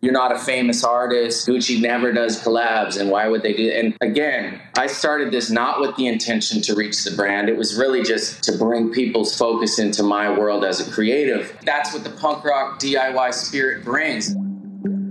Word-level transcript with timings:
you're 0.00 0.12
not 0.12 0.30
a 0.32 0.38
famous 0.38 0.84
artist. 0.84 1.48
Gucci 1.48 1.80
never 1.80 2.12
does 2.12 2.40
collabs, 2.40 3.00
and 3.00 3.10
why 3.10 3.26
would 3.26 3.42
they 3.42 3.52
do? 3.52 3.68
And 3.70 3.96
again, 4.00 4.60
I 4.76 4.86
started 4.86 5.32
this 5.32 5.50
not 5.50 5.80
with 5.80 5.96
the 5.96 6.06
intention 6.06 6.62
to 6.62 6.74
reach 6.74 7.02
the 7.02 7.10
brand. 7.16 7.48
It 7.48 7.56
was 7.56 7.74
really 7.76 8.02
just 8.04 8.42
to 8.44 8.56
bring 8.56 8.92
people's 8.92 9.36
focus 9.36 9.78
into 9.78 10.02
my 10.04 10.30
world 10.30 10.64
as 10.64 10.86
a 10.86 10.90
creative. 10.90 11.56
That's 11.64 11.92
what 11.92 12.04
the 12.04 12.10
punk 12.10 12.44
rock 12.44 12.78
DIY 12.78 13.34
spirit 13.34 13.84
brings. 13.84 14.34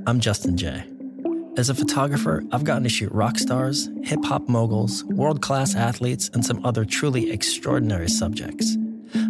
I'm 0.05 0.21
Justin 0.21 0.55
Jay. 0.55 0.86
As 1.57 1.69
a 1.69 1.75
photographer, 1.75 2.43
I've 2.51 2.63
gotten 2.63 2.83
to 2.83 2.89
shoot 2.89 3.11
rock 3.11 3.38
stars, 3.38 3.89
hip 4.04 4.23
hop 4.23 4.47
moguls, 4.47 5.04
world 5.05 5.41
class 5.41 5.75
athletes, 5.75 6.29
and 6.33 6.45
some 6.45 6.63
other 6.65 6.85
truly 6.85 7.31
extraordinary 7.31 8.07
subjects. 8.07 8.77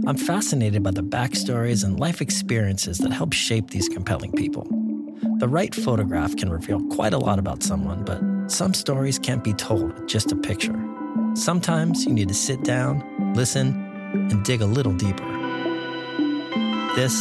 I'm 0.05 0.17
fascinated 0.17 0.83
by 0.83 0.91
the 0.91 1.03
backstories 1.03 1.83
and 1.83 1.99
life 1.99 2.21
experiences 2.21 2.97
that 2.99 3.11
help 3.11 3.33
shape 3.33 3.69
these 3.69 3.89
compelling 3.89 4.33
people. 4.33 4.67
The 5.37 5.47
right 5.47 5.73
photograph 5.75 6.35
can 6.35 6.49
reveal 6.49 6.81
quite 6.87 7.13
a 7.13 7.19
lot 7.19 7.37
about 7.37 7.61
someone, 7.61 8.03
but 8.03 8.19
some 8.49 8.73
stories 8.73 9.19
can't 9.19 9.43
be 9.43 9.53
told 9.53 9.93
with 9.93 10.07
just 10.07 10.31
a 10.31 10.35
picture. 10.35 10.75
Sometimes 11.35 12.05
you 12.05 12.13
need 12.13 12.27
to 12.29 12.33
sit 12.33 12.63
down, 12.63 13.03
listen, 13.35 13.67
and 14.13 14.43
dig 14.43 14.61
a 14.61 14.65
little 14.65 14.93
deeper. 14.93 15.23
This 16.95 17.13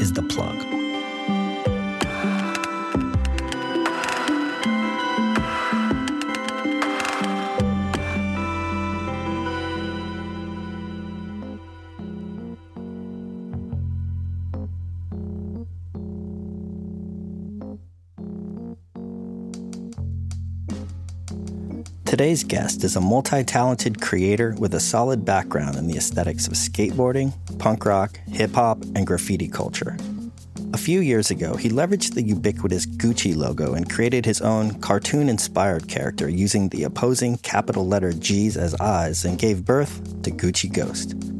is 0.00 0.12
The 0.12 0.24
Plug. 0.28 0.73
Today's 22.14 22.44
guest 22.44 22.84
is 22.84 22.94
a 22.94 23.00
multi 23.00 23.42
talented 23.42 24.00
creator 24.00 24.54
with 24.56 24.74
a 24.74 24.78
solid 24.78 25.24
background 25.24 25.74
in 25.74 25.88
the 25.88 25.96
aesthetics 25.96 26.46
of 26.46 26.52
skateboarding, 26.52 27.32
punk 27.58 27.84
rock, 27.84 28.20
hip 28.28 28.52
hop, 28.52 28.80
and 28.94 29.04
graffiti 29.04 29.48
culture. 29.48 29.96
A 30.72 30.78
few 30.78 31.00
years 31.00 31.32
ago, 31.32 31.56
he 31.56 31.70
leveraged 31.70 32.14
the 32.14 32.22
ubiquitous 32.22 32.86
Gucci 32.86 33.34
logo 33.34 33.74
and 33.74 33.90
created 33.90 34.24
his 34.24 34.40
own 34.40 34.78
cartoon 34.78 35.28
inspired 35.28 35.88
character 35.88 36.28
using 36.28 36.68
the 36.68 36.84
opposing 36.84 37.36
capital 37.38 37.84
letter 37.84 38.12
G's 38.12 38.56
as 38.56 38.76
eyes 38.76 39.24
and 39.24 39.36
gave 39.36 39.64
birth 39.64 40.22
to 40.22 40.30
Gucci 40.30 40.72
Ghost. 40.72 41.33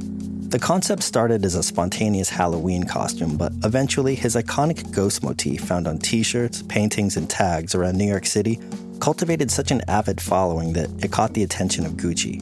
The 0.55 0.61
concept 0.61 1.03
started 1.03 1.45
as 1.45 1.57
a 1.57 1.65
spontaneous 1.65 2.31
Halloween 2.31 2.85
costume, 2.85 3.37
but 3.37 3.53
eventually 3.65 4.15
his 4.15 4.37
iconic 4.37 4.93
ghost 4.93 5.25
motif 5.25 5.63
found 5.63 5.89
on 5.89 5.99
t 5.99 6.23
shirts, 6.23 6.63
paintings, 6.63 7.17
and 7.17 7.29
tags 7.29 7.75
around 7.75 7.99
New 7.99 8.07
York 8.07 8.25
City 8.25 8.61
cultivated 9.01 9.51
such 9.51 9.73
an 9.73 9.83
avid 9.89 10.21
following 10.21 10.73
that 10.75 10.89
it 11.03 11.11
caught 11.11 11.35
the 11.35 11.43
attention 11.43 11.85
of 11.85 11.95
Gucci. 11.95 12.41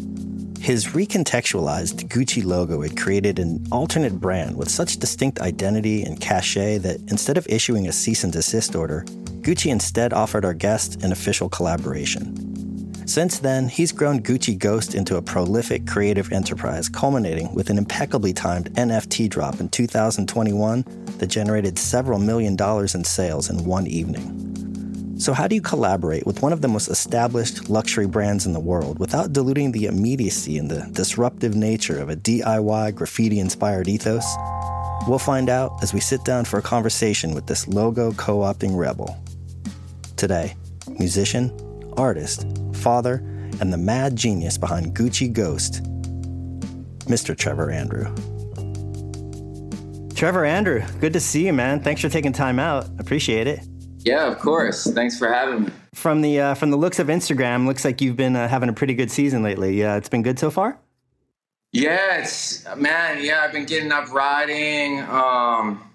His 0.59 0.89
recontextualized 0.89 2.09
Gucci 2.09 2.45
logo 2.45 2.83
had 2.83 2.99
created 2.99 3.39
an 3.39 3.67
alternate 3.73 4.21
brand 4.21 4.59
with 4.59 4.69
such 4.69 4.99
distinct 4.99 5.41
identity 5.41 6.03
and 6.03 6.21
cachet 6.21 6.77
that 6.81 7.01
instead 7.11 7.39
of 7.39 7.47
issuing 7.49 7.89
a 7.89 7.93
cease 7.93 8.25
and 8.25 8.33
desist 8.35 8.77
order, 8.77 9.07
Gucci 9.41 9.71
instead 9.73 10.13
offered 10.13 10.45
our 10.45 10.53
guest 10.53 11.03
an 11.03 11.13
official 11.13 11.49
collaboration. 11.49 12.53
Since 13.05 13.41
then, 13.41 13.69
he's 13.69 13.91
grown 13.91 14.22
Gucci 14.22 14.56
Ghost 14.56 14.95
into 14.95 15.17
a 15.17 15.22
prolific 15.22 15.86
creative 15.86 16.33
enterprise, 16.33 16.89
culminating 16.89 17.53
with 17.55 17.69
an 17.69 17.78
impeccably 17.78 18.33
timed 18.33 18.72
NFT 18.75 19.28
drop 19.28 19.61
in 19.61 19.69
2021 19.69 20.84
that 21.19 21.27
generated 21.27 21.78
several 21.78 22.19
million 22.19 22.55
dollars 22.55 22.94
in 22.94 23.03
sales 23.03 23.50
in 23.50 23.64
one 23.64 23.86
evening. 23.86 25.19
So, 25.19 25.33
how 25.33 25.47
do 25.47 25.55
you 25.55 25.61
collaborate 25.61 26.27
with 26.27 26.42
one 26.42 26.53
of 26.53 26.62
the 26.62 26.69
most 26.69 26.89
established 26.89 27.69
luxury 27.69 28.06
brands 28.06 28.47
in 28.47 28.53
the 28.53 28.61
world 28.61 28.98
without 28.98 29.33
diluting 29.33 29.72
the 29.72 29.87
immediacy 29.87 30.59
and 30.59 30.70
the 30.70 30.89
disruptive 30.92 31.55
nature 31.55 32.00
of 32.00 32.09
a 32.09 32.16
DIY 32.16 32.94
graffiti 32.94 33.38
inspired 33.38 33.88
ethos? 33.88 34.25
We'll 35.09 35.19
find 35.19 35.48
out 35.48 35.82
as 35.82 35.93
we 35.93 36.00
sit 36.00 36.25
down 36.25 36.44
for 36.44 36.59
a 36.59 36.62
conversation 36.62 37.34
with 37.34 37.47
this 37.47 37.66
logo 37.69 38.12
co 38.12 38.38
opting 38.38 38.77
rebel. 38.77 39.16
Today, 40.16 40.54
musician, 40.98 41.53
artist, 41.97 42.47
father, 42.82 43.16
and 43.60 43.72
the 43.72 43.78
mad 43.78 44.16
genius 44.16 44.59
behind 44.59 44.94
Gucci 44.94 45.32
Ghost, 45.32 45.82
Mr. 47.06 47.37
Trevor 47.37 47.70
Andrew. 47.70 48.04
Trevor 50.15 50.44
Andrew, 50.44 50.82
good 51.00 51.12
to 51.15 51.21
see 51.21 51.47
you, 51.47 51.53
man. 51.53 51.81
Thanks 51.81 52.00
for 52.00 52.09
taking 52.09 52.32
time 52.32 52.59
out. 52.59 52.87
Appreciate 52.98 53.47
it. 53.47 53.60
Yeah, 54.04 54.26
of 54.26 54.38
course. 54.38 54.84
Thanks 54.92 55.19
for 55.19 55.28
having 55.28 55.65
me. 55.65 55.71
From 55.94 56.22
the 56.22 56.41
uh, 56.41 56.54
from 56.54 56.71
the 56.71 56.76
looks 56.76 56.98
of 56.98 57.06
Instagram, 57.06 57.66
looks 57.66 57.84
like 57.84 58.00
you've 58.00 58.16
been 58.16 58.37
uh, 58.37 58.48
having 58.48 58.69
a 58.69 58.72
pretty 58.72 58.94
good 58.94 59.10
season 59.10 59.42
lately. 59.42 59.82
Uh, 59.84 59.97
it's 59.97 60.09
been 60.09 60.22
good 60.22 60.38
so 60.38 60.50
far. 60.50 60.78
Yeah, 61.72 62.19
it's 62.19 62.66
man. 62.76 63.22
Yeah, 63.22 63.41
I've 63.41 63.53
been 63.53 63.65
getting 63.65 63.92
up 63.92 64.12
riding. 64.12 65.00
Um, 65.03 65.91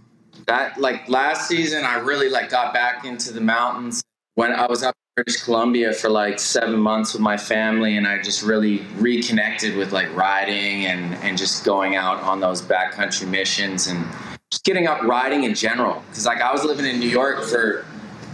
that 0.47 0.79
like 0.79 1.07
last 1.09 1.47
season, 1.47 1.83
I 1.83 1.99
really 1.99 2.29
like 2.29 2.49
got 2.49 2.73
back 2.73 3.05
into 3.05 3.31
the 3.33 3.41
mountains 3.41 4.03
when 4.35 4.53
I 4.53 4.67
was 4.67 4.83
up 4.83 4.95
in 4.95 5.06
British 5.17 5.41
Columbia 5.41 5.94
for 5.94 6.09
like 6.09 6.39
seven 6.39 6.79
months 6.79 7.13
with 7.13 7.23
my 7.23 7.38
family, 7.38 7.97
and 7.97 8.07
I 8.07 8.22
just 8.22 8.44
really 8.44 8.85
reconnected 8.97 9.75
with 9.75 9.91
like 9.91 10.16
riding 10.16 10.85
and 10.85 11.16
and 11.23 11.35
just 11.35 11.66
going 11.66 11.95
out 11.95 12.22
on 12.22 12.39
those 12.39 12.61
backcountry 12.61 13.27
missions 13.27 13.88
and 13.88 14.06
just 14.51 14.63
getting 14.63 14.85
up 14.85 15.01
riding 15.01 15.44
in 15.44 15.56
general. 15.56 16.03
Because 16.07 16.27
like 16.27 16.39
I 16.39 16.51
was 16.51 16.63
living 16.63 16.85
in 16.85 17.00
New 17.00 17.09
York 17.09 17.44
for 17.45 17.83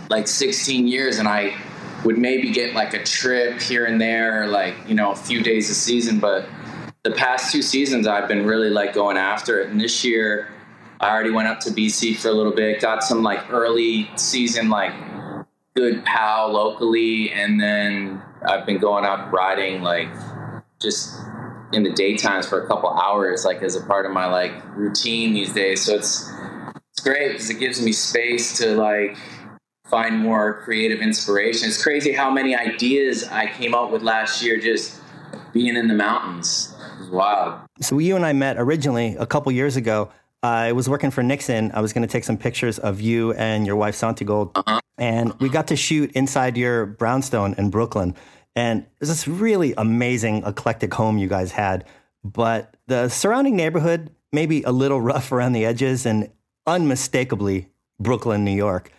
like 0.09 0.27
16 0.27 0.85
years 0.85 1.19
and 1.19 1.27
I 1.27 1.55
would 2.03 2.17
maybe 2.17 2.51
get 2.51 2.75
like 2.75 2.93
a 2.93 3.01
trip 3.01 3.61
here 3.61 3.85
and 3.85 4.01
there, 4.01 4.47
like, 4.47 4.75
you 4.85 4.93
know, 4.93 5.11
a 5.11 5.15
few 5.15 5.41
days 5.41 5.69
a 5.69 5.73
season. 5.73 6.19
But 6.19 6.49
the 7.03 7.11
past 7.11 7.49
two 7.49 7.61
seasons, 7.61 8.07
I've 8.07 8.27
been 8.27 8.45
really 8.45 8.69
like 8.69 8.93
going 8.93 9.15
after 9.15 9.61
it. 9.61 9.69
And 9.69 9.79
this 9.79 10.03
year, 10.03 10.49
I 10.99 11.11
already 11.11 11.31
went 11.31 11.47
up 11.47 11.61
to 11.61 11.69
BC 11.69 12.17
for 12.17 12.27
a 12.27 12.33
little 12.33 12.51
bit, 12.51 12.81
got 12.81 13.03
some 13.03 13.23
like 13.23 13.49
early 13.53 14.09
season, 14.17 14.69
like 14.69 14.93
good 15.75 16.03
pow 16.05 16.47
locally. 16.47 17.31
And 17.31 17.59
then 17.59 18.21
I've 18.47 18.65
been 18.65 18.79
going 18.79 19.05
out 19.05 19.31
riding 19.31 19.81
like 19.81 20.09
just 20.81 21.19
in 21.71 21.83
the 21.83 21.91
daytimes 21.91 22.47
for 22.47 22.63
a 22.63 22.67
couple 22.67 22.89
hours, 22.89 23.45
like 23.45 23.61
as 23.63 23.75
a 23.75 23.81
part 23.81 24.05
of 24.05 24.11
my 24.11 24.27
like 24.27 24.51
routine 24.75 25.33
these 25.33 25.53
days. 25.53 25.85
So 25.85 25.95
it's, 25.95 26.31
it's 26.91 26.99
great 27.03 27.33
because 27.33 27.49
it 27.49 27.59
gives 27.59 27.81
me 27.83 27.91
space 27.91 28.57
to 28.59 28.75
like 28.75 29.17
find 29.85 30.19
more 30.19 30.61
creative 30.63 31.01
inspiration. 31.01 31.67
It's 31.67 31.81
crazy 31.81 32.13
how 32.13 32.31
many 32.31 32.55
ideas 32.55 33.23
I 33.25 33.47
came 33.47 33.73
up 33.73 33.91
with 33.91 34.01
last 34.01 34.43
year 34.43 34.59
just 34.59 34.99
being 35.53 35.75
in 35.75 35.87
the 35.87 35.93
mountains. 35.93 36.75
Wow. 37.11 37.65
So 37.81 37.99
you 37.99 38.15
and 38.15 38.25
I 38.25 38.33
met 38.33 38.57
originally 38.57 39.15
a 39.19 39.25
couple 39.25 39.51
years 39.51 39.75
ago. 39.75 40.09
I 40.43 40.73
was 40.73 40.87
working 40.87 41.09
for 41.09 41.23
Nixon. 41.23 41.71
I 41.73 41.81
was 41.81 41.93
going 41.93 42.05
to 42.05 42.11
take 42.11 42.23
some 42.23 42.37
pictures 42.37 42.77
of 42.77 43.01
you 43.01 43.33
and 43.33 43.65
your 43.65 43.75
wife 43.75 43.95
Santigold, 43.95 44.51
uh-huh. 44.55 44.81
and 44.97 45.33
we 45.39 45.49
got 45.49 45.67
to 45.67 45.75
shoot 45.75 46.11
inside 46.11 46.57
your 46.57 46.85
brownstone 46.85 47.55
in 47.57 47.69
Brooklyn. 47.69 48.15
And 48.55 48.81
it 48.81 48.89
was 48.99 49.09
this 49.09 49.27
really 49.27 49.73
amazing, 49.77 50.43
eclectic 50.45 50.93
home 50.93 51.17
you 51.17 51.27
guys 51.27 51.51
had. 51.51 51.85
But 52.23 52.75
the 52.87 53.09
surrounding 53.09 53.55
neighborhood, 53.55 54.11
maybe 54.31 54.61
a 54.63 54.71
little 54.71 55.01
rough 55.11 55.31
around 55.31 55.53
the 55.53 55.65
edges, 55.65 56.05
and 56.05 56.29
unmistakably 56.67 57.69
Brooklyn, 57.99 58.43
New 58.43 58.51
York 58.51 58.91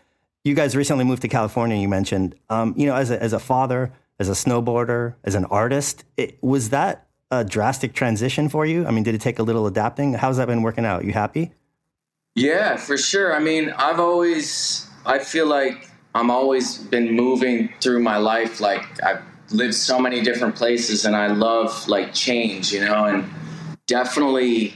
you 0.44 0.54
guys 0.54 0.76
recently 0.76 1.04
moved 1.04 1.22
to 1.22 1.28
California. 1.28 1.76
You 1.76 1.88
mentioned, 1.88 2.34
um, 2.50 2.74
you 2.76 2.86
know, 2.86 2.94
as 2.94 3.10
a, 3.10 3.20
as 3.20 3.32
a 3.32 3.38
father, 3.38 3.92
as 4.18 4.28
a 4.28 4.32
snowboarder, 4.32 5.14
as 5.24 5.34
an 5.34 5.46
artist, 5.46 6.04
it, 6.16 6.40
was 6.42 6.68
that 6.70 7.08
a 7.30 7.44
drastic 7.44 7.94
transition 7.94 8.48
for 8.48 8.66
you? 8.66 8.86
I 8.86 8.90
mean, 8.90 9.04
did 9.04 9.14
it 9.14 9.20
take 9.20 9.38
a 9.38 9.42
little 9.42 9.66
adapting? 9.66 10.14
How's 10.14 10.36
that 10.36 10.46
been 10.46 10.62
working 10.62 10.84
out? 10.84 11.04
You 11.04 11.12
happy? 11.12 11.52
Yeah, 12.34 12.76
for 12.76 12.96
sure. 12.96 13.34
I 13.34 13.38
mean, 13.38 13.70
I've 13.70 14.00
always, 14.00 14.88
I 15.06 15.18
feel 15.20 15.46
like 15.46 15.88
I'm 16.14 16.30
always 16.30 16.78
been 16.78 17.12
moving 17.12 17.72
through 17.80 18.00
my 18.00 18.16
life. 18.16 18.60
Like 18.60 19.02
I've 19.02 19.22
lived 19.50 19.74
so 19.74 19.98
many 19.98 20.20
different 20.20 20.56
places, 20.56 21.04
and 21.04 21.14
I 21.14 21.28
love 21.28 21.88
like 21.88 22.12
change, 22.12 22.72
you 22.72 22.80
know, 22.80 23.04
and 23.04 23.28
definitely 23.86 24.74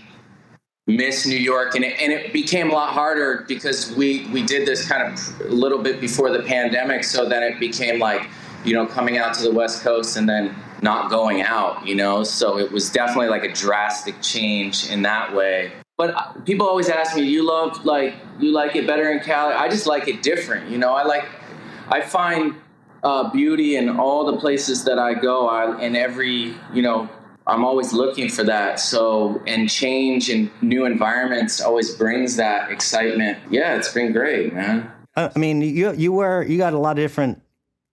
miss 0.87 1.27
New 1.27 1.37
York, 1.37 1.75
and 1.75 1.85
it, 1.85 2.01
and 2.01 2.13
it 2.13 2.33
became 2.33 2.71
a 2.71 2.73
lot 2.73 2.93
harder 2.93 3.45
because 3.47 3.95
we 3.95 4.27
we 4.29 4.43
did 4.43 4.67
this 4.67 4.89
kind 4.89 5.13
of 5.13 5.41
a 5.51 5.55
little 5.55 5.79
bit 5.79 6.01
before 6.01 6.31
the 6.31 6.43
pandemic, 6.43 7.05
so 7.05 7.29
then 7.29 7.43
it 7.43 7.61
became 7.61 7.99
like 7.99 8.29
you 8.65 8.75
know 8.75 8.87
coming 8.87 9.19
out 9.19 9.35
to 9.35 9.43
the 9.43 9.53
West 9.53 9.83
Coast 9.83 10.17
and 10.17 10.29
then 10.29 10.55
not 10.83 11.11
going 11.11 11.43
out, 11.43 11.87
you 11.87 11.95
know. 11.95 12.25
So 12.25 12.59
it 12.59 12.71
was 12.71 12.91
definitely 12.91 13.29
like 13.29 13.45
a 13.45 13.53
drastic 13.53 14.21
change 14.23 14.91
in 14.91 15.03
that 15.03 15.35
way. 15.35 15.73
But 15.97 16.15
uh, 16.15 16.33
people 16.45 16.67
always 16.67 16.89
ask 16.89 17.17
me, 17.17 17.23
do 17.23 17.29
"You 17.29 17.47
love 17.47 17.85
like 17.85 18.15
you 18.39 18.53
like 18.53 18.77
it 18.77 18.87
better 18.87 19.11
in 19.11 19.21
Cali?" 19.21 19.55
I 19.55 19.69
just 19.69 19.87
like 19.87 20.09
it 20.09 20.23
different, 20.23 20.71
you 20.71 20.79
know. 20.79 20.95
I 20.95 21.05
like 21.05 21.25
I 21.89 22.01
find 22.01 22.55
uh, 23.03 23.31
beauty 23.31 23.77
in 23.77 23.89
all 23.89 24.25
the 24.25 24.37
places 24.37 24.85
that 24.85 24.99
I 24.99 25.15
go. 25.15 25.49
I, 25.49 25.81
in 25.81 25.97
every 25.97 26.55
you 26.73 26.83
know 26.83 27.09
I'm 27.49 27.65
always 27.65 27.95
looking 27.95 28.29
for 28.29 28.45
that. 28.45 28.79
So, 28.79 29.43
and 29.47 29.71
change 29.71 30.29
and 30.29 30.51
new 30.61 30.85
environments 30.85 31.63
always 31.63 31.95
brings 31.95 32.37
that 32.37 32.71
excitement. 32.71 33.39
Yeah, 33.51 33.77
it's 33.77 33.93
been 33.93 34.13
great, 34.13 34.53
man. 34.53 34.93
I 35.17 35.37
mean, 35.37 35.63
you 35.63 35.93
you 35.95 36.13
were 36.13 36.43
you 36.43 36.59
got 36.59 36.75
a 36.75 36.79
lot 36.79 36.93
of 36.93 37.03
different 37.03 37.43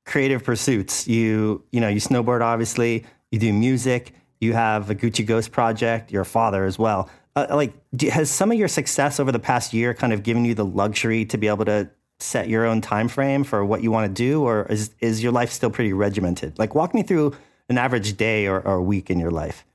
creative 0.06 0.44
pursuits. 0.44 1.08
You 1.08 1.64
you 1.72 1.82
know 1.82 1.88
you 1.88 2.00
snowboard 2.00 2.42
obviously. 2.42 3.06
You 3.32 3.40
do 3.40 3.52
music. 3.52 4.14
You 4.40 4.54
have 4.54 4.90
a 4.90 4.96
Gucci 4.96 5.26
Ghost 5.26 5.52
project. 5.52 6.12
Your 6.12 6.24
father 6.24 6.66
as 6.66 6.78
well. 6.78 7.10
Uh, 7.36 7.48
like, 7.50 7.74
do, 7.94 8.10
has 8.10 8.30
some 8.30 8.52
of 8.52 8.58
your 8.58 8.70
success 8.70 9.20
over 9.20 9.32
the 9.32 9.40
past 9.40 9.74
year 9.74 9.94
kind 9.94 10.14
of 10.14 10.24
given 10.24 10.46
you 10.46 10.56
the 10.56 10.64
luxury 10.64 11.26
to 11.26 11.38
be 11.38 11.48
able 11.48 11.66
to 11.66 11.90
set 12.20 12.48
your 12.48 12.66
own 12.66 12.80
time 12.80 13.10
frame 13.10 13.44
for 13.44 13.66
what 13.66 13.84
you 13.84 13.92
want 13.92 14.08
to 14.08 14.14
do, 14.14 14.42
or 14.44 14.66
is 14.70 14.92
is 15.00 15.22
your 15.22 15.34
life 15.34 15.52
still 15.52 15.70
pretty 15.70 15.92
regimented? 15.92 16.58
Like, 16.58 16.76
walk 16.76 16.94
me 16.94 17.04
through 17.04 17.36
an 17.68 17.78
average 17.78 18.16
day 18.16 18.48
or, 18.48 18.62
or 18.62 18.82
week 18.82 19.10
in 19.10 19.20
your 19.20 19.32
life. 19.32 19.66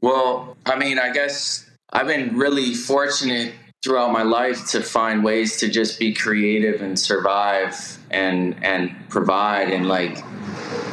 Well, 0.00 0.56
I 0.64 0.76
mean, 0.76 0.98
I 0.98 1.12
guess 1.12 1.68
I've 1.92 2.06
been 2.06 2.36
really 2.36 2.74
fortunate 2.74 3.52
throughout 3.82 4.12
my 4.12 4.22
life 4.22 4.66
to 4.68 4.80
find 4.80 5.24
ways 5.24 5.56
to 5.58 5.68
just 5.68 5.98
be 5.98 6.12
creative 6.12 6.82
and 6.82 6.98
survive 6.98 7.98
and 8.10 8.62
and 8.64 8.94
provide 9.08 9.70
and 9.70 9.88
like 9.88 10.22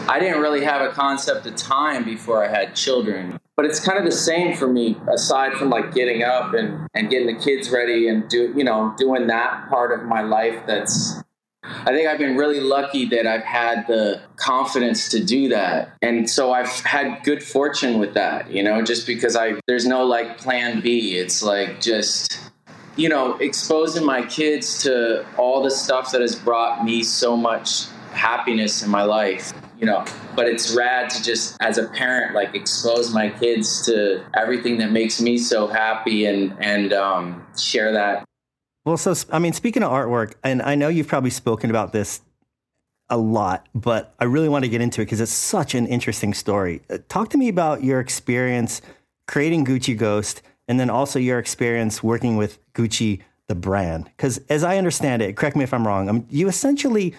I 0.09 0.19
didn't 0.19 0.41
really 0.41 0.63
have 0.63 0.81
a 0.81 0.91
concept 0.91 1.45
of 1.45 1.56
time 1.56 2.03
before 2.03 2.44
I 2.44 2.47
had 2.47 2.75
children. 2.75 3.39
But 3.56 3.65
it's 3.65 3.80
kind 3.80 4.00
of 4.00 4.06
the 4.06 4.12
same 4.12 4.56
for 4.56 4.68
me, 4.68 4.97
aside 5.13 5.53
from 5.53 5.69
like 5.69 5.94
getting 5.94 6.24
up 6.24 6.53
and, 6.53 6.88
and 6.95 7.12
getting 7.12 7.27
the 7.27 7.39
kids 7.39 7.69
ready 7.69 8.07
and 8.07 8.27
do 8.27 8.51
you 8.56 8.63
know, 8.63 8.95
doing 8.97 9.27
that 9.27 9.69
part 9.69 9.92
of 9.92 10.07
my 10.07 10.21
life 10.21 10.65
that's 10.65 11.21
I 11.62 11.92
think 11.92 12.07
I've 12.07 12.18
been 12.18 12.38
really 12.38 12.62
lucky 12.62 13.06
that 13.09 13.27
I've 13.27 13.44
had 13.44 13.85
the 13.88 14.21
confidence 14.38 15.09
to 15.09 15.24
do 15.24 15.50
that. 15.50 15.95
And 16.01 16.27
so 16.27 16.51
I've 16.51 16.71
had 16.80 17.21
good 17.24 17.44
fortune 17.44 18.00
with 18.00 18.13
that, 18.15 18.50
you 18.50 18.63
know, 18.63 18.81
just 18.81 19.06
because 19.06 19.35
I 19.35 19.59
there's 19.68 19.85
no 19.85 20.06
like 20.06 20.38
plan 20.38 20.81
B. 20.81 21.18
It's 21.18 21.44
like 21.44 21.81
just 21.81 22.39
you 22.99 23.09
know, 23.09 23.35
exposing 23.37 24.05
my 24.05 24.25
kids 24.25 24.83
to 24.83 25.25
all 25.37 25.63
the 25.63 25.71
stuff 25.71 26.11
that 26.11 26.21
has 26.21 26.35
brought 26.35 26.83
me 26.83 27.01
so 27.03 27.37
much 27.37 27.85
happiness 28.11 28.83
in 28.83 28.89
my 28.89 29.03
life 29.03 29.53
you 29.79 29.85
know. 29.85 30.05
But 30.35 30.47
it's 30.47 30.75
rad 30.75 31.09
to 31.11 31.23
just 31.23 31.57
as 31.61 31.77
a 31.77 31.87
parent 31.87 32.35
like 32.35 32.53
expose 32.53 33.13
my 33.13 33.29
kids 33.29 33.85
to 33.85 34.23
everything 34.35 34.77
that 34.77 34.91
makes 34.91 35.21
me 35.21 35.37
so 35.37 35.67
happy 35.67 36.25
and 36.25 36.55
and 36.59 36.93
um, 36.93 37.45
share 37.57 37.91
that. 37.93 38.25
Well 38.85 38.97
so 38.97 39.13
i 39.31 39.39
mean 39.39 39.53
speaking 39.53 39.83
of 39.83 39.91
artwork 39.91 40.33
and 40.43 40.61
i 40.61 40.73
know 40.73 40.87
you've 40.87 41.07
probably 41.07 41.29
spoken 41.29 41.69
about 41.69 41.91
this 41.91 42.21
a 43.09 43.17
lot 43.17 43.67
but 43.75 44.15
i 44.19 44.23
really 44.23 44.49
want 44.49 44.63
to 44.63 44.69
get 44.69 44.81
into 44.81 45.01
it 45.01 45.05
because 45.05 45.21
it's 45.21 45.31
such 45.31 45.75
an 45.75 45.85
interesting 45.85 46.33
story. 46.33 46.81
Uh, 46.89 46.97
talk 47.07 47.29
to 47.29 47.37
me 47.37 47.49
about 47.49 47.83
your 47.83 47.99
experience 47.99 48.81
creating 49.27 49.65
gucci 49.65 49.95
ghost 49.95 50.41
and 50.69 50.80
then 50.80 50.89
also 50.89 51.19
your 51.19 51.39
experience 51.39 52.01
working 52.01 52.38
with 52.38 52.60
gucci 52.74 53.21
the 53.48 53.56
brand. 53.56 54.06
Because 54.06 54.38
as 54.48 54.63
i 54.63 54.77
understand 54.77 55.21
it 55.21 55.36
correct 55.36 55.57
me 55.57 55.63
if 55.63 55.74
i'm 55.74 55.86
wrong 55.86 56.07
mean, 56.07 56.25
you 56.30 56.48
essentially 56.48 57.13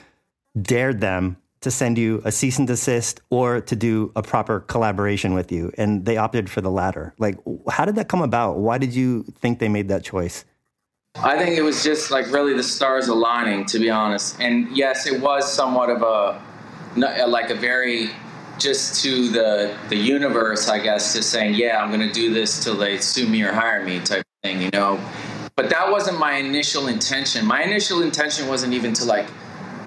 dared 0.61 1.01
them 1.01 1.37
to 1.61 1.71
send 1.71 1.99
you 1.99 2.23
a 2.25 2.33
cease 2.33 2.59
and 2.59 2.67
desist 2.67 3.21
or 3.29 3.61
to 3.61 3.77
do 3.77 4.11
a 4.17 4.23
proper 4.23 4.61
collaboration 4.61 5.35
with 5.35 5.53
you 5.53 5.71
and 5.77 6.07
they 6.07 6.17
opted 6.17 6.49
for 6.49 6.63
the 6.63 6.71
latter. 6.71 7.13
Like 7.19 7.37
how 7.69 7.85
did 7.85 7.97
that 7.97 8.09
come 8.09 8.23
about? 8.23 8.57
Why 8.57 8.79
did 8.79 8.95
you 8.95 9.25
think 9.41 9.59
they 9.59 9.69
made 9.69 9.89
that 9.89 10.03
choice? 10.03 10.47
I 11.17 11.37
think 11.37 11.59
it 11.59 11.63
was 11.63 11.83
just 11.83 12.11
like 12.11 12.31
really 12.33 12.55
the 12.55 12.63
stars 12.63 13.09
aligning 13.09 13.67
to 13.67 13.79
be 13.79 13.91
honest. 13.91 14.41
And 14.41 14.75
yes 14.75 15.07
it 15.07 15.21
was 15.21 15.53
somewhat 15.53 15.91
of 15.91 16.03
a 16.03 16.41
like 17.27 17.51
a 17.51 17.55
very 17.55 18.11
just 18.61 19.03
to 19.03 19.29
the 19.31 19.77
the 19.89 19.97
universe 19.97 20.69
i 20.69 20.79
guess 20.79 21.15
just 21.15 21.31
saying 21.31 21.55
yeah 21.55 21.83
i'm 21.83 21.91
going 21.91 22.07
to 22.07 22.13
do 22.13 22.33
this 22.33 22.63
till 22.63 22.77
they 22.77 22.99
sue 22.99 23.27
me 23.27 23.43
or 23.43 23.53
hire 23.53 23.85
me 23.85 23.99
type 24.01 24.25
thing 24.43 24.61
you 24.61 24.71
know 24.71 25.01
but 25.57 25.69
that 25.69 25.91
wasn't 25.91 26.19
my 26.19 26.35
initial 26.35 26.89
intention 26.89 27.45
my 27.45 27.63
initial 27.63 28.03
intention 28.03 28.47
wasn't 28.49 28.73
even 28.73 28.93
to 28.93 29.05
like 29.05 29.27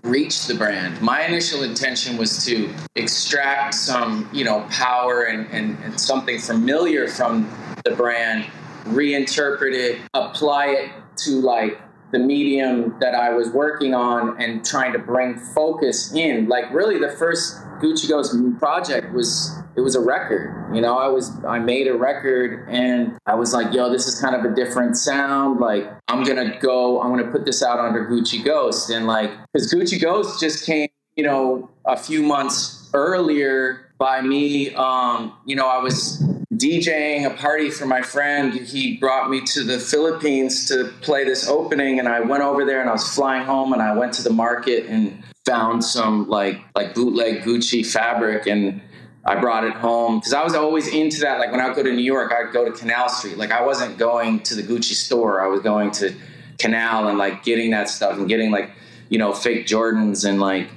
reach 0.04 0.48
the 0.48 0.54
brand. 0.54 1.02
My 1.02 1.26
initial 1.26 1.64
intention 1.64 2.18
was 2.18 2.44
to 2.46 2.70
extract 2.96 3.74
some, 3.74 4.30
you 4.34 4.44
know, 4.44 4.68
power 4.70 5.24
and, 5.24 5.48
and, 5.52 5.78
and 5.84 6.00
something 6.00 6.40
familiar 6.40 7.08
from 7.08 7.50
the 7.86 7.92
brand, 7.92 8.46
reinterpret 8.86 9.74
it, 9.74 10.02
apply 10.14 10.68
it 10.68 10.92
to 11.20 11.40
like 11.40 11.82
the 12.12 12.20
medium 12.20 12.96
that 13.00 13.16
I 13.16 13.30
was 13.32 13.50
working 13.50 13.96
on 13.96 14.40
and 14.42 14.64
trying 14.64 14.92
to 14.94 15.00
bring 15.00 15.40
focus 15.56 16.14
in. 16.14 16.48
Like 16.48 16.72
really 16.74 17.00
the 17.00 17.16
first 17.18 17.63
Gucci 17.84 18.08
Ghost 18.08 18.34
project 18.60 19.14
was 19.14 19.60
it 19.76 19.82
was 19.82 19.96
a 19.96 20.00
record. 20.00 20.74
You 20.74 20.82
know, 20.82 20.98
I 20.98 21.08
was 21.08 21.32
I 21.46 21.60
made 21.60 21.88
a 21.88 21.96
record 21.96 22.68
and 22.70 23.18
I 23.26 23.36
was 23.36 23.54
like, 23.54 23.74
yo, 23.74 23.92
this 23.92 24.08
is 24.08 24.20
kind 24.22 24.36
of 24.36 24.50
a 24.50 24.56
different 24.56 24.96
sound. 24.96 25.60
Like, 25.60 25.92
I'm 26.08 26.24
gonna 26.24 26.58
go, 26.60 27.02
I'm 27.02 27.10
gonna 27.10 27.32
put 27.32 27.46
this 27.46 27.62
out 27.62 27.80
under 27.80 28.08
Gucci 28.08 28.44
Ghost. 28.44 28.90
And 28.90 29.06
like, 29.06 29.32
because 29.52 29.74
Gucci 29.74 30.02
Ghost 30.02 30.40
just 30.40 30.66
came, 30.66 30.88
you 31.18 31.24
know, 31.24 31.70
a 31.86 31.98
few 31.98 32.24
months 32.24 32.90
earlier 32.94 33.92
by 33.98 34.22
me. 34.22 34.74
Um, 34.76 35.34
you 35.46 35.56
know, 35.56 35.68
I 35.68 35.80
was 35.80 36.24
DJing 36.54 37.26
a 37.26 37.36
party 37.36 37.70
for 37.70 37.86
my 37.86 38.02
friend. 38.02 38.54
He 38.54 38.98
brought 38.98 39.30
me 39.30 39.42
to 39.42 39.64
the 39.64 39.80
Philippines 39.80 40.68
to 40.70 40.86
play 41.02 41.24
this 41.26 41.50
opening, 41.50 42.00
and 42.00 42.08
I 42.08 42.22
went 42.22 42.44
over 42.44 42.64
there 42.64 42.80
and 42.80 42.90
I 42.90 42.94
was 42.94 43.08
flying 43.14 43.46
home 43.46 43.74
and 43.74 43.82
I 43.82 43.94
went 43.96 44.14
to 44.14 44.24
the 44.24 44.30
market 44.30 44.86
and 44.86 45.24
found 45.46 45.84
some 45.84 46.28
like 46.30 46.62
like 46.76 46.96
bootleg 46.96 47.44
Gucci 47.44 47.86
fabric 47.86 48.48
and 48.48 48.82
I 49.26 49.40
brought 49.40 49.64
it 49.64 49.74
home 49.74 50.20
because 50.20 50.34
I 50.34 50.44
was 50.44 50.54
always 50.54 50.88
into 50.88 51.22
that. 51.22 51.40
Like 51.40 51.52
when 51.52 51.62
I 51.62 51.74
go 51.74 51.82
to 51.82 51.92
New 51.92 52.04
York, 52.04 52.34
I'd 52.34 52.52
go 52.52 52.66
to 52.66 52.72
Canal 52.72 53.08
Street. 53.08 53.38
Like 53.38 53.52
I 53.52 53.66
wasn't 53.66 53.98
going 53.98 54.42
to 54.44 54.56
the 54.56 54.64
Gucci 54.64 54.94
store. 54.94 55.42
I 55.42 55.48
was 55.48 55.62
going 55.62 55.92
to 55.92 56.14
Canal 56.60 57.08
and 57.08 57.18
like 57.18 57.44
getting 57.44 57.72
that 57.72 57.88
stuff 57.90 58.18
and 58.18 58.28
getting 58.28 58.52
like, 58.52 58.72
you 59.10 59.18
know, 59.18 59.32
fake 59.32 59.66
Jordans 59.66 60.28
and 60.28 60.42
like 60.42 60.68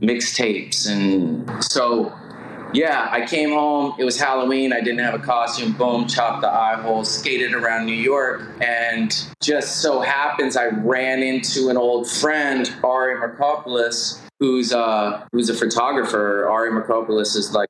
mixtapes. 0.00 0.86
And 0.88 1.64
so, 1.64 2.12
yeah, 2.74 3.08
I 3.10 3.24
came 3.24 3.50
home. 3.50 3.94
It 3.98 4.04
was 4.04 4.18
Halloween. 4.18 4.72
I 4.72 4.80
didn't 4.80 4.98
have 4.98 5.14
a 5.14 5.18
costume. 5.18 5.72
Boom, 5.72 6.06
chopped 6.06 6.42
the 6.42 6.50
eye 6.50 6.80
hole, 6.80 7.04
skated 7.04 7.54
around 7.54 7.86
New 7.86 7.92
York. 7.92 8.42
And 8.60 9.14
just 9.40 9.80
so 9.80 10.00
happens 10.00 10.56
I 10.56 10.66
ran 10.66 11.22
into 11.22 11.68
an 11.68 11.76
old 11.76 12.10
friend, 12.10 12.72
Ari 12.82 13.16
Marcopoulos, 13.16 14.20
who's 14.40 14.72
uh 14.72 15.24
who's 15.32 15.48
a 15.48 15.54
photographer. 15.54 16.48
Ari 16.48 16.70
Marcopoulos 16.70 17.36
is 17.36 17.52
like 17.54 17.68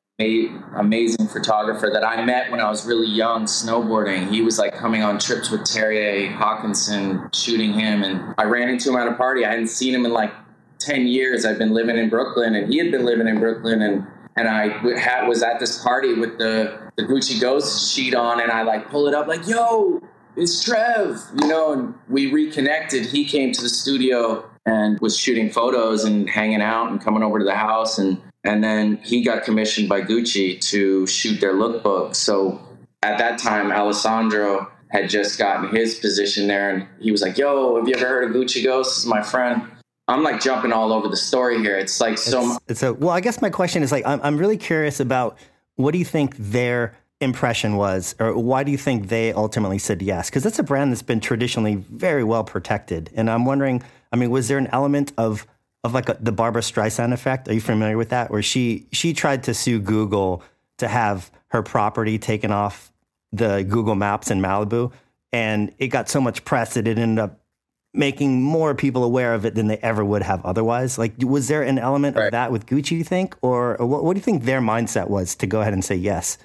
amazing 0.77 1.27
photographer 1.27 1.91
that 1.93 2.07
I 2.07 2.25
met 2.25 2.51
when 2.53 2.61
I 2.61 2.71
was 2.71 2.87
really 2.87 3.09
young 3.09 3.47
snowboarding. 3.47 4.31
He 4.31 4.43
was 4.43 4.59
like 4.61 4.75
coming 4.77 5.03
on 5.03 5.19
trips 5.19 5.51
with 5.51 5.63
Terje 5.63 6.33
Haakonsen, 6.37 7.35
shooting 7.35 7.73
him, 7.73 8.05
and 8.05 8.35
I 8.39 8.45
ran 8.45 8.69
into 8.69 8.91
him 8.91 8.97
at 8.97 9.09
a 9.09 9.15
party. 9.15 9.45
I 9.45 9.51
hadn't 9.51 9.69
seen 9.69 9.93
him 9.93 10.07
in 10.07 10.13
like 10.13 10.33
ten 10.79 11.09
years. 11.09 11.45
I've 11.45 11.59
been 11.59 11.75
living 11.75 11.99
in 11.99 12.09
Brooklyn, 12.11 12.55
and 12.55 12.73
he 12.73 12.79
had 12.79 12.93
been 12.93 13.05
living 13.05 13.27
in 13.27 13.41
Brooklyn, 13.41 13.83
and 13.83 14.07
and 14.37 14.49
I 14.49 15.27
was 15.27 15.43
at 15.43 15.61
this 15.61 15.83
party 15.83 16.15
with 16.15 16.39
the 16.39 16.91
the 16.97 17.03
Gucci 17.03 17.41
Ghost 17.41 17.93
sheet 17.93 18.15
on, 18.15 18.41
and 18.41 18.51
I 18.51 18.63
like 18.63 18.89
pull 18.89 19.09
it 19.09 19.15
up 19.15 19.27
like, 19.27 19.47
"Yo, 19.47 20.03
it's 20.37 20.63
Trev," 20.63 21.21
you 21.41 21.49
know, 21.49 21.73
and 21.73 21.95
we 22.09 22.31
reconnected. 22.33 23.07
He 23.07 23.25
came 23.25 23.53
to 23.53 23.63
the 23.63 23.69
studio 23.69 24.45
and 24.67 24.99
was 25.01 25.17
shooting 25.17 25.51
photos 25.51 26.05
and 26.05 26.29
hanging 26.29 26.63
out 26.63 26.91
and 26.91 27.01
coming 27.01 27.23
over 27.23 27.39
to 27.39 27.45
the 27.45 27.55
house 27.55 27.99
and 27.99 28.21
and 28.45 28.63
then 28.63 28.99
he 29.03 29.23
got 29.23 29.43
commissioned 29.43 29.89
by 29.89 30.03
Gucci 30.03 30.61
to 30.61 31.07
shoot 31.07 31.41
their 31.41 31.55
lookbook. 31.55 32.15
So 32.15 32.61
at 33.03 33.19
that 33.19 33.39
time, 33.39 33.73
Alessandro 33.73 34.71
had 34.91 35.09
just 35.09 35.39
gotten 35.39 35.75
his 35.75 35.97
position 35.97 36.47
there, 36.47 36.71
and 36.71 36.87
he 37.01 37.11
was 37.11 37.23
like, 37.23 37.39
"Yo, 37.39 37.77
have 37.77 37.89
you 37.89 37.95
ever 37.97 38.07
heard 38.07 38.31
of 38.31 38.37
Gucci 38.37 38.63
Ghost? 38.63 38.91
This 38.91 38.99
is 38.99 39.07
my 39.07 39.23
friend." 39.23 39.63
I'm 40.07 40.23
like 40.23 40.41
jumping 40.41 40.73
all 40.73 40.93
over 40.93 41.09
the 41.09 41.17
story 41.17 41.59
here. 41.59 41.79
It's 41.79 42.01
like 42.01 42.19
so. 42.19 42.53
It's, 42.53 42.61
it's 42.69 42.83
a 42.83 42.95
well. 42.95 43.11
I 43.11 43.21
guess 43.21 43.41
my 43.41 43.51
question 43.51 43.83
is 43.83 43.91
like, 43.93 44.07
I'm 44.07 44.21
I'm 44.23 44.37
really 44.37 44.57
curious 44.57 45.01
about 45.01 45.39
what 45.77 45.93
do 45.93 45.99
you 45.99 46.05
think 46.05 46.37
their 46.37 46.97
impression 47.21 47.77
was, 47.77 48.15
or 48.19 48.37
why 48.37 48.65
do 48.65 48.71
you 48.71 48.79
think 48.79 49.09
they 49.09 49.33
ultimately 49.33 49.79
said 49.79 50.03
yes? 50.03 50.29
Because 50.29 50.43
that's 50.43 50.59
a 50.59 50.63
brand 50.63 50.93
that's 50.93 51.03
been 51.03 51.21
traditionally 51.21 51.77
very 51.77 52.25
well 52.25 52.45
protected, 52.45 53.11
and 53.15 53.31
I'm 53.31 53.45
wondering. 53.45 53.83
I 54.13 54.17
mean, 54.17 54.31
was 54.31 54.47
there 54.47 54.59
an 54.59 54.69
element 54.69 55.13
of 55.19 55.45
of 55.85 55.93
like 55.93 56.09
a, 56.09 56.17
the 56.19 56.33
Barbra 56.33 56.63
Streisand 56.63 57.13
effect. 57.13 57.47
Are 57.47 57.53
you 57.53 57.61
familiar 57.61 57.97
with 57.97 58.09
that? 58.09 58.31
Where 58.31 58.43
she 58.43 58.87
she 58.91 59.13
tried 59.13 59.45
to 59.45 59.55
sue 59.55 59.79
Google 59.79 60.43
to 60.79 60.89
have 60.89 61.31
her 61.49 61.63
property 61.63 62.19
taken 62.19 62.51
off 62.51 62.91
the 63.33 63.63
Google 63.63 63.95
Maps 63.95 64.31
in 64.31 64.41
Malibu, 64.41 64.93
and 65.31 65.73
it 65.79 65.89
got 65.89 66.09
so 66.09 66.21
much 66.21 66.45
press 66.45 66.75
that 66.75 66.89
it 66.89 66.99
ended 66.99 67.23
up 67.23 67.39
making 67.95 68.43
more 68.43 68.75
people 68.75 69.05
aware 69.05 69.35
of 69.35 69.47
it 69.47 69.55
than 69.55 69.69
they 69.69 69.79
ever 69.79 70.05
would 70.05 70.23
have 70.23 70.45
otherwise. 70.45 70.99
Like, 70.99 71.15
was 71.21 71.49
there 71.49 71.63
an 71.63 71.79
element 71.79 72.17
right. 72.17 72.27
of 72.27 72.33
that 72.33 72.53
with 72.53 72.67
Gucci? 72.67 72.93
You 72.93 73.05
think, 73.05 73.37
or, 73.41 73.81
or 73.81 73.87
what, 73.87 74.05
what 74.05 74.15
do 74.15 74.19
you 74.19 74.25
think 74.25 74.43
their 74.43 74.61
mindset 74.61 75.09
was 75.09 75.35
to 75.37 75.47
go 75.47 75.61
ahead 75.61 75.73
and 75.73 75.85
say 75.85 75.95
yes? 75.95 76.37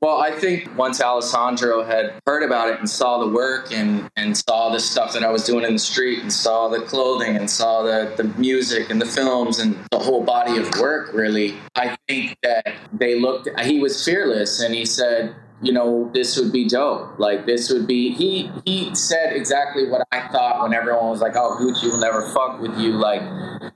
Well, 0.00 0.20
I 0.20 0.32
think 0.32 0.76
once 0.76 1.00
Alessandro 1.00 1.82
had 1.82 2.12
heard 2.26 2.42
about 2.42 2.68
it 2.68 2.78
and 2.78 2.90
saw 2.90 3.24
the 3.24 3.28
work 3.28 3.72
and, 3.72 4.10
and 4.16 4.36
saw 4.36 4.68
the 4.68 4.78
stuff 4.78 5.14
that 5.14 5.22
I 5.22 5.30
was 5.30 5.44
doing 5.44 5.64
in 5.64 5.72
the 5.72 5.78
street 5.78 6.20
and 6.20 6.30
saw 6.30 6.68
the 6.68 6.80
clothing 6.80 7.36
and 7.36 7.48
saw 7.48 7.82
the, 7.82 8.12
the 8.16 8.24
music 8.38 8.90
and 8.90 9.00
the 9.00 9.06
films 9.06 9.58
and 9.60 9.78
the 9.90 9.98
whole 9.98 10.22
body 10.22 10.58
of 10.58 10.68
work, 10.78 11.14
really, 11.14 11.54
I 11.74 11.96
think 12.06 12.36
that 12.42 12.74
they 12.92 13.18
looked, 13.18 13.48
he 13.60 13.80
was 13.80 14.04
fearless 14.04 14.60
and 14.60 14.74
he 14.74 14.84
said, 14.84 15.34
you 15.64 15.72
know, 15.72 16.10
this 16.12 16.38
would 16.38 16.52
be 16.52 16.68
dope. 16.68 17.18
Like 17.18 17.46
this 17.46 17.70
would 17.70 17.86
be 17.86 18.12
he 18.12 18.50
he 18.66 18.94
said 18.94 19.34
exactly 19.34 19.88
what 19.88 20.06
I 20.12 20.28
thought 20.28 20.62
when 20.62 20.74
everyone 20.74 21.08
was 21.08 21.20
like, 21.20 21.36
Oh, 21.36 21.56
Gucci 21.58 21.90
will 21.90 21.98
never 21.98 22.28
fuck 22.32 22.60
with 22.60 22.78
you. 22.78 22.92
Like 22.92 23.22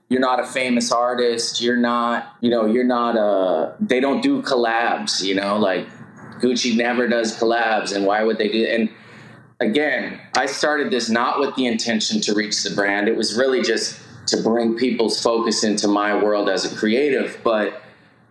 you're 0.09 0.21
not 0.21 0.39
a 0.39 0.45
famous 0.45 0.91
artist, 0.91 1.61
you're 1.61 1.77
not, 1.77 2.35
you 2.41 2.49
know, 2.51 2.65
you're 2.65 2.83
not 2.83 3.15
a 3.17 3.75
they 3.79 3.99
don't 3.99 4.21
do 4.21 4.41
collabs, 4.43 5.23
you 5.23 5.33
know, 5.33 5.57
like 5.57 5.87
Gucci 6.39 6.77
never 6.77 7.07
does 7.07 7.37
collabs 7.37 7.95
and 7.95 8.05
why 8.05 8.23
would 8.23 8.37
they 8.37 8.49
do 8.49 8.65
and 8.65 8.89
again, 9.59 10.21
I 10.37 10.45
started 10.45 10.91
this 10.91 11.09
not 11.09 11.39
with 11.39 11.55
the 11.55 11.65
intention 11.65 12.21
to 12.21 12.33
reach 12.33 12.63
the 12.63 12.73
brand. 12.75 13.07
It 13.07 13.15
was 13.15 13.35
really 13.35 13.63
just 13.63 13.99
to 14.27 14.41
bring 14.43 14.77
people's 14.77 15.21
focus 15.21 15.63
into 15.63 15.87
my 15.87 16.21
world 16.23 16.49
as 16.49 16.71
a 16.71 16.75
creative, 16.75 17.39
but 17.43 17.81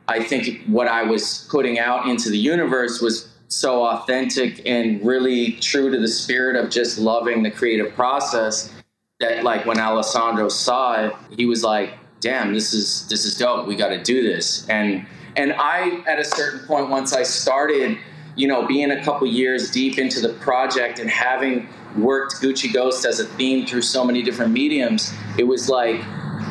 I 0.06 0.22
think 0.22 0.64
what 0.66 0.88
I 0.88 1.02
was 1.02 1.46
putting 1.50 1.78
out 1.78 2.08
into 2.08 2.30
the 2.30 2.38
universe 2.38 3.00
was 3.00 3.28
so 3.49 3.85
authentic 3.85 4.62
and 4.67 5.05
really 5.05 5.52
true 5.52 5.90
to 5.90 5.99
the 5.99 6.09
spirit 6.09 6.55
of 6.57 6.71
just 6.71 6.99
loving 6.99 7.43
the 7.43 7.50
creative 7.50 7.95
process 7.95 8.73
that 9.21 9.43
like 9.43 9.67
when 9.67 9.78
Alessandro 9.78 10.49
saw 10.49 11.07
it, 11.07 11.12
he 11.31 11.47
was 11.47 11.64
like, 11.64 11.95
damn, 12.21 12.55
this 12.55 12.73
is 12.73 13.09
this 13.09 13.25
is 13.25 13.37
dope. 13.37 13.67
We 13.67 13.75
gotta 13.75 14.02
do 14.02 14.23
this. 14.23 14.69
And 14.69 15.07
and 15.37 15.55
I 15.55 16.02
at 16.07 16.19
a 16.19 16.25
certain 16.25 16.67
point 16.67 16.88
once 16.88 17.12
I 17.12 17.23
started, 17.23 17.99
you 18.37 18.47
know, 18.47 18.67
being 18.67 18.90
a 18.90 19.02
couple 19.02 19.26
years 19.26 19.71
deep 19.71 19.99
into 19.99 20.21
the 20.21 20.35
project 20.35 20.99
and 20.99 21.11
having 21.11 21.69
worked 21.97 22.35
Gucci 22.37 22.73
Ghost 22.73 23.05
as 23.05 23.19
a 23.19 23.25
theme 23.25 23.67
through 23.67 23.83
so 23.83 24.05
many 24.05 24.23
different 24.23 24.52
mediums, 24.52 25.12
it 25.37 25.45
was 25.45 25.69
like 25.69 26.00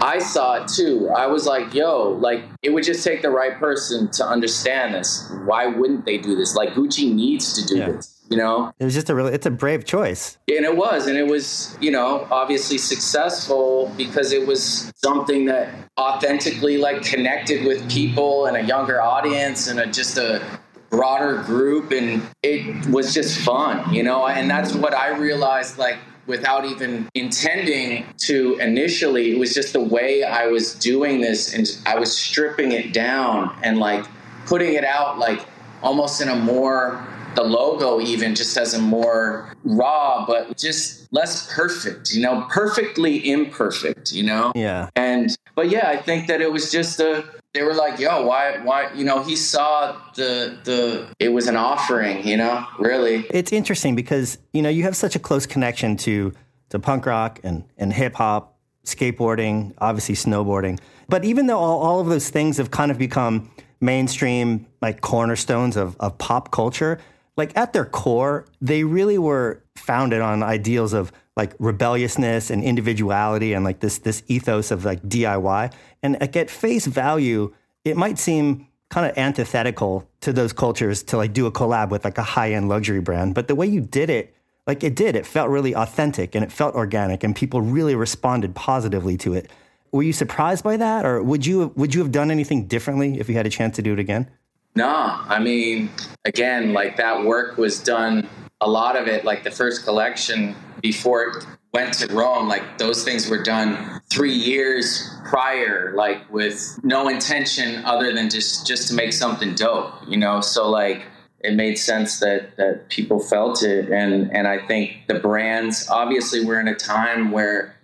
I 0.02 0.20
saw 0.20 0.64
it 0.64 0.68
too. 0.68 1.10
I 1.10 1.28
was 1.28 1.46
like, 1.46 1.74
yo, 1.74 2.12
like 2.12 2.44
it 2.62 2.72
would 2.72 2.84
just 2.84 3.04
take 3.04 3.22
the 3.22 3.30
right 3.30 3.58
person 3.58 4.10
to 4.12 4.26
understand 4.26 4.94
this. 4.94 5.32
Why 5.46 5.68
wouldn't 5.68 6.06
they 6.06 6.18
do 6.18 6.36
this? 6.36 6.56
Like 6.56 6.70
Gucci 6.70 7.14
needs 7.14 7.54
to 7.54 7.68
do 7.68 7.80
yeah. 7.80 7.92
this. 7.92 8.14
You 8.30 8.36
know, 8.36 8.74
it 8.78 8.84
was 8.84 8.94
just 8.94 9.10
a 9.10 9.16
really, 9.16 9.34
it's 9.34 9.46
a 9.46 9.52
brave 9.52 9.86
choice. 9.86 10.38
And 10.50 10.66
it 10.66 10.76
was, 10.76 11.08
and 11.08 11.18
it 11.18 11.28
was, 11.28 11.78
you 11.80 11.92
know, 11.92 12.28
obviously 12.30 12.78
successful 12.78 13.90
because 13.96 14.34
it 14.34 14.46
was 14.46 14.92
something 14.98 15.46
that 15.46 15.74
authentically 15.98 16.78
like 16.78 17.04
connected 17.04 17.66
with 17.66 17.90
people 17.90 18.48
and 18.48 18.58
a 18.58 18.64
younger 18.64 19.02
audience 19.02 19.68
and 19.68 19.80
a, 19.80 19.88
just 19.88 20.18
a 20.18 20.46
broader 20.90 21.42
group. 21.44 21.92
And 21.92 22.22
it 22.44 22.86
was 22.88 23.14
just 23.14 23.40
fun, 23.40 23.94
you 23.94 24.04
know, 24.04 24.28
and 24.28 24.50
that's 24.50 24.74
what 24.74 24.94
I 24.94 25.18
realized 25.18 25.78
like 25.78 25.98
without 26.28 26.66
even 26.66 27.10
intending 27.16 28.06
to 28.18 28.58
initially. 28.60 29.32
It 29.32 29.40
was 29.40 29.54
just 29.54 29.74
the 29.74 29.82
way 29.82 30.24
I 30.24 30.48
was 30.48 30.76
doing 30.76 31.22
this, 31.22 31.54
and 31.54 31.66
I 31.86 31.98
was 31.98 32.16
stripping 32.16 32.74
it 32.74 32.94
down 32.94 33.58
and 33.64 33.80
like 33.80 34.06
putting 34.46 34.74
it 34.74 34.84
out 34.84 35.18
like 35.18 35.46
almost 35.82 36.22
in 36.22 36.30
a 36.30 36.36
more 36.36 37.06
the 37.38 37.44
logo 37.44 38.02
even 38.02 38.34
just 38.36 38.58
as 38.58 38.74
a 38.74 38.82
more 38.82 39.54
raw 39.64 40.26
but 40.26 40.58
just 40.58 41.08
less 41.14 41.54
perfect 41.54 42.12
you 42.14 42.22
know 42.22 42.46
perfectly 42.50 43.30
imperfect 43.30 44.12
you 44.12 44.24
know 44.24 44.52
yeah 44.56 44.90
and 44.96 45.38
but 45.56 45.70
yeah 45.70 45.88
i 45.88 45.96
think 45.96 46.28
that 46.28 46.42
it 46.42 46.52
was 46.52 46.72
just 46.72 47.00
a 47.00 47.24
they 47.58 47.64
were 47.64 47.74
like, 47.74 48.00
"Yo, 48.00 48.26
why, 48.26 48.60
why?" 48.64 48.94
You 48.94 49.04
know, 49.04 49.24
he 49.24 49.36
saw 49.36 50.00
the 50.16 50.60
the 50.64 51.08
it 51.20 51.30
was 51.30 51.48
an 51.48 51.56
offering. 51.56 52.26
You 52.28 52.38
know, 52.38 52.66
really. 52.78 53.26
It's 53.32 53.52
interesting 53.52 53.96
because 53.96 54.38
you 54.54 54.62
know 54.62 54.70
you 54.70 54.84
have 54.84 54.96
such 54.96 55.16
a 55.16 55.20
close 55.20 55.46
connection 55.46 55.98
to 55.98 56.34
to 56.70 56.80
punk 56.80 57.06
rock 57.06 57.40
and 57.44 57.64
and 57.78 57.92
hip 57.92 58.16
hop, 58.16 58.60
skateboarding, 58.86 59.74
obviously 59.80 60.16
snowboarding. 60.16 60.80
But 61.10 61.26
even 61.26 61.48
though 61.48 61.58
all, 61.58 61.80
all 61.80 62.00
of 62.00 62.08
those 62.08 62.30
things 62.30 62.58
have 62.58 62.70
kind 62.70 62.92
of 62.92 62.98
become 62.98 63.50
mainstream, 63.80 64.68
like 64.82 65.02
cornerstones 65.02 65.78
of 65.78 65.96
of 66.00 66.18
pop 66.20 66.52
culture, 66.52 67.00
like 67.38 67.56
at 67.56 67.72
their 67.72 67.86
core, 67.86 68.46
they 68.60 68.84
really 68.84 69.18
were 69.18 69.64
founded 69.76 70.22
on 70.22 70.44
ideals 70.44 70.92
of 70.92 71.12
like 71.36 71.54
rebelliousness 71.60 72.50
and 72.50 72.64
individuality 72.64 73.54
and 73.54 73.64
like 73.64 73.80
this 73.80 74.00
this 74.00 74.24
ethos 74.28 74.72
of 74.72 74.84
like 74.84 75.02
DIY. 75.04 75.72
And 76.04 76.22
at 76.22 76.50
face 76.50 76.88
value, 76.88 77.54
it 77.86 77.96
might 77.96 78.18
seem 78.18 78.68
kind 78.90 79.10
of 79.10 79.18
antithetical 79.18 80.10
to 80.22 80.34
those 80.34 80.54
cultures 80.54 81.04
to 81.04 81.18
like 81.18 81.34
do 81.34 81.46
a 81.46 81.52
collab 81.52 81.90
with 81.90 82.06
like 82.06 82.18
a 82.18 82.24
high 82.24 82.54
end 82.54 82.70
luxury 82.70 83.02
brand. 83.02 83.36
But 83.36 83.48
the 83.48 83.56
way 83.56 83.68
you 83.68 83.82
did 83.82 84.10
it, 84.10 84.36
like 84.66 84.84
it 84.84 84.96
did, 84.96 85.16
it 85.16 85.26
felt 85.26 85.50
really 85.50 85.76
authentic 85.76 86.36
and 86.36 86.44
it 86.44 86.52
felt 86.52 86.76
organic, 86.76 87.24
and 87.24 87.36
people 87.36 87.62
really 87.62 87.96
responded 87.96 88.56
positively 88.56 89.18
to 89.18 89.34
it. 89.34 89.50
Were 89.92 90.04
you 90.04 90.14
surprised 90.14 90.64
by 90.64 90.78
that, 90.78 91.06
or 91.06 91.24
would 91.24 91.46
you 91.46 91.72
would 91.76 91.94
you 91.94 92.02
have 92.02 92.12
done 92.12 92.32
anything 92.32 92.68
differently 92.68 93.20
if 93.20 93.30
you 93.30 93.36
had 93.36 93.46
a 93.46 93.50
chance 93.50 93.76
to 93.78 93.82
do 93.82 93.94
it 93.94 94.00
again? 94.00 94.30
No, 94.78 95.24
I 95.28 95.40
mean, 95.40 95.90
again, 96.24 96.72
like 96.72 96.98
that 96.98 97.26
work 97.26 97.58
was 97.58 97.82
done. 97.84 98.30
A 98.62 98.70
lot 98.70 98.96
of 98.96 99.08
it, 99.08 99.26
like 99.26 99.44
the 99.44 99.50
first 99.50 99.84
collection, 99.84 100.56
before 100.84 101.24
it 101.24 101.48
went 101.74 101.96
to 101.96 102.14
Rome, 102.14 102.48
like 102.48 102.78
those 102.78 103.04
things 103.04 103.28
were 103.28 103.42
done 103.42 104.02
three 104.12 104.36
years 104.36 105.10
prior, 105.28 105.94
like 105.96 106.32
with 106.32 106.80
no 106.84 107.10
intention 107.10 107.84
other 107.86 108.14
than 108.14 108.30
just 108.30 108.68
just 108.68 108.88
to 108.90 108.94
make 108.94 109.14
something 109.14 109.56
dope, 109.56 109.96
you 110.08 110.16
know. 110.16 110.42
So 110.42 110.70
like 110.70 111.08
it 111.40 111.56
made 111.56 111.80
sense 111.80 112.20
that 112.20 112.56
that 112.58 112.88
people 112.90 113.20
felt 113.20 113.64
it, 113.64 113.90
and 113.90 114.32
and 114.32 114.48
I 114.48 114.60
think 114.68 115.08
the 115.08 115.16
brands. 115.16 115.90
Obviously, 115.90 116.46
we're 116.46 116.60
in 116.60 116.68
a 116.68 116.76
time 116.76 117.32
where 117.32 117.76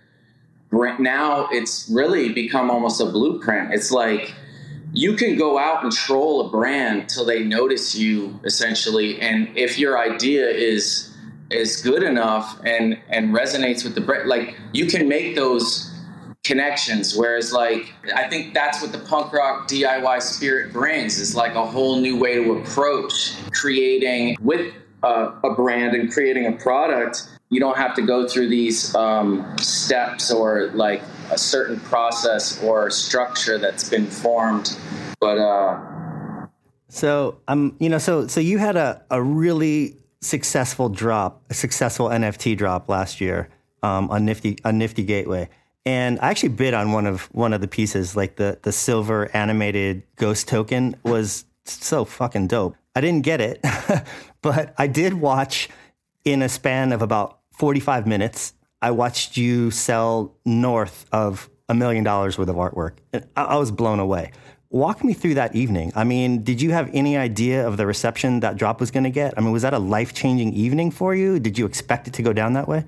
now 1.00 1.48
it's 1.50 1.90
really 1.92 2.32
become 2.32 2.70
almost 2.70 3.00
a 3.00 3.06
blueprint. 3.06 3.74
It's 3.74 3.90
like 3.90 4.32
you 4.94 5.14
can 5.14 5.36
go 5.36 5.58
out 5.58 5.82
and 5.82 5.92
troll 5.92 6.46
a 6.46 6.50
brand 6.50 7.08
till 7.08 7.24
they 7.24 7.42
notice 7.42 7.94
you 7.94 8.38
essentially. 8.44 9.20
And 9.20 9.56
if 9.56 9.78
your 9.78 9.98
idea 9.98 10.48
is 10.48 11.10
is 11.50 11.82
good 11.82 12.02
enough 12.02 12.58
and 12.64 12.98
and 13.08 13.34
resonates 13.34 13.84
with 13.84 13.94
the 13.94 14.00
brand 14.00 14.28
like 14.28 14.56
you 14.72 14.86
can 14.86 15.08
make 15.08 15.34
those 15.34 15.92
connections. 16.44 17.16
Whereas 17.16 17.52
like 17.52 17.92
i 18.14 18.28
think 18.28 18.54
that's 18.54 18.80
what 18.80 18.92
the 18.92 18.98
punk 18.98 19.32
rock 19.32 19.68
diy 19.68 20.22
spirit 20.22 20.72
brings 20.72 21.18
is 21.18 21.34
like 21.34 21.54
a 21.54 21.66
whole 21.66 21.96
new 21.96 22.18
way 22.18 22.34
to 22.34 22.58
approach 22.58 23.34
creating 23.52 24.36
with 24.40 24.72
a, 25.02 25.32
a 25.42 25.54
brand 25.54 25.94
and 25.94 26.12
creating 26.12 26.46
a 26.46 26.52
product 26.52 27.28
you 27.54 27.60
don't 27.60 27.76
have 27.76 27.94
to 27.94 28.02
go 28.02 28.26
through 28.26 28.48
these 28.48 28.94
um, 28.94 29.56
steps 29.58 30.30
or 30.30 30.70
like 30.74 31.02
a 31.30 31.38
certain 31.38 31.78
process 31.80 32.62
or 32.62 32.90
structure 32.90 33.56
that's 33.56 33.88
been 33.88 34.06
formed 34.06 34.76
but 35.20 35.38
uh 35.38 35.80
so 36.88 37.40
um 37.48 37.74
you 37.80 37.88
know 37.88 37.96
so 37.96 38.26
so 38.26 38.40
you 38.40 38.58
had 38.58 38.76
a, 38.76 39.02
a 39.10 39.22
really 39.22 39.96
successful 40.24 40.88
drop, 40.88 41.42
a 41.50 41.54
successful 41.54 42.08
NFT 42.08 42.56
drop 42.56 42.88
last 42.88 43.20
year 43.20 43.48
um, 43.82 44.10
on 44.10 44.24
Nifty 44.24 44.58
on 44.64 44.78
Nifty 44.78 45.04
Gateway. 45.04 45.48
And 45.86 46.18
I 46.20 46.30
actually 46.30 46.48
bid 46.50 46.72
on 46.72 46.92
one 46.92 47.06
of 47.06 47.22
one 47.32 47.52
of 47.52 47.60
the 47.60 47.68
pieces, 47.68 48.16
like 48.16 48.36
the 48.36 48.58
the 48.62 48.72
silver 48.72 49.30
animated 49.36 50.02
ghost 50.16 50.48
token 50.48 50.96
was 51.02 51.44
so 51.64 52.04
fucking 52.04 52.48
dope. 52.48 52.76
I 52.96 53.00
didn't 53.00 53.22
get 53.22 53.40
it, 53.40 53.60
but 54.42 54.74
I 54.78 54.86
did 54.86 55.14
watch 55.14 55.68
in 56.24 56.42
a 56.42 56.48
span 56.48 56.92
of 56.92 57.02
about 57.02 57.40
45 57.56 58.06
minutes. 58.06 58.54
I 58.82 58.90
watched 58.90 59.36
you 59.36 59.70
sell 59.70 60.34
north 60.44 61.06
of 61.12 61.48
a 61.68 61.74
million 61.74 62.04
dollars 62.04 62.36
worth 62.36 62.48
of 62.48 62.56
artwork. 62.56 62.94
I, 63.12 63.44
I 63.44 63.56
was 63.56 63.70
blown 63.70 63.98
away. 63.98 64.32
Walk 64.70 65.04
me 65.04 65.14
through 65.14 65.34
that 65.34 65.54
evening. 65.54 65.92
I 65.94 66.04
mean, 66.04 66.42
did 66.42 66.60
you 66.60 66.72
have 66.72 66.90
any 66.92 67.16
idea 67.16 67.66
of 67.66 67.76
the 67.76 67.86
reception 67.86 68.40
that 68.40 68.56
drop 68.56 68.80
was 68.80 68.90
going 68.90 69.04
to 69.04 69.10
get? 69.10 69.34
I 69.36 69.40
mean, 69.40 69.52
was 69.52 69.62
that 69.62 69.72
a 69.72 69.78
life 69.78 70.12
changing 70.12 70.52
evening 70.52 70.90
for 70.90 71.14
you? 71.14 71.38
Did 71.38 71.56
you 71.56 71.64
expect 71.64 72.08
it 72.08 72.14
to 72.14 72.22
go 72.22 72.32
down 72.32 72.54
that 72.54 72.66
way? 72.66 72.84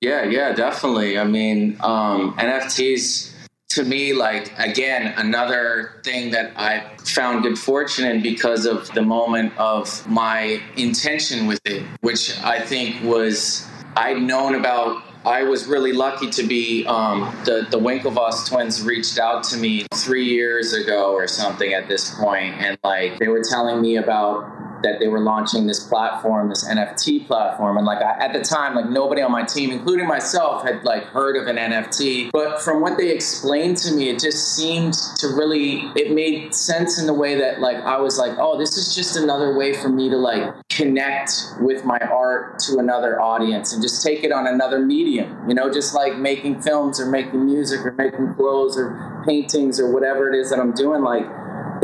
Yeah, 0.00 0.24
yeah, 0.24 0.52
definitely. 0.52 1.18
I 1.18 1.24
mean, 1.24 1.78
um, 1.80 2.36
NFTs 2.36 3.32
to 3.70 3.84
me, 3.84 4.12
like, 4.12 4.52
again, 4.58 5.14
another 5.16 6.00
thing 6.04 6.30
that 6.32 6.52
I 6.56 6.94
found 6.98 7.42
good 7.42 7.58
fortune 7.58 8.04
in 8.04 8.22
because 8.22 8.66
of 8.66 8.92
the 8.92 9.02
moment 9.02 9.56
of 9.56 10.06
my 10.06 10.60
intention 10.76 11.46
with 11.46 11.60
it, 11.64 11.84
which 12.02 12.38
I 12.40 12.60
think 12.60 13.02
was 13.02 13.66
I'd 13.96 14.20
known 14.20 14.54
about 14.54 15.02
I 15.24 15.42
was 15.42 15.66
really 15.66 15.92
lucky 15.92 16.28
to 16.30 16.42
be 16.42 16.84
um, 16.86 17.34
the 17.44 17.66
the 17.70 17.78
Winklevoss 17.78 18.46
twins 18.48 18.82
reached 18.82 19.18
out 19.18 19.42
to 19.44 19.56
me 19.56 19.86
three 19.94 20.26
years 20.26 20.74
ago 20.74 21.12
or 21.12 21.26
something 21.26 21.72
at 21.72 21.88
this 21.88 22.14
point, 22.14 22.54
and 22.58 22.78
like 22.84 23.18
they 23.18 23.28
were 23.28 23.42
telling 23.42 23.80
me 23.80 23.96
about 23.96 24.50
that 24.84 25.00
they 25.00 25.08
were 25.08 25.20
launching 25.20 25.66
this 25.66 25.84
platform, 25.84 26.48
this 26.48 26.64
NFT 26.64 27.26
platform, 27.26 27.76
and 27.76 27.84
like 27.84 27.98
I, 27.98 28.24
at 28.24 28.32
the 28.32 28.40
time, 28.40 28.76
like 28.76 28.88
nobody 28.88 29.22
on 29.22 29.32
my 29.32 29.42
team, 29.42 29.70
including 29.70 30.06
myself, 30.06 30.62
had 30.62 30.84
like 30.84 31.02
heard 31.04 31.36
of 31.36 31.48
an 31.48 31.56
NFT. 31.56 32.30
But 32.32 32.62
from 32.62 32.80
what 32.80 32.96
they 32.96 33.10
explained 33.10 33.78
to 33.78 33.92
me, 33.92 34.10
it 34.10 34.20
just 34.20 34.54
seemed 34.54 34.94
to 35.18 35.28
really 35.28 35.90
it 35.96 36.12
made 36.12 36.54
sense 36.54 37.00
in 37.00 37.06
the 37.06 37.14
way 37.14 37.34
that 37.34 37.60
like 37.60 37.78
I 37.78 37.98
was 37.98 38.18
like, 38.18 38.38
oh, 38.38 38.58
this 38.58 38.76
is 38.76 38.94
just 38.94 39.16
another 39.16 39.56
way 39.56 39.72
for 39.72 39.88
me 39.88 40.08
to 40.10 40.16
like 40.16 40.54
connect 40.68 41.32
with 41.60 41.84
my 41.84 41.98
art 41.98 42.58
to 42.60 42.78
another 42.78 43.20
audience 43.20 43.72
and 43.72 43.82
just 43.82 44.04
take 44.04 44.22
it 44.22 44.32
on 44.32 44.46
another 44.46 44.78
medium. 44.78 45.48
You 45.48 45.54
know, 45.54 45.72
just 45.72 45.94
like 45.94 46.16
making 46.18 46.60
films 46.62 47.00
or 47.00 47.06
making 47.06 47.46
music 47.46 47.84
or 47.84 47.92
making 47.92 48.34
clothes 48.34 48.76
or 48.76 49.22
paintings 49.26 49.80
or 49.80 49.92
whatever 49.92 50.32
it 50.32 50.38
is 50.38 50.50
that 50.50 50.58
I'm 50.58 50.72
doing, 50.72 51.02
like 51.02 51.24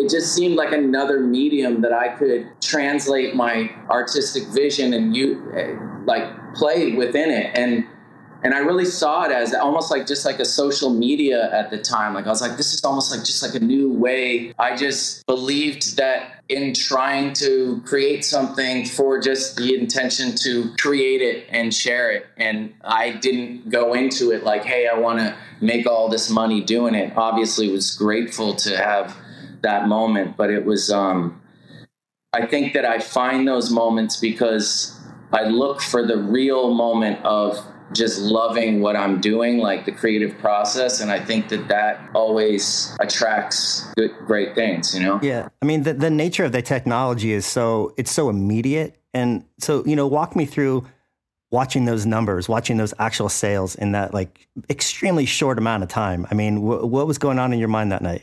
it 0.01 0.09
just 0.09 0.35
seemed 0.35 0.57
like 0.57 0.73
another 0.73 1.21
medium 1.21 1.83
that 1.83 1.93
I 1.93 2.09
could 2.09 2.49
translate 2.63 3.35
my 3.35 3.71
artistic 3.91 4.45
vision 4.49 4.95
and 4.95 5.15
you 5.15 5.53
eh, 5.55 5.77
like 6.07 6.55
play 6.55 6.93
within 6.93 7.31
it. 7.31 7.51
And 7.55 7.85
and 8.43 8.55
I 8.55 8.61
really 8.61 8.87
saw 8.87 9.25
it 9.25 9.33
as 9.33 9.53
almost 9.53 9.91
like 9.91 10.07
just 10.07 10.25
like 10.25 10.39
a 10.39 10.47
social 10.47 10.89
media 10.89 11.53
at 11.53 11.71
the 11.71 11.77
time. 11.77 12.15
Like 12.15 12.27
I 12.27 12.31
was 12.31 12.41
like, 12.41 12.57
this 12.57 12.73
is 12.73 12.83
almost 12.83 13.15
like 13.15 13.23
just 13.23 13.43
like 13.43 13.55
a 13.55 13.63
new 13.63 13.93
way. 13.93 14.55
I 14.59 14.75
just 14.75 15.27
believed 15.27 15.99
that 15.99 16.43
in 16.49 16.73
trying 16.73 17.35
to 17.35 17.83
create 17.85 18.25
something 18.25 18.87
for 18.87 19.21
just 19.21 19.57
the 19.57 19.79
intention 19.79 20.35
to 20.37 20.75
create 20.79 21.21
it 21.21 21.47
and 21.51 21.75
share 21.75 22.11
it. 22.11 22.25
And 22.39 22.73
I 22.83 23.11
didn't 23.11 23.69
go 23.69 23.93
into 23.93 24.31
it 24.31 24.43
like, 24.43 24.65
hey, 24.65 24.89
I 24.89 24.99
want 24.99 25.19
to 25.19 25.37
make 25.61 25.87
all 25.87 26.09
this 26.09 26.31
money 26.31 26.63
doing 26.63 26.95
it. 26.95 27.13
Obviously, 27.19 27.71
was 27.71 27.95
grateful 27.95 28.55
to 28.55 28.75
have 28.79 29.15
that 29.63 29.89
moment, 29.89 30.37
but 30.37 30.51
it 30.51 30.65
was. 30.65 30.91
um 30.91 31.41
I 32.33 32.47
think 32.47 32.75
that 32.75 32.85
I 32.85 33.01
find 33.01 33.47
those 33.49 33.73
moments 33.73 34.17
because 34.17 34.97
I 35.33 35.45
look 35.45 35.81
for 35.81 36.07
the 36.07 36.17
real 36.17 36.73
moment 36.73 37.25
of 37.25 37.59
just 37.93 38.21
loving 38.21 38.81
what 38.81 38.95
I'm 38.95 39.21
doing, 39.21 39.59
like 39.59 39.85
the 39.85 39.91
creative 39.91 40.39
process. 40.39 41.01
And 41.01 41.11
I 41.11 41.19
think 41.19 41.49
that 41.49 41.67
that 41.69 42.09
always 42.15 42.97
attracts 43.01 43.93
good, 43.97 44.13
great 44.27 44.55
things, 44.55 44.95
you 44.95 45.03
know? 45.03 45.19
Yeah. 45.23 45.49
I 45.61 45.65
mean, 45.65 45.83
the, 45.83 45.95
the 45.95 46.11
nature 46.11 46.45
of 46.45 46.53
the 46.53 46.63
technology 46.63 47.33
is 47.33 47.47
so, 47.47 47.95
it's 47.97 48.13
so 48.13 48.29
immediate. 48.29 48.97
And 49.13 49.45
so, 49.59 49.85
you 49.85 49.97
know, 49.97 50.07
walk 50.07 50.37
me 50.37 50.47
through 50.47 50.87
watching 51.51 51.85
those 51.85 52.07
numbers, 52.07 52.49
watching 52.49 52.77
those 52.77 52.95
actual 53.01 53.29
sales 53.29 53.75
in 53.75 53.91
that 53.91 54.15
like 54.15 54.47
extremely 54.69 55.27
short 55.27 55.59
amount 55.59 55.83
of 55.83 55.89
time. 55.89 56.29
I 56.31 56.35
mean, 56.35 56.59
wh- 56.59 56.85
what 56.85 57.09
was 57.09 57.19
going 57.19 57.41
on 57.41 57.53
in 57.53 57.59
your 57.59 57.69
mind 57.69 57.91
that 57.91 58.03
night? 58.03 58.23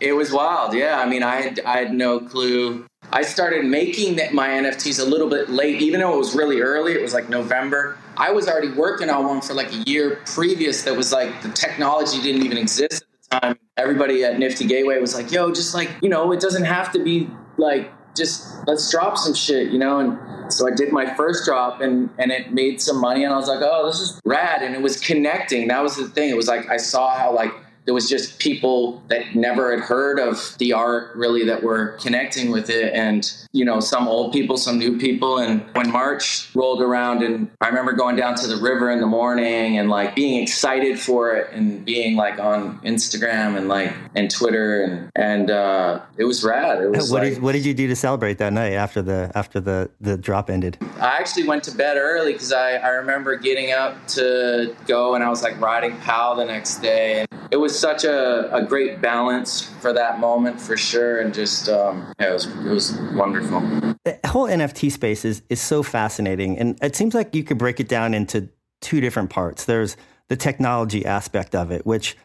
It 0.00 0.12
was 0.12 0.32
wild. 0.32 0.74
Yeah. 0.74 1.00
I 1.00 1.08
mean, 1.08 1.22
I 1.22 1.40
had, 1.40 1.60
I 1.60 1.78
had 1.78 1.92
no 1.92 2.20
clue 2.20 2.86
I 3.10 3.22
started 3.22 3.64
making 3.64 4.16
my 4.34 4.48
NFTs 4.48 5.00
a 5.00 5.04
little 5.04 5.28
bit 5.30 5.48
late, 5.48 5.80
even 5.80 6.00
though 6.00 6.14
it 6.14 6.18
was 6.18 6.34
really 6.34 6.60
early. 6.60 6.92
It 6.92 7.00
was 7.00 7.14
like 7.14 7.28
November. 7.28 7.96
I 8.18 8.32
was 8.32 8.48
already 8.48 8.70
working 8.70 9.08
on 9.08 9.26
one 9.26 9.40
for 9.40 9.54
like 9.54 9.72
a 9.72 9.82
year 9.86 10.20
previous 10.26 10.82
that 10.82 10.94
was 10.94 11.10
like 11.10 11.40
the 11.42 11.48
technology 11.50 12.20
didn't 12.20 12.44
even 12.44 12.58
exist 12.58 13.02
at 13.02 13.30
the 13.30 13.40
time. 13.40 13.58
Everybody 13.78 14.24
at 14.24 14.38
Nifty 14.38 14.66
Gateway 14.66 14.98
was 14.98 15.14
like, 15.14 15.32
yo, 15.32 15.50
just 15.52 15.74
like, 15.74 15.90
you 16.02 16.10
know, 16.10 16.32
it 16.32 16.40
doesn't 16.40 16.64
have 16.64 16.92
to 16.92 17.02
be 17.02 17.30
like, 17.56 17.90
just 18.14 18.46
let's 18.66 18.90
drop 18.90 19.16
some 19.16 19.32
shit, 19.32 19.72
you 19.72 19.78
know? 19.78 20.00
And 20.00 20.52
so 20.52 20.68
I 20.68 20.74
did 20.74 20.92
my 20.92 21.14
first 21.14 21.46
drop 21.46 21.80
and, 21.80 22.10
and 22.18 22.30
it 22.30 22.52
made 22.52 22.82
some 22.82 23.00
money 23.00 23.24
and 23.24 23.32
I 23.32 23.36
was 23.36 23.48
like, 23.48 23.60
oh, 23.62 23.86
this 23.86 24.00
is 24.00 24.20
rad. 24.26 24.62
And 24.62 24.74
it 24.74 24.82
was 24.82 25.00
connecting. 25.00 25.68
That 25.68 25.82
was 25.82 25.96
the 25.96 26.08
thing. 26.08 26.28
It 26.28 26.36
was 26.36 26.48
like, 26.48 26.68
I 26.68 26.76
saw 26.76 27.16
how 27.16 27.34
like, 27.34 27.52
there 27.88 27.94
was 27.94 28.06
just 28.06 28.38
people 28.38 29.02
that 29.08 29.34
never 29.34 29.74
had 29.74 29.80
heard 29.80 30.20
of 30.20 30.54
the 30.58 30.74
art 30.74 31.16
really 31.16 31.42
that 31.46 31.62
were 31.62 31.96
connecting 32.02 32.50
with 32.50 32.68
it. 32.68 32.92
And 32.92 33.32
you 33.52 33.64
know 33.64 33.80
some 33.80 34.06
old 34.06 34.30
people 34.30 34.58
some 34.58 34.78
new 34.78 34.98
people. 34.98 35.38
And 35.38 35.64
when 35.74 35.90
march 35.90 36.50
rolled 36.54 36.82
around 36.82 37.22
and 37.22 37.50
i 37.62 37.68
remember 37.68 37.92
going 37.92 38.14
down 38.14 38.34
to 38.34 38.46
the 38.46 38.56
river 38.56 38.90
in 38.90 39.00
the 39.00 39.06
morning 39.06 39.78
and 39.78 39.88
like 39.88 40.14
being 40.14 40.42
excited 40.42 41.00
for 41.00 41.34
it 41.34 41.50
and 41.52 41.84
being 41.84 42.16
like 42.16 42.38
on 42.38 42.78
instagram 42.80 43.56
and 43.56 43.68
like 43.68 43.92
and 44.14 44.30
twitter 44.30 44.82
and 44.82 45.10
and 45.16 45.50
uh 45.50 46.00
it 46.18 46.24
was 46.24 46.44
rad. 46.44 46.82
It 46.82 46.90
was 46.90 47.10
what, 47.10 47.22
like, 47.22 47.34
did, 47.34 47.42
what 47.42 47.52
did 47.52 47.64
you 47.64 47.72
do 47.72 47.86
to 47.86 47.96
celebrate 47.96 48.38
that 48.38 48.52
night 48.52 48.72
after 48.72 49.00
the 49.00 49.32
after 49.34 49.60
the 49.60 49.90
the 50.00 50.18
drop 50.18 50.50
ended? 50.50 50.76
I 51.00 51.16
actually 51.18 51.48
went 51.48 51.64
to 51.64 51.70
bed 51.70 51.96
early 51.96 52.34
because 52.34 52.52
i 52.52 52.72
i 52.72 52.88
remember 52.88 53.36
getting 53.36 53.72
up 53.72 53.94
to 54.08 54.76
go 54.86 55.14
and 55.14 55.24
i 55.24 55.28
was 55.30 55.42
like 55.42 55.58
riding 55.58 55.96
pow 55.98 56.34
the 56.34 56.44
next 56.44 56.78
day. 56.78 57.20
And 57.20 57.28
it 57.50 57.56
such 57.78 58.04
a, 58.04 58.54
a 58.54 58.62
great 58.62 59.00
balance 59.00 59.62
for 59.80 59.92
that 59.92 60.20
moment 60.20 60.60
for 60.60 60.76
sure, 60.76 61.20
and 61.20 61.32
just 61.32 61.68
um, 61.68 62.12
yeah, 62.18 62.30
it 62.30 62.32
was 62.32 62.46
it 62.46 62.70
was 62.70 62.98
wonderful. 63.14 63.60
The 64.04 64.18
whole 64.26 64.46
NFT 64.46 64.90
space 64.92 65.24
is 65.24 65.42
is 65.48 65.60
so 65.60 65.82
fascinating, 65.82 66.58
and 66.58 66.78
it 66.82 66.96
seems 66.96 67.14
like 67.14 67.34
you 67.34 67.44
could 67.44 67.58
break 67.58 67.80
it 67.80 67.88
down 67.88 68.14
into 68.14 68.48
two 68.80 69.00
different 69.00 69.30
parts. 69.30 69.64
There's 69.64 69.96
the 70.28 70.36
technology 70.36 71.04
aspect 71.04 71.54
of 71.54 71.70
it, 71.70 71.86
which 71.86 72.16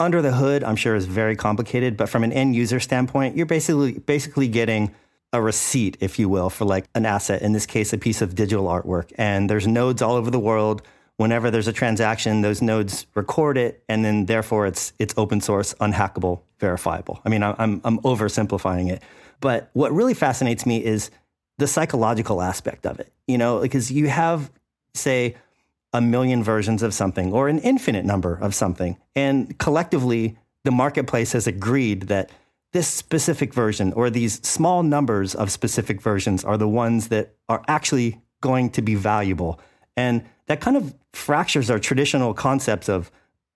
under 0.00 0.20
the 0.22 0.32
hood, 0.32 0.64
I'm 0.64 0.76
sure 0.76 0.94
is 0.94 1.06
very 1.06 1.36
complicated, 1.36 1.96
but 1.96 2.08
from 2.08 2.24
an 2.24 2.32
end 2.32 2.54
user 2.54 2.80
standpoint, 2.80 3.36
you're 3.36 3.46
basically 3.46 3.98
basically 3.98 4.48
getting 4.48 4.94
a 5.32 5.42
receipt, 5.42 5.96
if 6.00 6.18
you 6.18 6.28
will, 6.28 6.48
for 6.48 6.64
like 6.64 6.86
an 6.94 7.04
asset, 7.04 7.42
in 7.42 7.52
this 7.52 7.66
case, 7.66 7.92
a 7.92 7.98
piece 7.98 8.22
of 8.22 8.34
digital 8.34 8.66
artwork. 8.66 9.12
And 9.16 9.50
there's 9.50 9.66
nodes 9.66 10.00
all 10.00 10.14
over 10.14 10.30
the 10.30 10.38
world 10.38 10.82
whenever 11.16 11.50
there's 11.50 11.68
a 11.68 11.72
transaction, 11.72 12.40
those 12.40 12.60
nodes 12.62 13.06
record 13.14 13.56
it, 13.56 13.82
and 13.88 14.04
then 14.04 14.26
therefore 14.26 14.66
it's 14.66 14.92
it's 14.98 15.14
open 15.16 15.40
source, 15.40 15.74
unhackable, 15.74 16.40
verifiable. 16.58 17.20
I 17.24 17.28
mean, 17.28 17.42
I'm 17.42 17.80
I'm 17.84 17.98
oversimplifying 18.00 18.90
it, 18.90 19.02
but 19.40 19.70
what 19.72 19.92
really 19.92 20.14
fascinates 20.14 20.66
me 20.66 20.84
is 20.84 21.10
the 21.58 21.66
psychological 21.66 22.42
aspect 22.42 22.86
of 22.86 22.98
it. 23.00 23.12
You 23.26 23.38
know, 23.38 23.60
because 23.60 23.90
you 23.90 24.08
have 24.08 24.50
say 24.94 25.36
a 25.92 26.00
million 26.00 26.42
versions 26.42 26.82
of 26.82 26.92
something 26.92 27.32
or 27.32 27.48
an 27.48 27.58
infinite 27.60 28.04
number 28.04 28.36
of 28.40 28.54
something, 28.54 28.96
and 29.14 29.56
collectively 29.58 30.36
the 30.64 30.70
marketplace 30.70 31.32
has 31.32 31.46
agreed 31.46 32.02
that 32.02 32.30
this 32.72 32.88
specific 32.88 33.54
version 33.54 33.92
or 33.92 34.10
these 34.10 34.44
small 34.46 34.82
numbers 34.82 35.34
of 35.34 35.52
specific 35.52 36.02
versions 36.02 36.42
are 36.42 36.56
the 36.56 36.66
ones 36.66 37.08
that 37.08 37.32
are 37.48 37.62
actually 37.68 38.20
going 38.40 38.68
to 38.68 38.82
be 38.82 38.96
valuable. 38.96 39.60
And 39.96 40.24
that 40.46 40.60
kind 40.60 40.76
of 40.76 40.94
fractures 41.12 41.70
our 41.70 41.78
traditional 41.78 42.34
concepts 42.34 42.88
of 42.88 43.10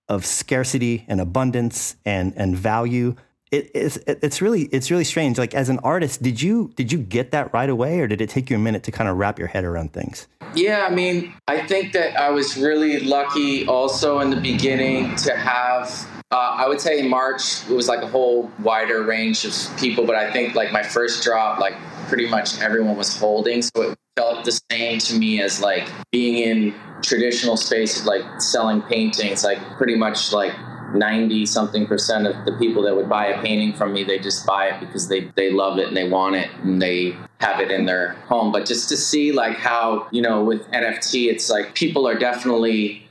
of 0.07 0.25
scarcity 0.25 1.05
and 1.07 1.21
abundance 1.21 1.95
and 2.05 2.33
and 2.35 2.57
value. 2.57 3.15
It, 3.51 3.71
it's 3.73 3.97
it's 4.05 4.41
really 4.41 4.63
it's 4.63 4.91
really 4.91 5.03
strange. 5.03 5.37
Like 5.37 5.53
as 5.55 5.69
an 5.69 5.79
artist, 5.79 6.21
did 6.21 6.41
you 6.41 6.71
did 6.75 6.91
you 6.91 6.99
get 6.99 7.31
that 7.31 7.53
right 7.53 7.69
away, 7.69 7.99
or 7.99 8.07
did 8.07 8.21
it 8.21 8.29
take 8.29 8.49
you 8.49 8.55
a 8.55 8.59
minute 8.59 8.83
to 8.83 8.91
kind 8.91 9.09
of 9.09 9.17
wrap 9.17 9.39
your 9.39 9.47
head 9.47 9.63
around 9.63 9.93
things? 9.93 10.27
Yeah, 10.55 10.87
I 10.89 10.93
mean, 10.93 11.33
I 11.47 11.65
think 11.65 11.93
that 11.93 12.19
I 12.19 12.29
was 12.31 12.57
really 12.57 12.99
lucky 12.99 13.67
also 13.67 14.19
in 14.19 14.29
the 14.29 14.41
beginning 14.41 15.15
to 15.17 15.35
have. 15.35 16.07
Uh, 16.31 16.57
I 16.57 16.67
would 16.67 16.79
say 16.79 16.99
in 16.99 17.09
March 17.09 17.67
it 17.67 17.73
was 17.73 17.87
like 17.87 18.03
a 18.03 18.07
whole 18.07 18.51
wider 18.59 19.03
range 19.03 19.45
of 19.45 19.53
people, 19.79 20.05
but 20.05 20.15
I 20.15 20.31
think 20.31 20.53
like 20.53 20.71
my 20.71 20.83
first 20.83 21.23
drop, 21.23 21.59
like 21.59 21.73
pretty 22.07 22.27
much 22.29 22.59
everyone 22.61 22.97
was 22.97 23.17
holding, 23.17 23.63
so 23.63 23.81
it 23.81 23.97
felt 24.15 24.45
the 24.45 24.59
same 24.71 24.99
to 24.99 25.17
me 25.17 25.41
as 25.41 25.61
like 25.61 25.89
being 26.11 26.37
in 26.37 26.75
traditional 27.01 27.55
spaces 27.55 28.05
like 28.05 28.21
selling 28.41 28.81
paintings 28.81 29.45
like 29.45 29.57
pretty 29.77 29.95
much 29.95 30.33
like 30.33 30.53
90 30.93 31.45
something 31.45 31.85
percent 31.87 32.27
of 32.27 32.45
the 32.45 32.51
people 32.57 32.81
that 32.81 32.93
would 32.93 33.07
buy 33.07 33.27
a 33.27 33.41
painting 33.41 33.73
from 33.73 33.93
me 33.93 34.03
they 34.03 34.19
just 34.19 34.45
buy 34.45 34.67
it 34.67 34.79
because 34.79 35.07
they 35.07 35.21
they 35.35 35.51
love 35.51 35.77
it 35.79 35.87
and 35.87 35.95
they 35.95 36.09
want 36.09 36.35
it 36.35 36.49
and 36.63 36.81
they 36.81 37.15
have 37.39 37.61
it 37.61 37.71
in 37.71 37.85
their 37.85 38.13
home. 38.27 38.51
But 38.51 38.65
just 38.65 38.89
to 38.89 38.97
see 38.97 39.31
like 39.31 39.57
how 39.57 40.07
you 40.11 40.21
know 40.21 40.43
with 40.43 40.67
nft 40.71 41.29
it's 41.29 41.49
like 41.49 41.73
people 41.75 42.07
are 42.07 42.17
definitely 42.17 43.07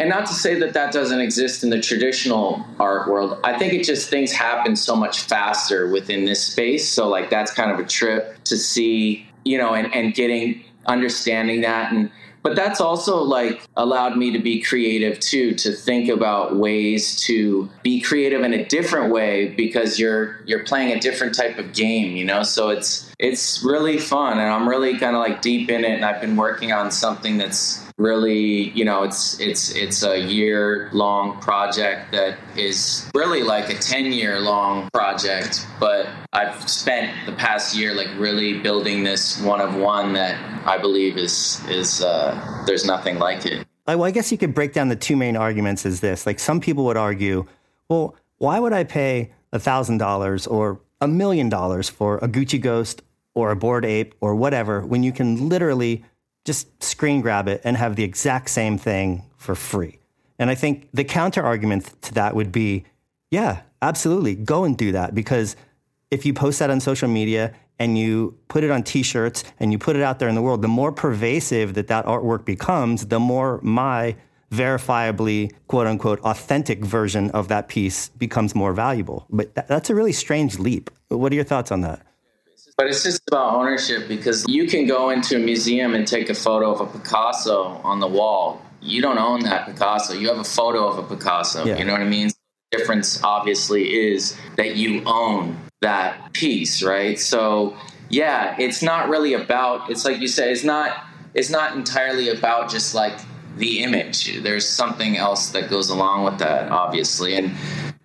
and 0.00 0.08
not 0.08 0.26
to 0.26 0.32
say 0.32 0.58
that 0.58 0.72
that 0.72 0.92
doesn't 0.92 1.20
exist 1.20 1.62
in 1.62 1.70
the 1.70 1.80
traditional 1.80 2.66
art 2.80 3.08
world. 3.08 3.38
I 3.44 3.56
think 3.58 3.72
it 3.72 3.84
just 3.84 4.10
things 4.10 4.32
happen 4.32 4.74
so 4.74 4.96
much 4.96 5.20
faster 5.20 5.88
within 5.88 6.24
this 6.24 6.42
space. 6.42 6.88
So 6.88 7.08
like 7.08 7.30
that's 7.30 7.52
kind 7.52 7.70
of 7.70 7.78
a 7.78 7.84
trip 7.84 8.42
to 8.44 8.56
see 8.56 9.26
you 9.44 9.58
know, 9.58 9.74
and, 9.74 9.92
and 9.94 10.14
getting 10.14 10.64
understanding 10.86 11.62
that. 11.62 11.92
And 11.92 12.10
but 12.42 12.56
that's 12.56 12.80
also 12.80 13.18
like 13.22 13.60
allowed 13.76 14.16
me 14.16 14.30
to 14.32 14.38
be 14.38 14.62
creative 14.62 15.20
too 15.20 15.54
to 15.56 15.72
think 15.72 16.08
about 16.08 16.56
ways 16.56 17.20
to 17.22 17.68
be 17.82 18.00
creative 18.00 18.42
in 18.42 18.54
a 18.54 18.64
different 18.64 19.12
way 19.12 19.48
because 19.48 19.98
you're 19.98 20.40
you're 20.46 20.64
playing 20.64 20.96
a 20.96 21.00
different 21.00 21.34
type 21.34 21.58
of 21.58 21.74
game 21.74 22.16
you 22.16 22.24
know? 22.24 22.42
So 22.42 22.70
it's 22.70 23.12
it's 23.18 23.62
really 23.62 23.98
fun. 23.98 24.38
And 24.38 24.48
i'm 24.48 24.66
really 24.66 24.96
kind 24.98 25.14
of 25.14 25.20
like 25.20 25.42
deep 25.42 25.68
in 25.70 25.84
it. 25.84 25.90
And 25.90 26.04
i've 26.04 26.22
been 26.22 26.36
working 26.36 26.72
on 26.72 26.90
something 26.90 27.36
that's 27.36 27.86
really 28.00 28.70
you 28.70 28.84
know 28.84 29.02
it's 29.02 29.38
it's 29.38 29.74
it's 29.76 30.02
a 30.02 30.18
year 30.18 30.88
long 30.92 31.38
project 31.40 32.10
that 32.12 32.38
is 32.56 33.10
really 33.14 33.42
like 33.42 33.68
a 33.68 33.78
10 33.78 34.06
year 34.06 34.40
long 34.40 34.88
project 34.94 35.66
but 35.78 36.08
i've 36.32 36.68
spent 36.68 37.14
the 37.26 37.32
past 37.32 37.76
year 37.76 37.92
like 37.92 38.08
really 38.16 38.58
building 38.58 39.04
this 39.04 39.40
one 39.42 39.60
of 39.60 39.74
one 39.74 40.14
that 40.14 40.34
i 40.66 40.78
believe 40.78 41.18
is 41.18 41.62
is 41.68 42.02
uh, 42.02 42.64
there's 42.66 42.86
nothing 42.86 43.18
like 43.18 43.44
it. 43.44 43.66
I 43.86 43.96
well 43.96 44.06
i 44.06 44.10
guess 44.10 44.32
you 44.32 44.38
could 44.38 44.54
break 44.54 44.72
down 44.72 44.88
the 44.88 44.96
two 44.96 45.16
main 45.16 45.36
arguments 45.36 45.84
as 45.84 46.00
this. 46.00 46.26
Like 46.26 46.38
some 46.38 46.60
people 46.60 46.84
would 46.86 46.96
argue 46.96 47.46
well 47.90 48.16
why 48.38 48.58
would 48.58 48.72
i 48.72 48.82
pay 48.82 49.32
a 49.52 49.58
thousand 49.58 49.98
dollars 49.98 50.46
or 50.46 50.80
a 51.02 51.08
million 51.08 51.50
dollars 51.50 51.90
for 51.90 52.16
a 52.18 52.28
gucci 52.28 52.60
ghost 52.60 53.02
or 53.34 53.50
a 53.50 53.56
Bored 53.56 53.84
Ape 53.84 54.14
or 54.20 54.34
whatever 54.34 54.80
when 54.84 55.02
you 55.02 55.12
can 55.12 55.48
literally 55.48 56.04
just 56.44 56.82
screen 56.82 57.20
grab 57.20 57.48
it 57.48 57.60
and 57.64 57.76
have 57.76 57.96
the 57.96 58.04
exact 58.04 58.50
same 58.50 58.78
thing 58.78 59.24
for 59.36 59.54
free. 59.54 59.98
And 60.38 60.50
I 60.50 60.54
think 60.54 60.88
the 60.92 61.04
counter 61.04 61.42
argument 61.42 62.02
to 62.02 62.14
that 62.14 62.34
would 62.34 62.50
be, 62.50 62.84
yeah, 63.30 63.62
absolutely, 63.82 64.34
go 64.34 64.64
and 64.64 64.76
do 64.76 64.92
that 64.92 65.14
because 65.14 65.54
if 66.10 66.24
you 66.24 66.32
post 66.32 66.58
that 66.58 66.70
on 66.70 66.80
social 66.80 67.08
media 67.08 67.52
and 67.78 67.96
you 67.96 68.36
put 68.48 68.64
it 68.64 68.70
on 68.70 68.82
t-shirts 68.82 69.44
and 69.58 69.72
you 69.72 69.78
put 69.78 69.96
it 69.96 70.02
out 70.02 70.18
there 70.18 70.28
in 70.28 70.34
the 70.34 70.42
world, 70.42 70.62
the 70.62 70.68
more 70.68 70.92
pervasive 70.92 71.74
that 71.74 71.88
that 71.88 72.04
artwork 72.06 72.44
becomes, 72.44 73.06
the 73.06 73.20
more 73.20 73.60
my 73.62 74.16
verifiably, 74.50 75.52
quote 75.68 75.86
unquote, 75.86 76.20
authentic 76.20 76.84
version 76.84 77.30
of 77.30 77.48
that 77.48 77.68
piece 77.68 78.08
becomes 78.10 78.54
more 78.54 78.72
valuable. 78.72 79.26
But 79.30 79.54
that's 79.54 79.90
a 79.90 79.94
really 79.94 80.12
strange 80.12 80.58
leap. 80.58 80.90
What 81.08 81.32
are 81.32 81.36
your 81.36 81.44
thoughts 81.44 81.70
on 81.70 81.82
that? 81.82 82.04
But 82.80 82.86
it's 82.86 83.02
just 83.02 83.20
about 83.28 83.56
ownership 83.56 84.08
because 84.08 84.48
you 84.48 84.66
can 84.66 84.86
go 84.86 85.10
into 85.10 85.36
a 85.36 85.38
museum 85.38 85.94
and 85.94 86.08
take 86.08 86.30
a 86.30 86.34
photo 86.34 86.72
of 86.72 86.80
a 86.80 86.86
Picasso 86.86 87.78
on 87.84 88.00
the 88.00 88.08
wall. 88.08 88.62
You 88.80 89.02
don't 89.02 89.18
own 89.18 89.40
that 89.40 89.66
Picasso. 89.66 90.14
You 90.14 90.28
have 90.28 90.38
a 90.38 90.44
photo 90.44 90.88
of 90.88 90.96
a 90.96 91.02
Picasso. 91.02 91.66
Yeah. 91.66 91.76
You 91.76 91.84
know 91.84 91.92
what 91.92 92.00
I 92.00 92.06
mean? 92.06 92.28
The 92.70 92.78
difference 92.78 93.22
obviously 93.22 93.92
is 93.92 94.34
that 94.56 94.76
you 94.76 95.02
own 95.04 95.58
that 95.82 96.32
piece, 96.32 96.82
right? 96.82 97.20
So 97.20 97.76
yeah, 98.08 98.56
it's 98.58 98.82
not 98.82 99.10
really 99.10 99.34
about 99.34 99.90
it's 99.90 100.06
like 100.06 100.18
you 100.18 100.26
said, 100.26 100.48
it's 100.48 100.64
not 100.64 101.04
it's 101.34 101.50
not 101.50 101.76
entirely 101.76 102.30
about 102.30 102.70
just 102.70 102.94
like 102.94 103.18
the 103.58 103.82
image. 103.82 104.40
There's 104.42 104.66
something 104.66 105.18
else 105.18 105.50
that 105.50 105.68
goes 105.68 105.90
along 105.90 106.24
with 106.24 106.38
that, 106.38 106.70
obviously. 106.70 107.36
And 107.36 107.54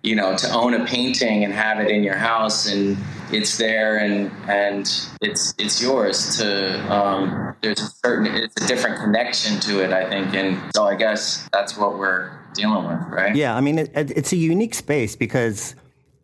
you 0.02 0.16
know, 0.16 0.36
to 0.36 0.52
own 0.52 0.74
a 0.74 0.84
painting 0.84 1.44
and 1.44 1.54
have 1.54 1.80
it 1.80 1.90
in 1.90 2.04
your 2.04 2.16
house 2.16 2.70
and 2.70 2.98
it's 3.32 3.58
there 3.58 3.98
and 3.98 4.30
and 4.48 5.08
it's 5.20 5.54
it's 5.58 5.82
yours 5.82 6.36
to 6.38 6.92
um, 6.92 7.54
there's 7.62 7.80
a 7.80 7.90
certain 8.04 8.26
it's 8.26 8.62
a 8.62 8.66
different 8.66 9.00
connection 9.00 9.58
to 9.60 9.82
it 9.82 9.92
I 9.92 10.08
think 10.08 10.34
and 10.34 10.60
so 10.74 10.84
I 10.84 10.94
guess 10.94 11.48
that's 11.52 11.76
what 11.76 11.98
we're 11.98 12.30
dealing 12.54 12.86
with 12.86 13.00
right? 13.08 13.34
Yeah 13.34 13.56
I 13.56 13.60
mean 13.60 13.78
it, 13.78 13.90
it's 13.94 14.32
a 14.32 14.36
unique 14.36 14.74
space 14.74 15.16
because 15.16 15.74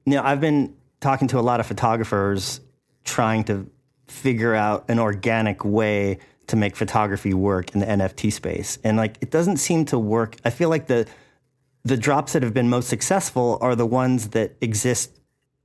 you 0.06 0.14
know 0.14 0.22
I've 0.22 0.40
been 0.40 0.74
talking 1.00 1.28
to 1.28 1.38
a 1.38 1.42
lot 1.42 1.60
of 1.60 1.66
photographers 1.66 2.60
trying 3.04 3.44
to 3.44 3.68
figure 4.06 4.54
out 4.54 4.88
an 4.88 4.98
organic 4.98 5.64
way 5.64 6.18
to 6.46 6.56
make 6.56 6.76
photography 6.76 7.34
work 7.34 7.72
in 7.74 7.80
the 7.80 7.86
NFT 7.86 8.32
space. 8.32 8.78
And 8.84 8.96
like 8.96 9.16
it 9.20 9.30
doesn't 9.30 9.56
seem 9.56 9.84
to 9.86 9.98
work. 9.98 10.36
I 10.44 10.50
feel 10.50 10.68
like 10.68 10.86
the 10.86 11.06
the 11.84 11.96
drops 11.96 12.34
that 12.34 12.42
have 12.42 12.54
been 12.54 12.68
most 12.68 12.88
successful 12.88 13.58
are 13.60 13.74
the 13.74 13.86
ones 13.86 14.28
that 14.28 14.56
exist 14.60 15.18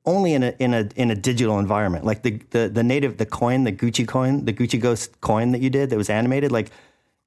only 0.07 0.33
in 0.33 0.41
a 0.41 0.55
in 0.57 0.73
a 0.73 0.89
in 0.95 1.11
a 1.11 1.15
digital 1.15 1.59
environment. 1.59 2.05
Like 2.05 2.23
the 2.23 2.41
the 2.49 2.69
the 2.69 2.83
native 2.83 3.17
the 3.17 3.25
coin, 3.27 3.65
the 3.65 3.71
Gucci 3.71 4.07
coin, 4.07 4.45
the 4.45 4.53
Gucci 4.53 4.79
Ghost 4.79 5.21
coin 5.21 5.51
that 5.51 5.61
you 5.61 5.69
did 5.69 5.91
that 5.91 5.97
was 5.97 6.09
animated, 6.09 6.51
like 6.51 6.71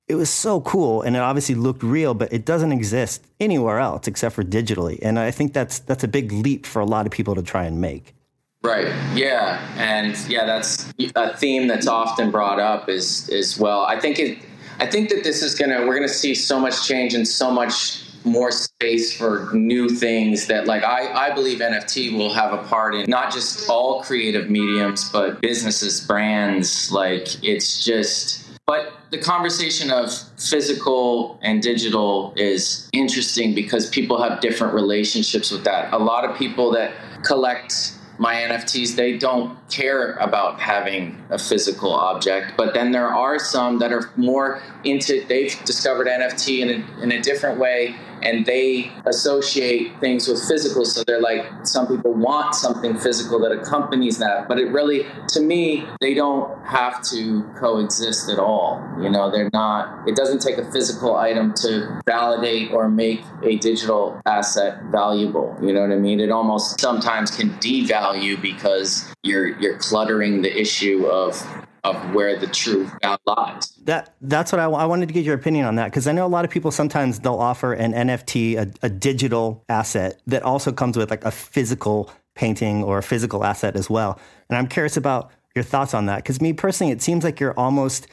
it 0.08 0.16
was 0.16 0.28
so 0.28 0.60
cool 0.62 1.02
and 1.02 1.14
it 1.14 1.20
obviously 1.20 1.54
looked 1.54 1.84
real, 1.84 2.14
but 2.14 2.32
it 2.32 2.44
doesn't 2.44 2.72
exist 2.72 3.24
anywhere 3.38 3.78
else 3.78 4.08
except 4.08 4.34
for 4.34 4.42
digitally. 4.42 4.98
And 5.02 5.20
I 5.20 5.30
think 5.30 5.52
that's 5.52 5.78
that's 5.78 6.02
a 6.02 6.08
big 6.08 6.32
leap 6.32 6.66
for 6.66 6.80
a 6.80 6.84
lot 6.86 7.06
of 7.06 7.12
people 7.12 7.36
to 7.36 7.42
try 7.42 7.64
and 7.64 7.80
make. 7.80 8.14
Right. 8.62 8.88
Yeah. 9.14 9.64
And 9.76 10.18
yeah, 10.28 10.44
that's 10.44 10.92
a 11.14 11.36
theme 11.36 11.68
that's 11.68 11.86
often 11.86 12.30
brought 12.30 12.58
up 12.58 12.88
is 12.88 13.28
is 13.28 13.58
well, 13.58 13.82
I 13.82 14.00
think 14.00 14.18
it 14.18 14.38
I 14.80 14.86
think 14.86 15.10
that 15.10 15.22
this 15.22 15.42
is 15.42 15.54
gonna 15.54 15.86
we're 15.86 15.94
gonna 15.94 16.08
see 16.08 16.34
so 16.34 16.58
much 16.58 16.88
change 16.88 17.14
and 17.14 17.28
so 17.28 17.50
much 17.50 18.02
more 18.24 18.50
space 18.52 19.16
for 19.16 19.48
new 19.52 19.88
things 19.88 20.46
that 20.46 20.66
like 20.66 20.82
I, 20.82 21.28
I 21.28 21.34
believe 21.34 21.58
nft 21.60 22.16
will 22.16 22.32
have 22.34 22.52
a 22.52 22.62
part 22.64 22.94
in 22.94 23.08
not 23.08 23.32
just 23.32 23.68
all 23.70 24.02
creative 24.02 24.50
mediums 24.50 25.08
but 25.10 25.40
businesses 25.40 26.00
brands 26.02 26.92
like 26.92 27.42
it's 27.42 27.82
just 27.82 28.50
but 28.70 28.92
the 29.10 29.18
conversation 29.18 29.90
of 29.90 30.12
physical 30.38 31.40
and 31.42 31.60
digital 31.60 32.32
is 32.36 32.88
interesting 32.92 33.52
because 33.52 33.90
people 33.90 34.22
have 34.22 34.40
different 34.40 34.74
relationships 34.74 35.50
with 35.50 35.64
that. 35.64 35.92
A 35.92 35.98
lot 35.98 36.24
of 36.24 36.36
people 36.36 36.70
that 36.70 36.92
collect 37.24 37.94
my 38.18 38.34
NFTs, 38.34 38.94
they 38.94 39.18
don't 39.18 39.58
care 39.70 40.14
about 40.14 40.60
having 40.60 41.22
a 41.30 41.38
physical 41.38 41.92
object. 41.92 42.52
But 42.56 42.74
then 42.74 42.92
there 42.92 43.08
are 43.08 43.38
some 43.38 43.78
that 43.78 43.92
are 43.92 44.10
more 44.16 44.62
into, 44.84 45.24
they've 45.28 45.56
discovered 45.64 46.06
NFT 46.06 46.60
in 46.60 46.68
a, 46.70 47.02
in 47.02 47.12
a 47.12 47.20
different 47.20 47.58
way 47.58 47.96
and 48.22 48.44
they 48.44 48.92
associate 49.06 49.98
things 50.00 50.28
with 50.28 50.46
physical. 50.46 50.84
So 50.84 51.02
they're 51.06 51.20
like, 51.20 51.46
some 51.64 51.86
people 51.86 52.12
want 52.12 52.54
something 52.54 52.98
physical 52.98 53.38
that 53.40 53.52
accompanies 53.52 54.18
that, 54.18 54.48
but 54.48 54.58
it 54.58 54.66
really, 54.66 55.06
to 55.28 55.40
me, 55.40 55.86
they 56.00 56.14
don't 56.14 56.62
have 56.64 57.02
to 57.10 57.42
coexist 57.58 58.30
at 58.30 58.38
all. 58.38 58.82
You 59.00 59.10
know, 59.10 59.30
they're 59.30 59.50
not, 59.52 60.08
it 60.08 60.16
doesn't 60.16 60.40
take 60.40 60.58
a 60.58 60.70
physical 60.70 61.16
item 61.16 61.54
to 61.62 62.00
validate 62.06 62.72
or 62.72 62.88
make 62.88 63.22
a 63.42 63.56
digital 63.56 64.20
asset 64.26 64.82
valuable. 64.84 65.56
You 65.62 65.72
know 65.72 65.82
what 65.82 65.92
I 65.92 65.96
mean? 65.96 66.20
It 66.20 66.30
almost 66.30 66.80
sometimes 66.80 67.30
can 67.30 67.50
devalue 67.54 68.40
because 68.40 69.12
you're, 69.22 69.58
you're 69.60 69.78
cluttering 69.78 70.42
the 70.42 70.60
issue 70.60 71.06
of 71.06 71.42
of 71.82 72.14
where 72.14 72.38
the 72.38 72.46
truth 72.46 72.92
lies. 73.26 73.70
That 73.84 74.14
that's 74.20 74.52
what 74.52 74.60
I, 74.60 74.64
I 74.64 74.84
wanted 74.84 75.08
to 75.08 75.14
get 75.14 75.24
your 75.24 75.34
opinion 75.34 75.64
on 75.66 75.76
that 75.76 75.86
because 75.86 76.06
I 76.06 76.12
know 76.12 76.26
a 76.26 76.28
lot 76.28 76.44
of 76.44 76.50
people 76.50 76.70
sometimes 76.70 77.20
they'll 77.20 77.34
offer 77.34 77.72
an 77.72 77.92
NFT, 77.92 78.56
a, 78.58 78.86
a 78.86 78.90
digital 78.90 79.64
asset 79.68 80.20
that 80.26 80.42
also 80.42 80.72
comes 80.72 80.96
with 80.96 81.10
like 81.10 81.24
a 81.24 81.30
physical 81.30 82.10
painting 82.34 82.84
or 82.84 82.98
a 82.98 83.02
physical 83.02 83.44
asset 83.44 83.76
as 83.76 83.88
well. 83.88 84.18
And 84.48 84.58
I'm 84.58 84.68
curious 84.68 84.96
about 84.96 85.30
your 85.54 85.64
thoughts 85.64 85.94
on 85.94 86.06
that 86.06 86.16
because 86.16 86.40
me 86.40 86.52
personally, 86.52 86.92
it 86.92 87.02
seems 87.02 87.24
like 87.24 87.40
you're 87.40 87.58
almost 87.58 88.06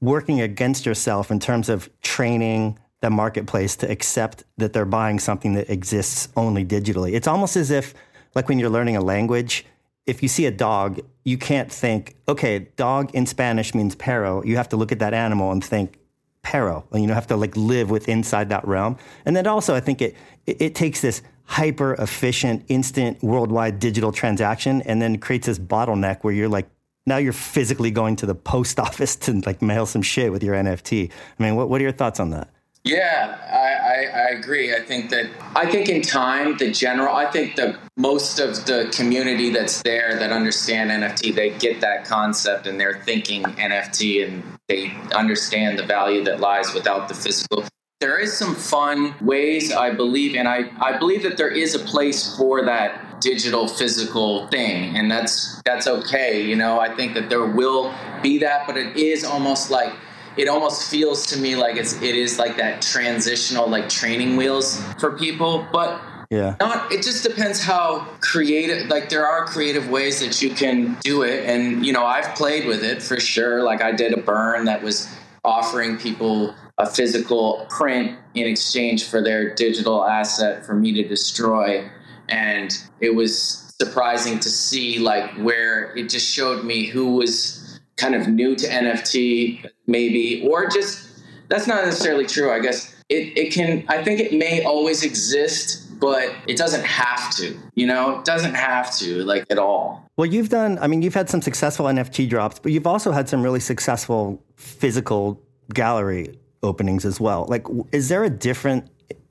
working 0.00 0.40
against 0.40 0.86
yourself 0.86 1.30
in 1.30 1.40
terms 1.40 1.68
of 1.68 1.88
training 2.02 2.78
the 3.00 3.10
marketplace 3.10 3.76
to 3.76 3.90
accept 3.90 4.44
that 4.56 4.72
they're 4.72 4.84
buying 4.84 5.18
something 5.18 5.54
that 5.54 5.70
exists 5.70 6.28
only 6.36 6.64
digitally. 6.64 7.12
It's 7.12 7.28
almost 7.28 7.56
as 7.56 7.70
if 7.70 7.94
like 8.34 8.48
when 8.48 8.58
you're 8.58 8.70
learning 8.70 8.96
a 8.96 9.00
language 9.02 9.64
if 10.06 10.22
you 10.22 10.28
see 10.28 10.46
a 10.46 10.50
dog, 10.50 11.00
you 11.24 11.38
can't 11.38 11.72
think, 11.72 12.16
okay, 12.28 12.68
dog 12.76 13.14
in 13.14 13.26
Spanish 13.26 13.74
means 13.74 13.94
perro. 13.94 14.44
You 14.44 14.56
have 14.56 14.68
to 14.70 14.76
look 14.76 14.92
at 14.92 14.98
that 14.98 15.14
animal 15.14 15.50
and 15.50 15.64
think 15.64 15.98
perro, 16.42 16.86
and 16.92 17.02
you 17.02 17.10
have 17.10 17.26
to 17.28 17.36
like 17.36 17.56
live 17.56 17.90
with 17.90 18.08
inside 18.08 18.50
that 18.50 18.66
realm. 18.68 18.98
And 19.24 19.34
then 19.34 19.46
also, 19.46 19.74
I 19.74 19.80
think 19.80 20.02
it, 20.02 20.14
it, 20.46 20.60
it 20.60 20.74
takes 20.74 21.00
this 21.00 21.22
hyper 21.44 21.94
efficient, 21.94 22.64
instant, 22.68 23.22
worldwide 23.22 23.78
digital 23.78 24.12
transaction, 24.12 24.82
and 24.82 25.00
then 25.00 25.18
creates 25.18 25.46
this 25.46 25.58
bottleneck 25.58 26.22
where 26.22 26.34
you're 26.34 26.48
like, 26.48 26.68
now 27.06 27.16
you're 27.16 27.32
physically 27.32 27.90
going 27.90 28.16
to 28.16 28.26
the 28.26 28.34
post 28.34 28.78
office 28.86 29.16
to 29.16 29.40
like 29.46 29.62
mail 29.62 29.86
some 29.86 30.02
shit 30.02 30.30
with 30.30 30.42
your 30.42 30.54
NFT. 30.54 31.10
I 31.38 31.42
mean, 31.42 31.56
what, 31.56 31.68
what 31.70 31.80
are 31.80 31.84
your 31.84 31.92
thoughts 31.92 32.20
on 32.20 32.30
that? 32.30 32.50
Yeah, 32.84 33.38
I, 33.50 33.56
I, 33.56 34.20
I, 34.20 34.28
agree. 34.38 34.74
I 34.74 34.80
think 34.80 35.08
that 35.08 35.30
I 35.56 35.70
think 35.70 35.88
in 35.88 36.02
time, 36.02 36.58
the 36.58 36.70
general, 36.70 37.16
I 37.16 37.30
think 37.30 37.56
the 37.56 37.78
most 37.96 38.38
of 38.38 38.66
the 38.66 38.92
community 38.94 39.48
that's 39.48 39.80
there 39.82 40.18
that 40.18 40.30
understand 40.30 40.90
NFT, 40.90 41.34
they 41.34 41.50
get 41.56 41.80
that 41.80 42.04
concept 42.04 42.66
and 42.66 42.78
they're 42.78 43.00
thinking 43.02 43.42
NFT 43.42 44.26
and 44.26 44.42
they 44.68 44.92
understand 45.14 45.78
the 45.78 45.86
value 45.86 46.22
that 46.24 46.40
lies 46.40 46.74
without 46.74 47.08
the 47.08 47.14
physical. 47.14 47.64
There 48.00 48.18
is 48.18 48.36
some 48.36 48.54
fun 48.54 49.14
ways, 49.22 49.72
I 49.72 49.90
believe, 49.90 50.36
and 50.36 50.46
I, 50.46 50.70
I 50.78 50.98
believe 50.98 51.22
that 51.22 51.38
there 51.38 51.48
is 51.48 51.74
a 51.74 51.78
place 51.78 52.36
for 52.36 52.66
that 52.66 53.22
digital 53.22 53.66
physical 53.66 54.46
thing, 54.48 54.94
and 54.94 55.10
that's 55.10 55.62
that's 55.64 55.86
okay. 55.86 56.44
You 56.44 56.56
know, 56.56 56.80
I 56.80 56.94
think 56.94 57.14
that 57.14 57.30
there 57.30 57.46
will 57.46 57.94
be 58.22 58.36
that, 58.38 58.66
but 58.66 58.76
it 58.76 58.94
is 58.94 59.24
almost 59.24 59.70
like 59.70 59.94
it 60.36 60.48
almost 60.48 60.90
feels 60.90 61.26
to 61.26 61.38
me 61.38 61.56
like 61.56 61.76
it's 61.76 61.94
it 62.02 62.14
is 62.14 62.38
like 62.38 62.56
that 62.56 62.82
transitional 62.82 63.68
like 63.68 63.88
training 63.88 64.36
wheels 64.36 64.82
for 64.98 65.16
people 65.16 65.66
but 65.72 66.00
yeah. 66.30 66.56
not 66.60 66.90
it 66.90 67.02
just 67.02 67.22
depends 67.22 67.60
how 67.60 68.00
creative 68.20 68.88
like 68.88 69.08
there 69.08 69.26
are 69.26 69.44
creative 69.44 69.88
ways 69.90 70.20
that 70.20 70.42
you 70.42 70.50
can 70.50 70.96
do 71.02 71.22
it 71.22 71.48
and 71.48 71.84
you 71.84 71.92
know 71.92 72.04
i've 72.04 72.34
played 72.34 72.66
with 72.66 72.82
it 72.82 73.02
for 73.02 73.20
sure. 73.20 73.62
Like 73.62 73.82
i 73.82 73.92
did 73.92 74.12
a 74.12 74.20
burn 74.20 74.64
that 74.64 74.82
was 74.82 75.08
offering 75.44 75.98
people 75.98 76.54
a 76.78 76.86
physical 76.86 77.66
print 77.68 78.18
in 78.34 78.46
exchange 78.46 79.04
for 79.04 79.22
their 79.22 79.54
digital 79.54 80.04
asset 80.04 80.66
for 80.66 80.74
me 80.74 80.92
to 80.92 81.06
destroy 81.06 81.88
and 82.28 82.76
it 83.00 83.14
was 83.14 83.72
surprising 83.80 84.38
to 84.40 84.48
see 84.48 84.98
like 84.98 85.30
where 85.36 85.94
it 85.96 86.08
just 86.08 86.32
showed 86.32 86.64
me 86.64 86.86
who 86.86 87.14
was 87.16 87.63
kind 87.96 88.14
of 88.14 88.28
new 88.28 88.56
to 88.56 88.66
NFT, 88.66 89.68
maybe, 89.86 90.46
or 90.48 90.68
just 90.68 91.08
that's 91.48 91.66
not 91.66 91.84
necessarily 91.84 92.26
true. 92.26 92.50
I 92.50 92.58
guess 92.58 92.94
it, 93.08 93.36
it 93.36 93.52
can, 93.52 93.84
I 93.88 94.02
think 94.02 94.20
it 94.20 94.32
may 94.32 94.64
always 94.64 95.02
exist, 95.04 96.00
but 96.00 96.34
it 96.46 96.56
doesn't 96.56 96.84
have 96.84 97.34
to, 97.36 97.56
you 97.74 97.86
know, 97.86 98.18
it 98.18 98.24
doesn't 98.24 98.54
have 98.54 98.96
to, 98.98 99.22
like 99.24 99.46
at 99.50 99.58
all. 99.58 100.08
Well, 100.16 100.26
you've 100.26 100.48
done, 100.48 100.78
I 100.80 100.86
mean, 100.86 101.02
you've 101.02 101.14
had 101.14 101.28
some 101.28 101.42
successful 101.42 101.86
NFT 101.86 102.28
drops, 102.28 102.58
but 102.58 102.72
you've 102.72 102.86
also 102.86 103.12
had 103.12 103.28
some 103.28 103.42
really 103.42 103.60
successful 103.60 104.42
physical 104.56 105.40
gallery 105.72 106.38
openings 106.62 107.04
as 107.04 107.20
well. 107.20 107.46
Like, 107.48 107.66
is 107.92 108.08
there 108.08 108.24
a 108.24 108.30
different, 108.30 108.88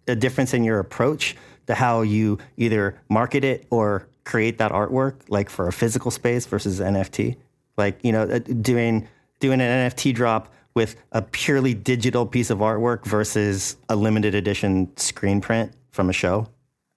a 0.07 0.15
difference 0.15 0.53
in 0.53 0.63
your 0.63 0.79
approach 0.79 1.35
to 1.67 1.75
how 1.75 2.01
you 2.01 2.37
either 2.57 3.01
market 3.09 3.43
it 3.43 3.65
or 3.69 4.07
create 4.23 4.57
that 4.59 4.71
artwork, 4.71 5.15
like 5.29 5.49
for 5.49 5.67
a 5.67 5.73
physical 5.73 6.11
space 6.11 6.45
versus 6.45 6.79
NFT? 6.79 7.37
Like 7.77 7.99
you 8.03 8.11
know 8.11 8.23
uh, 8.23 8.39
doing 8.39 9.07
doing 9.39 9.61
an 9.61 9.89
NFT 9.89 10.13
drop 10.13 10.53
with 10.73 10.95
a 11.11 11.21
purely 11.21 11.73
digital 11.73 12.25
piece 12.25 12.49
of 12.49 12.59
artwork 12.59 13.05
versus 13.05 13.77
a 13.89 13.95
limited 13.95 14.33
edition 14.33 14.95
screen 14.97 15.39
print 15.41 15.71
from 15.91 16.09
a 16.09 16.13
show? 16.13 16.47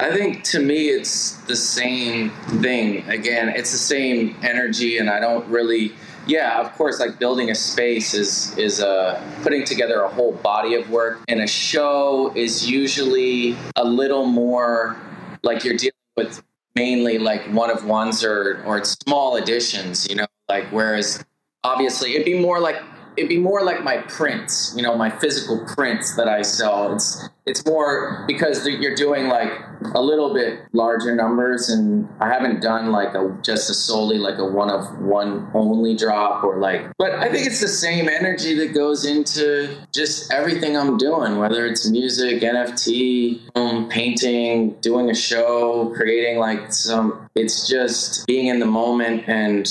I 0.01 0.11
think 0.11 0.45
to 0.45 0.61
me 0.61 0.89
it's 0.89 1.33
the 1.45 1.57
same 1.57 2.31
thing. 2.61 3.09
Again, 3.09 3.49
it's 3.49 3.73
the 3.73 3.79
same 3.79 4.37
energy, 4.43 4.99
and 4.99 5.09
I 5.09 5.21
don't 5.21 5.47
really 5.49 5.93
yeah, 6.27 6.61
of 6.61 6.73
course, 6.73 6.99
like 6.99 7.19
building 7.19 7.51
a 7.51 7.55
space 7.55 8.13
is 8.13 8.57
is 8.59 8.81
uh, 8.81 9.23
putting 9.43 9.65
together 9.65 10.03
a 10.03 10.09
whole 10.09 10.33
body 10.33 10.75
of 10.75 10.91
work, 10.91 11.21
and 11.29 11.41
a 11.41 11.47
show 11.47 12.33
is 12.35 12.69
usually 12.69 13.57
a 13.77 13.85
little 13.85 14.27
more 14.27 14.97
like 15.43 15.65
you're 15.65 15.77
dealing 15.77 15.93
with 16.17 16.43
mainly 16.75 17.19
like 17.19 17.43
one 17.53 17.71
of 17.71 17.85
ones 17.85 18.25
or 18.25 18.63
or 18.67 18.83
small 18.85 19.37
additions, 19.37 20.09
you 20.09 20.17
know, 20.17 20.27
like 20.49 20.65
whereas 20.71 21.25
obviously 21.65 22.15
it'd 22.15 22.25
be 22.25 22.39
more 22.39 22.61
like 22.61 22.77
it'd 23.17 23.29
be 23.29 23.39
more 23.39 23.65
like 23.65 23.83
my 23.83 23.99
prints, 23.99 24.75
you 24.77 24.83
know, 24.83 24.97
my 24.97 25.11
physical 25.11 25.65
prints 25.75 26.17
that 26.17 26.29
I 26.29 26.43
sell. 26.43 26.95
It's 26.95 27.29
it's 27.47 27.65
more 27.65 28.25
because 28.27 28.67
you're 28.67 28.97
doing 28.97 29.29
like 29.29 29.53
a 29.95 30.01
little 30.01 30.35
bit 30.35 30.61
larger 30.73 31.15
numbers, 31.15 31.69
and 31.69 32.09
I 32.21 32.29
haven't 32.29 32.61
done 32.61 32.91
like 32.91 33.15
a 33.15 33.37
just 33.43 33.71
a 33.71 33.75
solely 33.75 34.19
like 34.19 34.39
a 34.39 34.45
one 34.45 34.71
of 34.71 34.99
one 35.01 35.51
only 35.55 35.97
drop 35.97 36.45
or 36.45 36.59
like. 36.59 36.91
But 36.99 37.13
I 37.13 37.31
think 37.31 37.47
it's 37.47 37.61
the 37.61 37.69
same 37.69 38.09
energy 38.09 38.55
that 38.55 38.75
goes 38.75 39.05
into 39.05 39.77
just 39.93 40.33
everything 40.33 40.77
I'm 40.77 40.99
doing, 40.99 41.39
whether 41.39 41.67
it's 41.67 41.89
music, 41.89 42.43
NFT, 42.43 43.89
painting, 43.91 44.73
doing 44.81 45.11
a 45.11 45.15
show, 45.15 45.93
creating 45.95 46.39
like 46.39 46.73
some. 46.73 47.29
It's 47.35 47.69
just 47.69 48.27
being 48.27 48.49
in 48.49 48.59
the 48.59 48.67
moment 48.67 49.25
and 49.29 49.67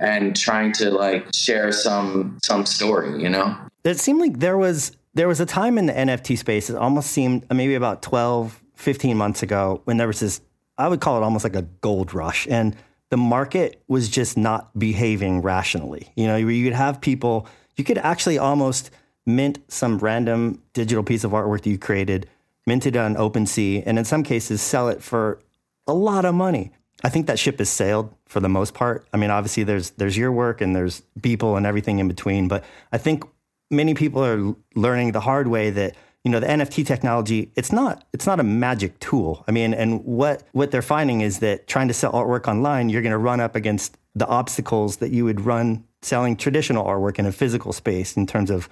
and 0.00 0.34
trying 0.34 0.72
to 0.72 0.90
like 0.90 1.32
share 1.34 1.70
some 1.70 2.38
some 2.42 2.66
story, 2.66 3.22
you 3.22 3.28
know. 3.28 3.56
It 3.84 4.00
seemed 4.00 4.20
like 4.20 4.38
there 4.40 4.58
was 4.58 4.96
there 5.14 5.28
was 5.28 5.40
a 5.40 5.46
time 5.46 5.78
in 5.78 5.86
the 5.86 5.92
NFT 5.92 6.38
space. 6.38 6.70
It 6.70 6.76
almost 6.76 7.10
seemed 7.10 7.46
uh, 7.50 7.54
maybe 7.54 7.74
about 7.74 8.02
12, 8.02 8.62
15 8.76 9.16
months 9.16 9.42
ago 9.42 9.82
when 9.84 9.96
there 9.96 10.06
was 10.06 10.20
this. 10.20 10.40
I 10.78 10.88
would 10.88 11.00
call 11.00 11.18
it 11.18 11.24
almost 11.24 11.44
like 11.44 11.56
a 11.56 11.62
gold 11.62 12.14
rush, 12.14 12.46
and 12.48 12.74
the 13.10 13.16
market 13.16 13.82
was 13.86 14.08
just 14.08 14.36
not 14.36 14.76
behaving 14.78 15.42
rationally. 15.42 16.10
You 16.16 16.26
know, 16.26 16.36
you 16.36 16.64
could 16.64 16.74
have 16.74 17.00
people. 17.00 17.46
You 17.76 17.84
could 17.84 17.98
actually 17.98 18.38
almost 18.38 18.90
mint 19.26 19.58
some 19.68 19.98
random 19.98 20.62
digital 20.72 21.04
piece 21.04 21.24
of 21.24 21.32
artwork 21.32 21.62
that 21.62 21.70
you 21.70 21.78
created, 21.78 22.28
mint 22.66 22.86
it 22.86 22.96
on 22.96 23.14
OpenSea, 23.16 23.82
and 23.84 23.98
in 23.98 24.04
some 24.04 24.22
cases 24.22 24.62
sell 24.62 24.88
it 24.88 25.02
for 25.02 25.40
a 25.86 25.92
lot 25.92 26.24
of 26.24 26.34
money. 26.34 26.72
I 27.02 27.08
think 27.08 27.26
that 27.26 27.38
ship 27.38 27.58
has 27.58 27.70
sailed 27.70 28.14
for 28.26 28.40
the 28.40 28.48
most 28.48 28.74
part. 28.74 29.06
I 29.12 29.16
mean, 29.16 29.30
obviously 29.30 29.64
there's 29.64 29.90
there's 29.90 30.16
your 30.16 30.32
work 30.32 30.60
and 30.60 30.74
there's 30.74 31.02
people 31.22 31.56
and 31.56 31.66
everything 31.66 31.98
in 31.98 32.08
between, 32.08 32.48
but 32.48 32.64
I 32.92 32.98
think 32.98 33.24
many 33.70 33.94
people 33.94 34.24
are 34.24 34.54
learning 34.74 35.12
the 35.12 35.20
hard 35.20 35.48
way 35.48 35.70
that 35.70 35.96
you 36.24 36.30
know 36.30 36.40
the 36.40 36.46
NFT 36.46 36.84
technology 36.84 37.50
it's 37.56 37.72
not 37.72 38.04
it's 38.12 38.26
not 38.26 38.40
a 38.40 38.44
magic 38.44 38.98
tool. 39.00 39.44
I 39.48 39.52
mean, 39.52 39.72
and 39.72 40.04
what 40.04 40.42
what 40.52 40.70
they're 40.70 40.82
finding 40.82 41.22
is 41.22 41.38
that 41.38 41.66
trying 41.66 41.88
to 41.88 41.94
sell 41.94 42.12
artwork 42.12 42.48
online, 42.48 42.88
you're 42.88 43.02
going 43.02 43.12
to 43.12 43.18
run 43.18 43.40
up 43.40 43.56
against 43.56 43.96
the 44.14 44.26
obstacles 44.26 44.98
that 44.98 45.10
you 45.10 45.24
would 45.24 45.40
run 45.40 45.84
selling 46.02 46.36
traditional 46.36 46.84
artwork 46.84 47.18
in 47.18 47.26
a 47.26 47.32
physical 47.32 47.72
space 47.72 48.16
in 48.16 48.26
terms 48.26 48.50
of 48.50 48.68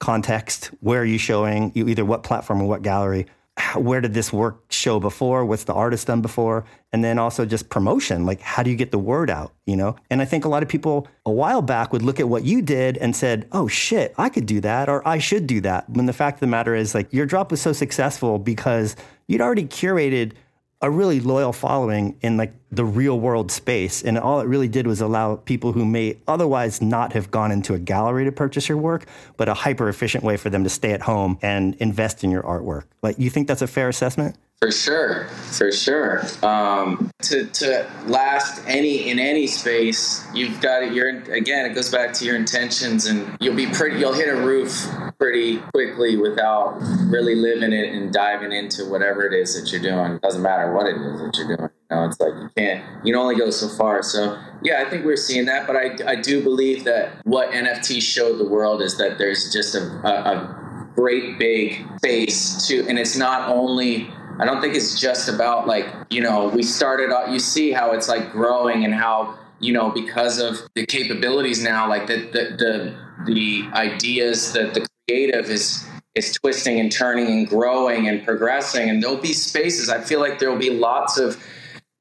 context, 0.00 0.70
where 0.80 1.00
are 1.00 1.04
you 1.04 1.18
showing, 1.18 1.72
you 1.74 1.88
either 1.88 2.04
what 2.04 2.22
platform 2.22 2.62
or 2.62 2.68
what 2.68 2.82
gallery 2.82 3.26
where 3.74 4.00
did 4.00 4.14
this 4.14 4.32
work 4.32 4.70
show 4.70 5.00
before? 5.00 5.44
What's 5.44 5.64
the 5.64 5.74
artist 5.74 6.06
done 6.06 6.20
before? 6.20 6.64
And 6.92 7.04
then 7.04 7.18
also 7.18 7.44
just 7.44 7.68
promotion, 7.68 8.24
like 8.24 8.40
how 8.40 8.62
do 8.62 8.70
you 8.70 8.76
get 8.76 8.90
the 8.90 8.98
word 8.98 9.30
out, 9.30 9.52
you 9.66 9.76
know? 9.76 9.96
And 10.10 10.22
I 10.22 10.24
think 10.24 10.44
a 10.44 10.48
lot 10.48 10.62
of 10.62 10.68
people 10.68 11.06
a 11.26 11.30
while 11.30 11.62
back 11.62 11.92
would 11.92 12.02
look 12.02 12.20
at 12.20 12.28
what 12.28 12.44
you 12.44 12.62
did 12.62 12.96
and 12.98 13.14
said, 13.14 13.46
"Oh 13.52 13.68
shit, 13.68 14.14
I 14.16 14.28
could 14.28 14.46
do 14.46 14.60
that 14.60 14.88
or 14.88 15.06
I 15.06 15.18
should 15.18 15.46
do 15.46 15.60
that." 15.62 15.88
When 15.90 16.06
the 16.06 16.12
fact 16.12 16.36
of 16.36 16.40
the 16.40 16.46
matter 16.46 16.74
is 16.74 16.94
like 16.94 17.12
your 17.12 17.26
drop 17.26 17.50
was 17.50 17.60
so 17.60 17.72
successful 17.72 18.38
because 18.38 18.96
you'd 19.26 19.40
already 19.40 19.66
curated 19.66 20.32
a 20.80 20.90
really 20.90 21.20
loyal 21.20 21.52
following 21.52 22.16
in 22.20 22.36
like 22.36 22.52
the 22.70 22.84
real 22.84 23.18
world 23.18 23.50
space 23.50 24.02
and 24.02 24.18
all 24.18 24.40
it 24.40 24.46
really 24.46 24.68
did 24.68 24.86
was 24.86 25.00
allow 25.00 25.36
people 25.36 25.72
who 25.72 25.84
may 25.84 26.16
otherwise 26.28 26.80
not 26.80 27.12
have 27.12 27.30
gone 27.30 27.50
into 27.50 27.74
a 27.74 27.78
gallery 27.78 28.24
to 28.24 28.32
purchase 28.32 28.68
your 28.68 28.78
work 28.78 29.06
but 29.36 29.48
a 29.48 29.54
hyper 29.54 29.88
efficient 29.88 30.22
way 30.22 30.36
for 30.36 30.50
them 30.50 30.62
to 30.62 30.70
stay 30.70 30.92
at 30.92 31.02
home 31.02 31.38
and 31.42 31.74
invest 31.76 32.22
in 32.22 32.30
your 32.30 32.42
artwork 32.42 32.84
like 33.02 33.18
you 33.18 33.30
think 33.30 33.48
that's 33.48 33.62
a 33.62 33.66
fair 33.66 33.88
assessment 33.88 34.36
for 34.60 34.72
sure, 34.72 35.28
for 35.28 35.70
sure. 35.70 36.24
Um, 36.42 37.12
to 37.22 37.46
to 37.46 37.88
last 38.06 38.60
any 38.66 39.08
in 39.08 39.20
any 39.20 39.46
space, 39.46 40.26
you've 40.34 40.60
got 40.60 40.82
it. 40.82 40.92
You're 40.92 41.10
again. 41.32 41.64
It 41.70 41.74
goes 41.74 41.92
back 41.92 42.12
to 42.14 42.24
your 42.24 42.34
intentions, 42.34 43.06
and 43.06 43.36
you'll 43.40 43.54
be 43.54 43.68
pretty. 43.68 44.00
You'll 44.00 44.14
hit 44.14 44.28
a 44.28 44.34
roof 44.34 44.84
pretty 45.18 45.58
quickly 45.74 46.16
without 46.16 46.78
really 47.06 47.34
living 47.34 47.72
it 47.72 47.92
and 47.92 48.12
diving 48.12 48.52
into 48.52 48.84
whatever 48.84 49.26
it 49.26 49.32
is 49.32 49.60
that 49.60 49.70
you're 49.72 49.82
doing. 49.82 50.12
It 50.12 50.22
doesn't 50.22 50.42
matter 50.42 50.72
what 50.72 50.86
it 50.86 50.96
is 50.96 51.20
that 51.20 51.36
you're 51.36 51.56
doing. 51.56 51.70
You 51.90 51.96
know, 51.96 52.04
it's 52.04 52.20
like 52.20 52.34
you 52.34 52.50
can't. 52.56 52.84
You 53.04 53.12
can 53.12 53.20
only 53.20 53.36
go 53.36 53.50
so 53.50 53.68
far. 53.68 54.02
So 54.02 54.40
yeah, 54.62 54.84
I 54.86 54.90
think 54.90 55.04
we're 55.04 55.16
seeing 55.16 55.46
that. 55.46 55.66
But 55.66 55.76
I 55.76 55.96
I 56.06 56.16
do 56.16 56.42
believe 56.42 56.84
that 56.84 57.24
what 57.24 57.50
NFT 57.50 58.00
showed 58.00 58.38
the 58.38 58.48
world 58.48 58.80
is 58.80 58.96
that 58.98 59.18
there's 59.18 59.52
just 59.52 59.74
a, 59.74 59.80
a, 59.80 60.12
a 60.12 60.88
great 60.94 61.38
big 61.38 61.84
space 61.98 62.66
to, 62.66 62.86
and 62.88 62.98
it's 62.98 63.16
not 63.16 63.48
only 63.48 64.10
I 64.40 64.44
don't 64.44 64.60
think 64.60 64.74
it's 64.74 65.00
just 65.00 65.28
about 65.28 65.66
like, 65.66 65.86
you 66.10 66.20
know, 66.20 66.48
we 66.48 66.62
started 66.62 67.10
out, 67.10 67.30
you 67.30 67.40
see 67.40 67.72
how 67.72 67.90
it's 67.90 68.08
like 68.08 68.30
growing 68.30 68.84
and 68.84 68.94
how, 68.94 69.36
you 69.58 69.72
know, 69.72 69.90
because 69.90 70.38
of 70.38 70.60
the 70.76 70.86
capabilities 70.86 71.60
now, 71.62 71.88
like 71.88 72.06
the, 72.06 72.16
the, 72.30 72.56
the, 72.56 73.32
the 73.32 73.68
ideas 73.72 74.52
that 74.52 74.74
the 74.74 74.86
creative 75.08 75.50
is, 75.50 75.84
is 76.14 76.32
twisting 76.32 76.78
and 76.80 76.92
turning 76.92 77.26
and 77.26 77.48
growing 77.48 78.08
and 78.08 78.24
progressing. 78.24 78.90
And 78.90 79.02
there'll 79.02 79.16
be 79.16 79.32
spaces. 79.32 79.88
I 79.88 80.00
feel 80.00 80.20
like 80.20 80.38
there'll 80.38 80.58
be 80.58 80.70
lots 80.70 81.18
of 81.18 81.42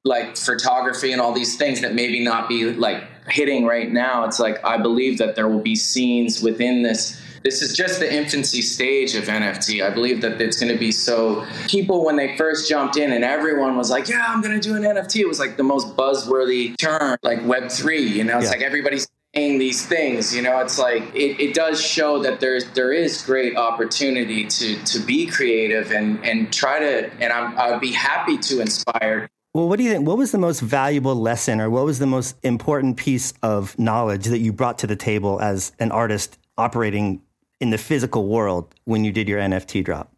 like 0.03 0.37
photography 0.37 1.11
and 1.11 1.21
all 1.21 1.33
these 1.33 1.57
things 1.57 1.81
that 1.81 1.93
maybe 1.93 2.23
not 2.23 2.47
be 2.47 2.65
like 2.73 3.03
hitting 3.27 3.65
right 3.65 3.91
now. 3.91 4.25
It's 4.25 4.39
like, 4.39 4.63
I 4.63 4.77
believe 4.77 5.17
that 5.17 5.35
there 5.35 5.47
will 5.47 5.61
be 5.61 5.75
scenes 5.75 6.41
within 6.41 6.83
this 6.83 7.21
this 7.43 7.61
is 7.61 7.77
just 7.77 7.99
the 7.99 8.13
infancy 8.13 8.61
stage 8.61 9.15
of 9.15 9.25
NFT. 9.25 9.81
I 9.81 9.89
believe 9.89 10.19
that 10.19 10.41
it's 10.41 10.59
going 10.59 10.71
to 10.71 10.77
be 10.77 10.91
so. 10.91 11.45
People, 11.67 12.03
when 12.03 12.17
they 12.17 12.35
first 12.35 12.67
jumped 12.67 12.97
in 12.97 13.13
and 13.13 13.23
everyone 13.23 13.77
was 13.77 13.89
like, 13.89 14.09
yeah, 14.09 14.25
I'm 14.27 14.41
going 14.41 14.59
to 14.59 14.59
do 14.59 14.75
an 14.75 14.83
NFT, 14.83 15.21
it 15.21 15.27
was 15.27 15.39
like 15.39 15.55
the 15.55 15.63
most 15.63 15.95
buzzworthy 15.95 16.77
term, 16.77 17.17
like 17.23 17.39
Web3. 17.39 18.09
You 18.09 18.25
know, 18.25 18.37
it's 18.37 18.45
yeah. 18.45 18.51
like 18.51 18.61
everybody's 18.61 19.07
these 19.37 19.85
things. 19.85 20.35
You 20.35 20.41
know, 20.41 20.59
it's 20.59 20.79
like 20.79 21.03
it, 21.15 21.39
it 21.39 21.53
does 21.53 21.81
show 21.81 22.21
that 22.23 22.39
there's 22.39 22.65
there 22.71 22.91
is 22.91 23.21
great 23.21 23.55
opportunity 23.55 24.45
to 24.45 24.83
to 24.83 24.99
be 24.99 25.27
creative 25.27 25.91
and 25.91 26.23
and 26.25 26.51
try 26.51 26.79
to. 26.79 27.11
And 27.21 27.31
I'm, 27.31 27.57
I 27.57 27.71
would 27.71 27.81
be 27.81 27.91
happy 27.91 28.37
to 28.37 28.61
inspire 28.61 29.29
well, 29.57 29.67
what 29.67 29.79
do 29.79 29.83
you 29.83 29.91
think? 29.91 30.05
What 30.05 30.19
was 30.19 30.31
the 30.31 30.37
most 30.37 30.59
valuable 30.59 31.15
lesson 31.15 31.59
or 31.59 31.67
what 31.67 31.83
was 31.83 31.97
the 31.97 32.05
most 32.05 32.35
important 32.43 32.95
piece 32.95 33.33
of 33.41 33.77
knowledge 33.79 34.25
that 34.25 34.37
you 34.37 34.53
brought 34.53 34.77
to 34.79 34.87
the 34.87 34.95
table 34.95 35.41
as 35.41 35.71
an 35.79 35.91
artist 35.91 36.37
operating 36.59 37.23
in 37.59 37.71
the 37.71 37.79
physical 37.79 38.27
world 38.27 38.75
when 38.85 39.03
you 39.03 39.11
did 39.11 39.27
your 39.27 39.39
NFT 39.39 39.83
drop? 39.83 40.11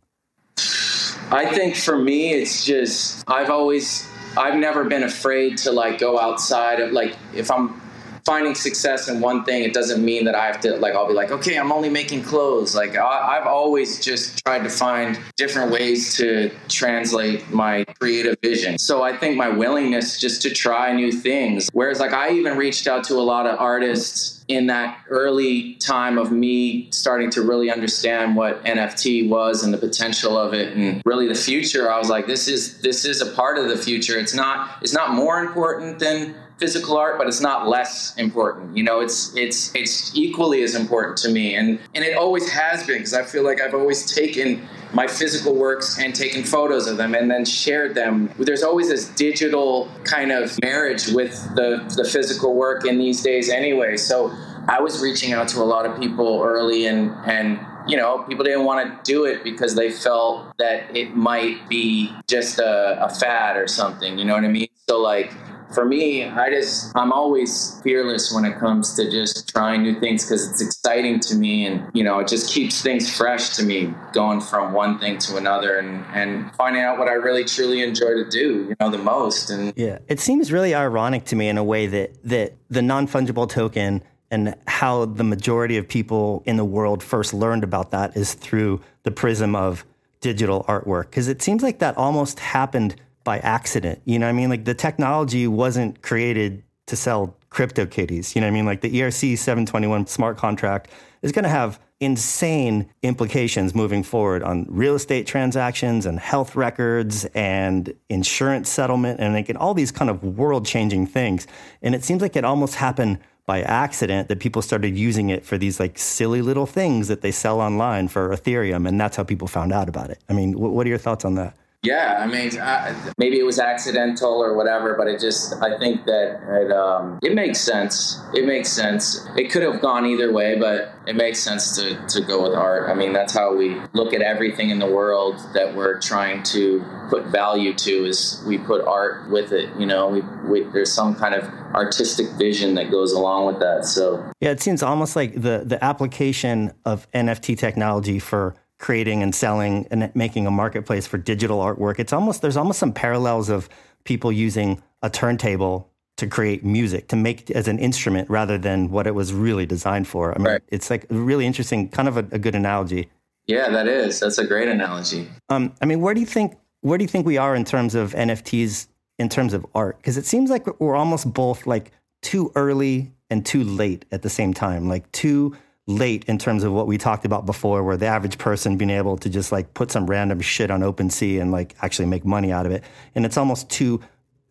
I 1.32 1.50
think 1.54 1.78
for 1.78 1.98
me, 1.98 2.34
it's 2.34 2.66
just 2.66 3.24
I've 3.30 3.50
always 3.50 4.06
I've 4.36 4.56
never 4.56 4.84
been 4.84 5.04
afraid 5.04 5.58
to 5.60 5.72
like 5.72 6.00
go 6.00 6.20
outside 6.20 6.82
of 6.82 6.92
like 6.92 7.16
if 7.34 7.50
I'm 7.50 7.82
finding 8.26 8.56
success 8.56 9.08
in 9.08 9.22
one 9.22 9.44
thing, 9.44 9.64
it 9.64 9.74
doesn't 9.74 10.04
mean 10.04 10.26
that 10.26 10.36
I 10.36 10.46
have 10.46 10.60
to 10.62 10.78
like 10.78 10.94
I'll 10.94 11.08
be 11.08 11.14
like, 11.14 11.32
okay, 11.32 11.58
I'm 11.58 11.72
only 11.72 11.90
making 11.90 12.24
clothes. 12.24 12.76
Like 12.76 12.96
I, 12.98 13.36
have 13.36 13.48
always 13.48 14.04
just 14.04 14.44
tried 14.44 14.64
to 14.64 14.70
find 14.70 15.20
different 15.38 15.72
ways 15.72 16.16
to 16.18 16.52
translate 16.68 17.50
my 17.50 17.86
creative 18.00 18.38
vision. 18.42 18.78
So 18.78 19.04
I 19.04 19.16
think 19.16 19.38
my 19.38 19.50
willingness 19.50 20.20
just 20.20 20.42
to 20.44 20.50
try 20.50 20.94
new 20.94 21.12
things. 21.12 21.70
Whereas 21.74 22.00
like 22.00 22.14
I 22.14 22.32
even 22.32 22.58
reached 22.58 22.88
out 22.88 23.04
to 23.06 23.16
a 23.16 23.22
lot 23.22 23.46
of 23.46 23.60
artists 23.60 24.40
in 24.50 24.66
that 24.66 25.00
early 25.10 25.76
time 25.76 26.18
of 26.18 26.32
me 26.32 26.90
starting 26.92 27.30
to 27.30 27.42
really 27.44 27.72
understand 27.72 28.36
what 28.36 28.64
NFT 28.66 29.30
was 29.30 29.64
and 29.64 29.72
the 29.72 29.78
potential 29.78 30.38
of 30.38 30.54
it 30.56 30.76
and 30.76 31.02
really 31.06 31.28
the 31.28 31.36
future. 31.36 31.92
I 31.92 32.00
was 32.00 32.10
like, 32.10 32.26
this 32.26 32.48
is 32.48 32.82
this 32.82 33.06
is 33.06 33.22
a 33.22 33.28
part 33.28 33.60
of 33.60 33.70
the 33.70 33.78
future. 33.78 34.18
It's 34.18 34.34
not 34.34 34.78
it's 34.82 34.94
not 34.94 35.14
more 35.14 35.40
important 35.40 36.00
than 36.00 36.36
physical 36.60 36.98
art, 36.98 37.18
but 37.18 37.28
it's 37.28 37.42
not 37.42 37.68
less 37.68 38.16
important. 38.18 38.76
You 38.76 38.84
know, 38.84 39.00
it's 39.00 39.36
it's 39.36 39.74
it's 39.74 40.16
equally 40.16 40.62
as 40.62 40.76
important 40.76 41.18
to 41.20 41.30
me, 41.30 41.56
and 41.56 41.80
and 41.96 42.04
it 42.04 42.18
always 42.18 42.50
has 42.52 42.86
been 42.86 42.98
because 42.98 43.14
I 43.14 43.24
feel 43.24 43.44
like 43.44 43.62
I've 43.62 43.74
always 43.74 44.14
taken 44.14 44.68
my 44.94 45.08
physical 45.08 45.56
works 45.56 46.00
and 46.00 46.14
taken 46.14 46.44
photos 46.44 46.88
of 46.88 46.98
them 46.98 47.16
and 47.16 47.30
then 47.32 47.46
shared 47.46 47.96
them. 47.96 48.30
There's 48.38 48.64
always 48.64 48.90
this 48.90 49.08
digital 49.10 49.90
kind 50.04 50.32
of 50.32 50.60
marriage 50.62 51.08
with 51.08 51.34
the 51.56 51.84
the 51.96 52.04
physical 52.04 52.56
work 52.56 52.86
in 52.86 53.00
these 53.00 53.24
days, 53.24 53.50
anyway. 53.50 53.98
So 53.98 54.32
I 54.68 54.82
was 54.82 55.02
reaching 55.02 55.34
out 55.34 55.48
to 55.50 55.60
a 55.60 55.66
lot 55.66 55.86
of 55.86 56.00
people 56.00 56.42
early, 56.44 56.86
and 56.88 57.12
and 57.26 57.60
you 57.88 57.98
know, 57.98 58.24
people 58.28 58.44
didn't 58.44 58.66
want 58.66 59.04
to 59.04 59.12
do 59.12 59.26
it 59.26 59.44
because 59.44 59.74
they 59.76 59.90
felt 59.90 60.56
that 60.58 60.96
it 60.96 61.16
might 61.16 61.68
be 61.70 62.14
just 62.28 62.60
a, 62.60 63.04
a 63.04 63.10
fad 63.10 63.58
or 63.58 63.68
something. 63.68 64.20
You 64.20 64.26
know 64.26 64.36
what 64.36 64.44
I 64.44 64.50
mean? 64.50 64.68
So 64.88 65.00
like 65.00 65.32
for 65.72 65.86
me, 65.86 66.26
I 66.26 66.50
just 66.50 66.92
I'm 66.96 67.12
always 67.12 67.80
fearless 67.82 68.34
when 68.34 68.46
it 68.46 68.58
comes 68.60 68.96
to 68.96 69.10
just 69.10 69.50
trying 69.50 69.84
new 69.84 70.00
things 70.00 70.26
because 70.26 70.50
it's 70.50 70.62
exciting 70.62 71.20
to 71.22 71.36
me, 71.36 71.66
and 71.66 71.90
you 71.94 72.04
know 72.04 72.20
it 72.20 72.28
just 72.28 72.52
keeps 72.52 72.82
things 72.82 73.16
fresh 73.16 73.56
to 73.58 73.64
me, 73.64 73.94
going 74.14 74.42
from 74.42 74.74
one 74.74 75.00
thing 75.00 75.18
to 75.20 75.38
another, 75.38 75.78
and 75.78 76.06
and 76.14 76.54
finding 76.56 76.82
out 76.82 76.98
what 76.98 77.08
I 77.08 77.14
really 77.14 77.44
truly 77.44 77.84
enjoy 77.84 78.16
to 78.16 78.30
do, 78.30 78.68
you 78.70 78.76
know, 78.80 78.90
the 78.90 78.98
most. 78.98 79.50
And 79.50 79.74
yeah, 79.76 80.00
it 80.08 80.20
seems 80.20 80.52
really 80.52 80.74
ironic 80.74 81.26
to 81.26 81.36
me 81.36 81.48
in 81.50 81.58
a 81.58 81.64
way 81.64 81.88
that 81.88 82.24
that 82.24 82.56
the 82.70 82.82
non 82.82 83.08
fungible 83.08 83.48
token 83.50 84.04
and 84.32 84.56
how 84.68 85.06
the 85.06 85.24
majority 85.24 85.78
of 85.78 85.88
people 85.88 86.44
in 86.46 86.58
the 86.58 86.66
world 86.66 87.02
first 87.02 87.34
learned 87.34 87.64
about 87.64 87.92
that 87.92 88.16
is 88.16 88.34
through 88.34 88.80
the 89.04 89.12
prism 89.12 89.56
of 89.56 89.86
digital 90.22 90.66
artwork. 90.68 91.06
Because 91.06 91.28
it 91.28 91.42
seems 91.42 91.64
like 91.64 91.80
that 91.80 91.98
almost 91.98 92.40
happened 92.40 92.96
by 93.30 93.38
accident. 93.42 94.02
You 94.06 94.18
know 94.18 94.26
what 94.26 94.32
I 94.32 94.34
mean? 94.34 94.50
Like 94.50 94.66
the 94.66 94.74
technology 94.74 95.46
wasn't 95.48 96.02
created 96.02 96.64
to 96.88 96.96
sell 96.96 97.38
crypto 97.52 97.86
kitties. 97.86 98.36
You 98.36 98.42
know 98.42 98.48
what 98.48 98.54
I 98.54 98.56
mean? 98.56 98.66
Like 98.66 98.82
the 98.82 98.90
ERC 98.90 99.38
721 99.38 100.08
smart 100.08 100.36
contract 100.36 100.90
is 101.22 101.32
going 101.32 101.44
to 101.44 101.50
have 101.50 101.80
insane 102.00 102.90
implications 103.04 103.76
moving 103.76 104.02
forward 104.02 104.42
on 104.42 104.66
real 104.68 104.96
estate 104.96 105.28
transactions 105.28 106.08
and 106.08 106.20
health 106.20 106.56
records 106.56 107.26
and 107.36 107.94
insurance 108.10 108.68
settlement 108.68 109.20
and 109.20 109.36
like, 109.36 109.52
all 109.60 109.76
these 109.76 109.92
kind 109.92 110.10
of 110.10 110.24
world 110.24 110.66
changing 110.66 111.06
things. 111.06 111.46
And 111.84 111.94
it 111.94 112.04
seems 112.04 112.24
like 112.24 112.36
it 112.36 112.44
almost 112.44 112.74
happened 112.74 113.20
by 113.46 113.62
accident 113.62 114.28
that 114.30 114.40
people 114.40 114.64
started 114.64 114.98
using 114.98 115.30
it 115.30 115.46
for 115.46 115.56
these 115.56 115.80
like 115.80 116.00
silly 116.00 116.42
little 116.42 116.66
things 116.66 117.08
that 117.10 117.22
they 117.22 117.32
sell 117.32 117.62
online 117.62 118.08
for 118.08 118.30
Ethereum. 118.30 118.88
And 118.88 119.00
that's 119.00 119.18
how 119.18 119.24
people 119.24 119.48
found 119.48 119.72
out 119.72 119.88
about 119.88 120.10
it. 120.10 120.18
I 120.28 120.34
mean, 120.34 120.54
what 120.60 120.84
are 120.88 120.90
your 120.90 120.98
thoughts 120.98 121.26
on 121.26 121.36
that? 121.36 121.56
Yeah, 121.82 122.18
I 122.20 122.28
mean, 122.28 122.60
I, 122.60 122.94
maybe 123.18 123.40
it 123.40 123.46
was 123.46 123.58
accidental 123.58 124.44
or 124.44 124.54
whatever, 124.54 124.96
but 124.98 125.08
it 125.08 125.20
just, 125.20 125.54
I 125.62 125.78
think 125.80 126.06
that 126.06 126.42
it, 126.66 126.72
um, 126.74 127.20
it 127.24 127.34
makes 127.34 127.60
sense. 127.60 128.22
It 128.34 128.46
makes 128.46 128.68
sense. 128.70 129.26
It 129.38 129.50
could 129.50 129.64
have 129.64 129.80
gone 129.80 130.06
either 130.06 130.34
way, 130.34 130.60
but 130.60 130.94
it 131.08 131.16
makes 131.16 131.40
sense 131.40 131.78
to, 131.78 132.06
to 132.08 132.22
go 132.22 132.44
with 132.44 132.54
art. 132.54 132.90
I 132.90 132.94
mean, 132.96 133.14
that's 133.14 133.34
how 133.34 133.56
we 133.56 133.80
look 133.94 134.14
at 134.14 134.22
everything 134.22 134.72
in 134.72 134.80
the 134.80 134.92
world 134.92 135.40
that 135.54 135.74
we're 135.74 136.02
trying 136.02 136.44
to 136.44 136.84
put 137.10 137.28
value 137.28 137.74
to 137.74 138.06
is 138.06 138.44
we 138.46 138.58
put 138.58 138.86
art 138.86 139.30
with 139.30 139.54
it. 139.54 139.70
You 139.80 139.86
know, 139.86 140.10
we, 140.10 140.22
we 140.50 140.64
there's 140.72 140.92
some 140.92 141.16
kind 141.16 141.34
of 141.34 141.46
artistic 141.74 142.28
vision 142.38 142.76
that 142.76 142.92
goes 142.92 143.14
along 143.14 143.48
with 143.48 143.60
that. 143.60 143.86
So 143.86 144.32
yeah, 144.42 144.52
it 144.52 144.62
seems 144.62 144.84
almost 144.84 145.16
like 145.16 145.34
the 145.34 145.64
the 145.66 145.84
application 145.84 146.74
of 146.86 147.10
NFT 147.12 147.58
technology 147.58 148.20
for 148.20 148.56
creating 148.80 149.22
and 149.22 149.36
selling 149.36 149.86
and 149.92 150.10
making 150.16 150.48
a 150.48 150.52
marketplace 150.52 151.06
for 151.06 151.18
digital 151.18 151.60
artwork. 151.60 152.00
It's 152.00 152.14
almost 152.14 152.42
there's 152.42 152.58
almost 152.58 152.80
some 152.80 152.94
parallels 152.94 153.50
of 153.50 153.70
people 154.06 154.32
using 154.32 154.82
a 155.02 155.10
turntable 155.10 155.90
to 156.18 156.28
create 156.28 156.66
music 156.66 157.08
to 157.10 157.16
make 157.16 157.50
as 157.52 157.68
an 157.68 157.80
instrument 157.80 158.30
rather 158.30 158.58
than 158.58 158.90
what 158.90 159.08
it 159.08 159.16
was 159.16 159.34
really 159.34 159.66
designed 159.66 160.08
for. 160.08 160.34
I 160.34 160.38
mean, 160.38 160.48
right. 160.48 160.62
it's 160.68 160.90
like 160.90 161.06
really 161.10 161.46
interesting, 161.46 161.90
kind 161.90 162.08
of 162.08 162.18
a, 162.18 162.26
a, 162.32 162.40
good 162.40 162.56
analogy. 162.56 163.10
Yeah, 163.48 163.70
that 163.70 163.88
is. 163.88 164.20
That's 164.20 164.38
a 164.38 164.46
great 164.46 164.68
analogy. 164.68 165.30
Um, 165.48 165.74
I 165.82 165.86
mean, 165.86 166.02
where 166.02 166.14
do 166.14 166.20
you 166.20 166.26
think 166.26 166.58
where 166.82 166.98
do 166.98 167.04
you 167.04 167.08
think 167.08 167.26
we 167.26 167.38
are 167.38 167.56
in 167.56 167.66
terms 167.66 167.96
of 167.96 168.14
NFTs 168.14 168.88
in 169.18 169.30
terms 169.30 169.54
of 169.54 169.66
art? 169.76 169.98
Because 169.98 170.18
it 170.18 170.26
seems 170.26 170.50
like 170.50 170.80
we're 170.80 170.96
almost 170.96 171.34
both 171.34 171.68
like 171.68 171.92
too 172.22 172.52
early 172.56 173.12
and 173.30 173.46
too 173.46 173.64
late 173.64 174.06
at 174.12 174.22
the 174.22 174.30
same 174.30 174.54
time. 174.54 174.88
Like 174.88 175.10
too 175.12 175.56
late 175.90 176.24
in 176.26 176.38
terms 176.38 176.64
of 176.64 176.72
what 176.72 176.88
we 176.88 176.98
talked 176.98 177.26
about 177.26 177.46
before, 177.46 177.84
where 177.84 177.98
the 177.98 178.06
average 178.06 178.38
person 178.38 178.78
being 178.78 178.92
able 178.92 179.18
to 179.18 179.30
just 179.30 179.52
like 179.52 179.74
put 179.74 179.92
some 179.92 180.06
random 180.06 180.40
shit 180.40 180.70
on 180.70 180.82
OpenSea 180.82 181.42
and 181.42 181.52
like 181.52 181.76
actually 181.82 182.06
make 182.06 182.24
money 182.24 182.52
out 182.52 182.66
of 182.66 182.72
it. 182.72 182.84
And 183.16 183.26
it's 183.26 183.38
almost 183.38 183.70
too 183.70 184.00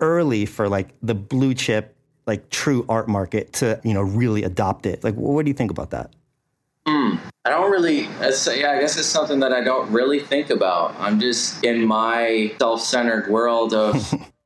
early 0.01 0.45
for 0.47 0.69
like 0.69 0.89
the 1.01 1.15
blue 1.15 1.55
chip, 1.55 1.95
like 2.27 2.51
true 2.51 2.85
art 2.89 3.09
market 3.09 3.53
to, 3.55 3.81
you 3.85 3.95
know, 3.95 4.03
really 4.03 4.43
adopt 4.43 4.85
it. 4.85 5.05
Like, 5.05 5.15
what 5.15 5.45
do 5.45 5.51
you 5.51 5.55
think 5.55 5.71
about 5.71 5.91
that? 5.91 6.11
Mm, 6.87 7.19
I 7.45 7.51
don't 7.51 7.71
really, 7.71 8.03
yeah, 8.03 8.73
I 8.73 8.81
guess 8.81 8.97
it's 8.97 9.07
something 9.07 9.41
that 9.41 9.53
I 9.53 9.63
don't 9.63 9.91
really 9.93 10.21
think 10.21 10.51
about. 10.51 10.95
I'm 10.99 11.21
just 11.21 11.63
in 11.65 11.87
my 11.87 12.53
self 12.59 12.81
centered 12.81 13.29
world 13.29 13.75
of 13.75 14.15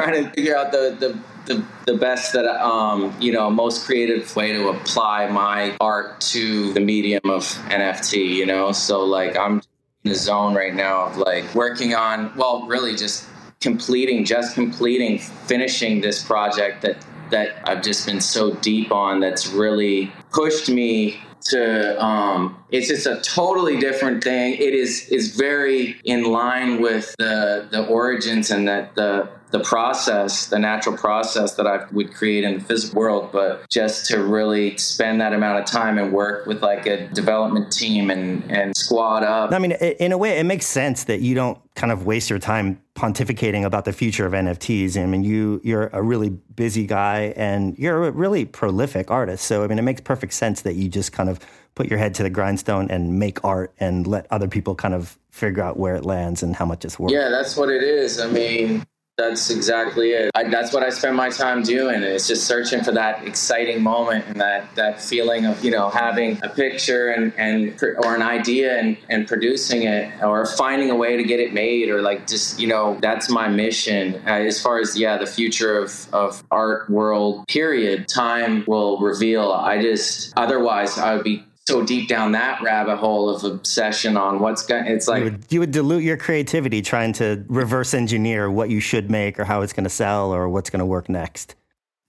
trying 0.00 0.24
to 0.24 0.30
figure 0.30 0.56
out 0.56 0.72
the, 0.72 0.96
the 0.98 1.18
the, 1.46 1.64
the 1.86 1.94
best 1.96 2.32
that 2.34 2.46
um, 2.46 3.14
you 3.20 3.32
know 3.32 3.50
most 3.50 3.86
creative 3.86 4.34
way 4.36 4.52
to 4.52 4.68
apply 4.68 5.28
my 5.28 5.76
art 5.80 6.20
to 6.20 6.72
the 6.74 6.80
medium 6.80 7.22
of 7.24 7.44
nft 7.68 8.12
you 8.12 8.46
know? 8.46 8.72
So 8.72 9.04
like 9.04 9.36
i'm 9.36 9.62
in 10.04 10.10
the 10.10 10.14
zone 10.14 10.54
right 10.54 10.74
now 10.74 11.06
of 11.06 11.16
like 11.16 11.54
working 11.54 11.94
on 11.94 12.32
well 12.36 12.66
really 12.66 12.94
just 12.94 13.26
completing 13.60 14.24
just 14.24 14.54
completing 14.54 15.18
finishing 15.18 16.00
this 16.00 16.22
project 16.22 16.82
that 16.82 17.04
that 17.30 17.68
i've 17.68 17.82
just 17.82 18.06
been 18.06 18.20
so 18.20 18.54
deep 18.56 18.92
on 18.92 19.20
that's 19.20 19.48
really 19.48 20.12
pushed 20.30 20.68
me 20.68 21.20
to 21.42 22.02
um, 22.04 22.56
it's 22.70 22.88
just 22.88 23.06
a 23.06 23.20
totally 23.22 23.78
different 23.78 24.22
thing. 24.22 24.54
It 24.54 24.74
is 24.74 25.08
is 25.08 25.36
very 25.36 25.98
in 26.04 26.24
line 26.24 26.82
with 26.82 27.14
the 27.18 27.66
the 27.70 27.86
origins 27.86 28.50
and 28.50 28.68
that 28.68 28.94
the 28.94 29.28
the 29.50 29.60
process, 29.60 30.46
the 30.46 30.58
natural 30.58 30.96
process 30.96 31.54
that 31.54 31.66
I 31.66 31.84
would 31.92 32.14
create 32.14 32.44
in 32.44 32.54
the 32.54 32.60
physical 32.64 33.00
world, 33.00 33.30
but 33.32 33.68
just 33.68 34.06
to 34.06 34.22
really 34.22 34.76
spend 34.76 35.20
that 35.20 35.32
amount 35.32 35.58
of 35.58 35.66
time 35.66 35.98
and 35.98 36.12
work 36.12 36.46
with 36.46 36.62
like 36.62 36.86
a 36.86 37.08
development 37.08 37.72
team 37.72 38.10
and, 38.10 38.48
and 38.50 38.76
squad 38.76 39.24
up. 39.24 39.52
I 39.52 39.58
mean, 39.58 39.72
in 39.72 40.12
a 40.12 40.18
way, 40.18 40.38
it 40.38 40.44
makes 40.44 40.66
sense 40.66 41.04
that 41.04 41.20
you 41.20 41.34
don't 41.34 41.58
kind 41.74 41.92
of 41.92 42.06
waste 42.06 42.30
your 42.30 42.38
time 42.38 42.80
pontificating 42.94 43.64
about 43.64 43.84
the 43.84 43.92
future 43.92 44.26
of 44.26 44.32
NFTs. 44.32 45.00
I 45.00 45.06
mean, 45.06 45.24
you 45.24 45.60
you're 45.64 45.88
a 45.92 46.02
really 46.02 46.28
busy 46.28 46.86
guy 46.86 47.32
and 47.36 47.76
you're 47.78 48.06
a 48.06 48.10
really 48.10 48.44
prolific 48.44 49.10
artist. 49.10 49.46
So 49.46 49.64
I 49.64 49.66
mean, 49.66 49.78
it 49.78 49.82
makes 49.82 50.00
perfect 50.00 50.34
sense 50.34 50.62
that 50.62 50.74
you 50.74 50.88
just 50.88 51.12
kind 51.12 51.28
of 51.28 51.40
put 51.74 51.88
your 51.88 51.98
head 51.98 52.14
to 52.14 52.22
the 52.22 52.30
grindstone 52.30 52.90
and 52.90 53.18
make 53.18 53.42
art 53.44 53.72
and 53.78 54.06
let 54.06 54.26
other 54.30 54.48
people 54.48 54.74
kind 54.74 54.94
of 54.94 55.18
figure 55.30 55.62
out 55.62 55.78
where 55.78 55.94
it 55.94 56.04
lands 56.04 56.42
and 56.42 56.54
how 56.54 56.66
much 56.66 56.84
it's 56.84 56.98
worth. 56.98 57.12
Yeah, 57.12 57.28
that's 57.30 57.56
what 57.56 57.70
it 57.70 57.82
is. 57.82 58.20
I 58.20 58.26
mean, 58.26 58.84
that's 59.20 59.50
exactly 59.50 60.10
it. 60.12 60.30
I, 60.34 60.48
that's 60.48 60.72
what 60.72 60.82
I 60.82 60.90
spend 60.90 61.16
my 61.16 61.28
time 61.28 61.62
doing. 61.62 62.02
It's 62.02 62.26
just 62.26 62.46
searching 62.46 62.82
for 62.82 62.92
that 62.92 63.26
exciting 63.26 63.82
moment 63.82 64.24
and 64.26 64.40
that, 64.40 64.74
that 64.76 65.00
feeling 65.00 65.44
of, 65.46 65.62
you 65.62 65.70
know, 65.70 65.90
having 65.90 66.38
a 66.42 66.48
picture 66.48 67.10
and, 67.10 67.32
and 67.36 67.80
or 68.04 68.14
an 68.14 68.22
idea 68.22 68.78
and, 68.78 68.96
and 69.08 69.28
producing 69.28 69.82
it 69.82 70.22
or 70.22 70.46
finding 70.46 70.90
a 70.90 70.96
way 70.96 71.16
to 71.16 71.22
get 71.22 71.38
it 71.38 71.52
made 71.52 71.90
or 71.90 72.00
like 72.00 72.26
just, 72.26 72.58
you 72.58 72.66
know, 72.66 72.98
that's 73.00 73.30
my 73.30 73.48
mission. 73.48 74.14
Uh, 74.26 74.30
as 74.30 74.60
far 74.60 74.80
as, 74.80 74.98
yeah, 74.98 75.18
the 75.18 75.26
future 75.26 75.78
of, 75.78 76.06
of 76.14 76.42
art 76.50 76.88
world, 76.88 77.46
period, 77.46 78.08
time 78.08 78.64
will 78.66 78.98
reveal. 78.98 79.52
I 79.52 79.82
just, 79.82 80.32
otherwise, 80.36 80.98
I 80.98 81.14
would 81.14 81.24
be 81.24 81.44
so 81.70 81.84
deep 81.84 82.08
down 82.08 82.32
that 82.32 82.60
rabbit 82.62 82.96
hole 82.96 83.28
of 83.28 83.44
obsession 83.44 84.16
on 84.16 84.40
what's 84.40 84.62
going 84.62 84.86
it's 84.86 85.06
like 85.06 85.18
you 85.18 85.24
would, 85.30 85.44
you 85.50 85.60
would, 85.60 85.70
dilute 85.70 86.02
your 86.02 86.16
creativity 86.16 86.82
trying 86.82 87.12
to 87.12 87.44
reverse 87.48 87.94
engineer 87.94 88.50
what 88.50 88.70
you 88.70 88.80
should 88.80 89.08
make 89.10 89.38
or 89.38 89.44
how 89.44 89.62
it's 89.62 89.72
going 89.72 89.84
to 89.84 89.90
sell 89.90 90.34
or 90.34 90.48
what's 90.48 90.68
going 90.68 90.80
to 90.80 90.86
work 90.86 91.08
next. 91.08 91.54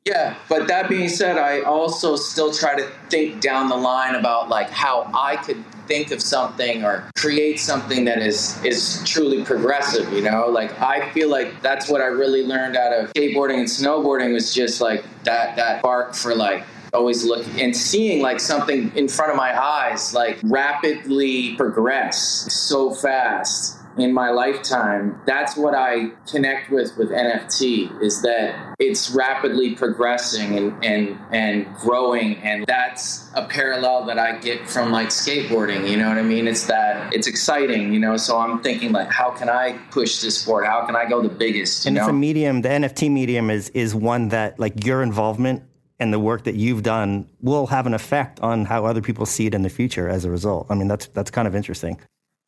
Yeah 0.06 0.36
but 0.50 0.68
that 0.68 0.90
being 0.90 1.08
said 1.08 1.38
i 1.38 1.62
also 1.62 2.16
still 2.16 2.52
try 2.52 2.76
to 2.76 2.90
think 3.10 3.40
down 3.40 3.70
the 3.70 3.76
line 3.76 4.16
about 4.16 4.50
like 4.50 4.72
how 4.72 5.10
i 5.14 5.36
could 5.36 5.64
think 5.86 6.10
of 6.10 6.22
something 6.24 6.84
or 6.84 7.08
create 7.16 7.60
something 7.60 8.06
that 8.06 8.18
is 8.18 8.64
is 8.66 9.04
truly 9.06 9.44
progressive 9.44 10.12
you 10.12 10.24
know? 10.24 10.48
Like 10.48 10.80
i 10.82 11.12
feel 11.12 11.30
like 11.30 11.62
that's 11.62 11.88
what 11.88 12.02
i 12.02 12.06
really 12.06 12.44
learned 12.44 12.76
out 12.76 12.94
of 12.94 13.14
skateboarding 13.14 13.60
and 13.60 13.68
snowboarding 13.68 14.34
was 14.34 14.52
just 14.56 14.82
like 14.82 15.06
that 15.24 15.56
that 15.56 15.80
spark 15.82 16.16
for 16.16 16.34
like 16.34 16.64
always 16.94 17.24
looking 17.24 17.62
and 17.62 17.76
seeing 17.76 18.22
like 18.22 18.40
something 18.40 18.92
in 18.96 19.08
front 19.08 19.32
of 19.32 19.38
my 19.38 19.60
eyes 19.60 20.14
like 20.14 20.40
rapidly 20.44 21.56
progress 21.56 22.52
so 22.54 22.92
fast 22.92 23.78
in 23.98 24.14
my 24.14 24.30
lifetime. 24.30 25.20
That's 25.26 25.58
what 25.58 25.76
i 25.76 26.10
connect 26.30 26.70
with 26.72 26.96
with 26.98 27.10
nft 27.10 28.02
is 28.02 28.22
that 28.22 28.76
it's 28.80 29.12
rapidly 29.12 29.76
progressing 29.76 30.58
and 30.58 30.86
and 30.86 31.20
and 31.32 31.76
growing 31.76 32.38
and 32.38 32.66
that's 32.68 33.30
a 33.36 33.46
parallel 33.46 34.06
that 34.06 34.18
i 34.18 34.38
get 34.40 34.68
from 34.68 34.92
like 34.92 35.10
skateboarding 35.10 35.90
you 35.90 35.98
know 35.98 36.08
what 36.08 36.18
i 36.18 36.22
mean? 36.22 36.48
It's 36.48 36.68
that 36.68 37.14
it's 37.14 37.28
exciting 37.28 37.94
you 37.94 38.00
know? 38.00 38.18
So 38.18 38.38
i'm 38.38 38.62
thinking 38.62 38.92
like 38.92 39.12
how 39.12 39.32
can 39.32 39.50
i 39.50 39.74
push 39.92 40.22
this 40.22 40.44
forward 40.44 40.66
how 40.66 40.86
can 40.86 40.96
i 40.96 41.08
go 41.08 41.22
the 41.22 41.30
biggest 41.30 41.86
and 41.86 41.96
know? 41.96 42.02
it's 42.02 42.10
a 42.10 42.14
medium 42.14 42.62
the 42.62 42.70
nft 42.70 43.12
medium 43.12 43.50
is 43.50 43.70
is 43.70 43.94
one 43.94 44.30
that 44.30 44.60
like 44.60 44.86
your 44.86 45.02
involvement 45.04 45.64
and 46.02 46.12
the 46.12 46.20
work 46.20 46.44
that 46.44 46.56
you've 46.56 46.84
done 46.84 47.30
will 47.42 47.68
have 47.68 47.86
an 47.86 47.94
effect 47.94 48.40
on 48.40 48.66
how 48.66 48.86
other 48.86 49.02
people 49.02 49.26
see 49.26 49.46
it 49.46 49.54
in 49.54 49.62
the 49.62 49.70
future 49.70 50.10
as 50.10 50.26
a 50.26 50.32
result. 50.32 50.66
I 50.70 50.76
mean, 50.76 50.88
that's 50.88 51.06
that's 51.08 51.32
kind 51.32 51.48
of 51.48 51.56
interesting. 51.56 51.98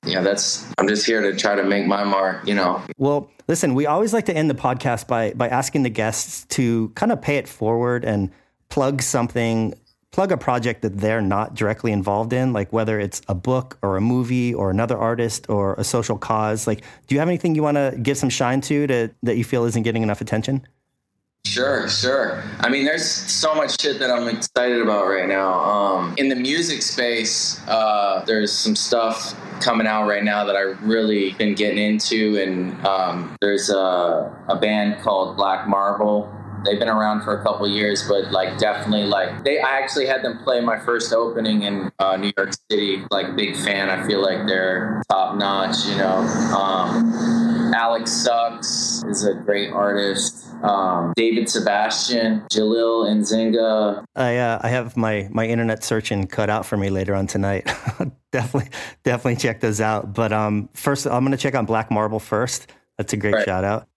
Yeah, 0.06 0.22
that's 0.22 0.68
I'm 0.78 0.88
just 0.88 1.06
here 1.06 1.22
to 1.22 1.38
try 1.38 1.56
to 1.56 1.64
make 1.64 1.86
my 1.86 2.04
mark, 2.04 2.46
you 2.46 2.56
know. 2.56 2.82
Well, 2.98 3.30
listen, 3.48 3.76
we 3.76 3.86
always 3.86 4.12
like 4.12 4.26
to 4.26 4.36
end 4.36 4.50
the 4.50 4.56
podcast 4.56 5.08
by 5.08 5.34
by 5.34 5.48
asking 5.48 5.84
the 5.84 5.90
guests 5.90 6.46
to 6.56 6.90
kind 6.96 7.12
of 7.12 7.22
pay 7.22 7.38
it 7.38 7.48
forward 7.48 8.04
and 8.04 8.32
plug 8.70 9.04
something, 9.04 9.76
plug 10.12 10.32
a 10.32 10.38
project 10.38 10.82
that 10.82 10.98
they're 10.98 11.22
not 11.22 11.54
directly 11.54 11.92
involved 11.92 12.34
in, 12.34 12.54
like 12.54 12.74
whether 12.74 13.00
it's 13.00 13.22
a 13.28 13.36
book 13.36 13.78
or 13.84 13.98
a 13.98 14.02
movie 14.02 14.52
or 14.52 14.72
another 14.72 14.98
artist 14.98 15.48
or 15.48 15.76
a 15.76 15.84
social 15.84 16.18
cause. 16.18 16.66
Like, 16.66 16.82
do 17.06 17.14
you 17.14 17.20
have 17.20 17.30
anything 17.30 17.54
you 17.54 17.62
want 17.62 17.78
to 17.78 17.96
give 18.02 18.18
some 18.18 18.30
shine 18.30 18.62
to, 18.62 18.88
to 18.88 19.12
that 19.22 19.38
you 19.38 19.44
feel 19.44 19.64
isn't 19.66 19.84
getting 19.84 20.02
enough 20.02 20.22
attention? 20.22 20.66
Sure, 21.46 21.88
sure. 21.90 22.44
I 22.62 22.70
mean, 22.70 22.86
there's 22.86 23.08
so 23.08 23.54
much 23.54 23.80
shit 23.80 24.00
that 24.00 24.10
I'm 24.10 24.28
excited 24.28 24.82
about 24.82 25.08
right 25.08 25.28
now. 25.28 25.54
Um, 25.60 26.16
in 26.18 26.30
the 26.30 26.36
music 26.36 26.82
space, 26.82 27.62
uh, 27.68 28.24
there's 28.26 28.52
some 28.52 28.76
stuff 28.76 29.36
coming 29.62 29.86
out 29.86 30.08
right 30.08 30.24
now 30.24 30.46
that 30.46 30.56
I've 30.56 30.82
really 30.82 31.34
been 31.34 31.54
getting 31.54 31.78
into, 31.78 32.38
and 32.42 32.86
um, 32.88 33.36
there's 33.42 33.70
a, 33.70 34.46
a 34.48 34.58
band 34.60 35.02
called 35.04 35.36
Black 35.38 35.68
Marble 35.68 36.32
They've 36.64 36.80
been 36.80 36.90
around 36.90 37.24
for 37.24 37.38
a 37.38 37.44
couple 37.44 37.68
years, 37.68 38.08
but 38.08 38.32
like 38.32 38.58
definitely 38.58 39.06
like 39.06 39.44
they. 39.44 39.60
I 39.60 39.80
actually 39.80 40.08
had 40.08 40.24
them 40.24 40.40
play 40.44 40.62
my 40.62 40.80
first 40.80 41.12
opening 41.12 41.64
in 41.64 41.92
uh, 42.00 42.16
New 42.18 42.32
York 42.38 42.52
City. 42.70 43.04
Like 43.12 43.36
big 43.36 43.56
fan. 43.56 43.90
I 43.90 44.06
feel 44.08 44.22
like 44.22 44.48
they're 44.48 45.02
top 45.10 45.36
notch. 45.36 45.86
You 45.86 45.98
know, 45.98 46.20
um, 46.56 47.74
Alex 47.76 48.12
Sucks 48.12 49.04
is 49.08 49.26
a 49.26 49.34
great 49.34 49.72
artist. 49.72 50.53
Um, 50.64 51.14
David 51.16 51.50
Sebastian, 51.50 52.42
Jalil 52.52 53.06
Nzinga. 53.06 54.06
I 54.16 54.38
uh, 54.38 54.60
I 54.62 54.70
have 54.70 54.96
my 54.96 55.28
my 55.30 55.46
internet 55.46 55.84
searching 55.84 56.26
cut 56.26 56.50
out 56.50 56.66
for 56.66 56.78
me 56.78 56.90
later 56.90 57.14
on 57.14 57.28
tonight. 57.28 57.66
definitely 58.32 58.72
definitely 59.04 59.36
check 59.36 59.60
those 59.60 59.82
out. 59.82 60.14
But 60.14 60.32
um, 60.32 60.70
first 60.74 61.06
I'm 61.06 61.24
gonna 61.24 61.38
check 61.38 61.56
on 61.56 61.66
Black 61.66 61.92
Marble 61.92 62.20
first. 62.20 62.72
That's 62.98 63.12
a 63.12 63.18
great 63.18 63.36
right. 63.36 63.46
shout 63.46 63.64
out. 63.64 63.88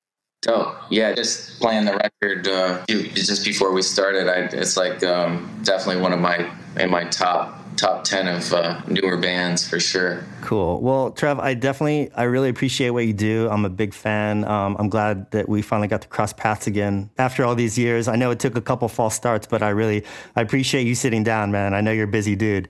Oh 0.48 0.86
yeah, 0.90 1.12
just 1.12 1.60
playing 1.60 1.84
the 1.84 1.96
record 1.96 2.48
uh, 2.48 2.84
just 2.86 3.44
before 3.44 3.72
we 3.72 3.82
started. 3.82 4.28
I, 4.28 4.56
it's 4.56 4.76
like 4.76 5.02
um, 5.04 5.48
definitely 5.62 6.02
one 6.02 6.12
of 6.12 6.20
my 6.20 6.52
in 6.78 6.90
my 6.90 7.04
top 7.04 7.65
top 7.76 8.04
10 8.04 8.28
of 8.28 8.52
uh, 8.52 8.80
newer 8.86 9.16
bands 9.16 9.68
for 9.68 9.78
sure. 9.78 10.24
Cool. 10.40 10.80
Well 10.80 11.10
trev 11.10 11.38
i 11.38 11.54
definitely 11.54 12.10
i 12.14 12.24
really 12.24 12.48
appreciate 12.48 12.90
what 12.90 13.06
you 13.06 13.12
do. 13.12 13.48
I'm 13.50 13.64
a 13.64 13.70
big 13.70 13.94
fan. 13.94 14.44
Um, 14.44 14.76
i'm 14.78 14.88
glad 14.88 15.30
that 15.30 15.48
we 15.48 15.62
finally 15.62 15.88
got 15.88 16.02
to 16.02 16.08
cross 16.08 16.32
paths 16.32 16.66
again 16.66 17.10
after 17.18 17.44
all 17.44 17.54
these 17.54 17.78
years. 17.78 18.08
I 18.08 18.16
know 18.16 18.30
it 18.30 18.38
took 18.38 18.56
a 18.56 18.62
couple 18.62 18.88
false 18.88 19.14
starts 19.14 19.46
but 19.46 19.62
i 19.62 19.68
really 19.68 20.04
i 20.34 20.40
appreciate 20.40 20.86
you 20.86 20.94
sitting 20.94 21.22
down 21.22 21.50
man. 21.50 21.74
I 21.74 21.80
know 21.80 21.92
you're 21.92 22.08
a 22.08 22.18
busy 22.20 22.36
dude. 22.36 22.68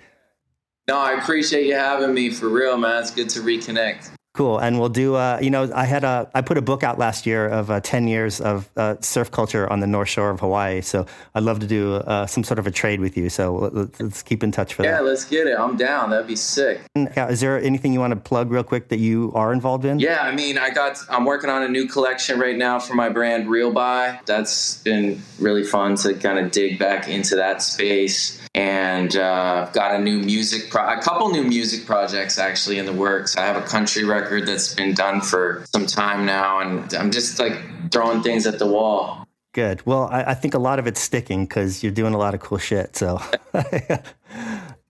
No 0.88 0.98
i 0.98 1.12
appreciate 1.12 1.66
you 1.66 1.74
having 1.74 2.12
me 2.14 2.30
for 2.30 2.48
real 2.48 2.76
man. 2.76 3.02
It's 3.02 3.11
good 3.11 3.28
to 3.30 3.40
reconnect 3.40 4.11
Cool. 4.37 4.59
And 4.59 4.78
we'll 4.78 4.91
do, 4.91 5.14
uh, 5.14 5.39
you 5.41 5.49
know, 5.49 5.70
I 5.74 5.87
had 5.87 6.05
a, 6.05 6.30
I 6.34 6.43
put 6.43 6.59
a 6.59 6.62
book 6.62 6.82
out 6.82 6.99
last 6.99 7.24
year 7.24 7.49
of 7.49 7.70
uh, 7.70 7.80
10 7.80 8.07
years 8.07 8.39
of 8.39 8.68
uh, 8.76 8.97
surf 9.01 9.30
culture 9.30 9.70
on 9.72 9.80
the 9.80 9.87
North 9.87 10.11
Shore 10.11 10.28
of 10.28 10.41
Hawaii. 10.41 10.82
So 10.82 11.07
I'd 11.34 11.43
love 11.43 11.61
to 11.61 11.66
do 11.66 11.95
uh, 11.95 12.26
some 12.26 12.45
sort 12.45 12.59
of 12.59 12.66
a 12.66 12.70
trade 12.70 13.01
with 13.01 13.16
you. 13.16 13.30
So 13.30 13.70
let's, 13.72 13.99
let's 13.99 14.22
keep 14.22 14.45
in 14.45 14.53
touch 14.53 14.74
for 14.74 14.84
yeah, 14.84 14.93
that. 14.93 14.97
Yeah, 14.99 15.09
let's 15.09 15.24
get 15.24 15.47
it. 15.47 15.59
I'm 15.59 15.78
down. 15.78 16.11
That'd 16.11 16.26
be 16.26 16.37
sick. 16.37 16.82
Is 16.95 17.41
there 17.41 17.59
anything 17.59 17.95
you 17.95 18.01
want 18.01 18.11
to 18.11 18.20
plug 18.20 18.51
real 18.51 18.62
quick 18.62 18.89
that 18.89 18.99
you 18.99 19.32
are 19.34 19.55
involved 19.55 19.87
in? 19.87 20.01
Yeah, 20.01 20.20
I 20.20 20.34
mean, 20.34 20.59
I 20.59 20.68
got, 20.68 20.99
I'm 21.09 21.24
working 21.24 21.49
on 21.49 21.62
a 21.62 21.68
new 21.68 21.89
collection 21.89 22.39
right 22.39 22.57
now 22.57 22.78
for 22.78 22.95
my 22.95 23.09
brand 23.09 23.49
Real 23.49 23.72
By. 23.72 24.20
That's 24.26 24.82
been 24.82 25.22
really 25.41 25.64
fun 25.64 25.97
to 25.97 26.12
kind 26.12 26.39
of 26.39 26.51
dig 26.51 26.78
back 26.78 27.09
into 27.09 27.37
that 27.37 27.62
space 27.62 28.45
and 28.57 29.14
uh, 29.16 29.68
got 29.74 29.94
a 29.94 29.98
new 29.98 30.18
music 30.18 30.70
pro- 30.70 30.88
a 30.88 31.00
couple 31.00 31.28
new 31.28 31.44
music 31.44 31.84
projects 31.84 32.38
actually 32.38 32.78
in 32.78 32.86
the 32.86 32.92
works. 32.92 33.36
I 33.36 33.44
have 33.44 33.57
a 33.57 33.66
country 33.66 34.02
record 34.02 34.46
that's 34.46 34.74
been 34.74 34.94
done 34.94 35.20
for 35.20 35.64
some 35.72 35.86
time 35.86 36.24
now 36.24 36.61
and 36.61 36.92
i'm 36.94 37.11
just 37.11 37.38
like 37.38 37.61
throwing 37.92 38.22
things 38.22 38.46
at 38.46 38.59
the 38.59 38.66
wall. 38.66 39.28
Good. 39.52 39.84
Well 39.86 40.09
i, 40.11 40.22
I 40.24 40.34
think 40.34 40.54
a 40.54 40.59
lot 40.59 40.78
of 40.78 40.86
it's 40.86 41.00
sticking 41.00 41.44
because 41.44 41.82
you're 41.82 41.92
doing 41.92 42.14
a 42.14 42.18
lot 42.18 42.34
of 42.34 42.40
cool 42.40 42.59
shit 42.59 42.96
so. 42.96 43.20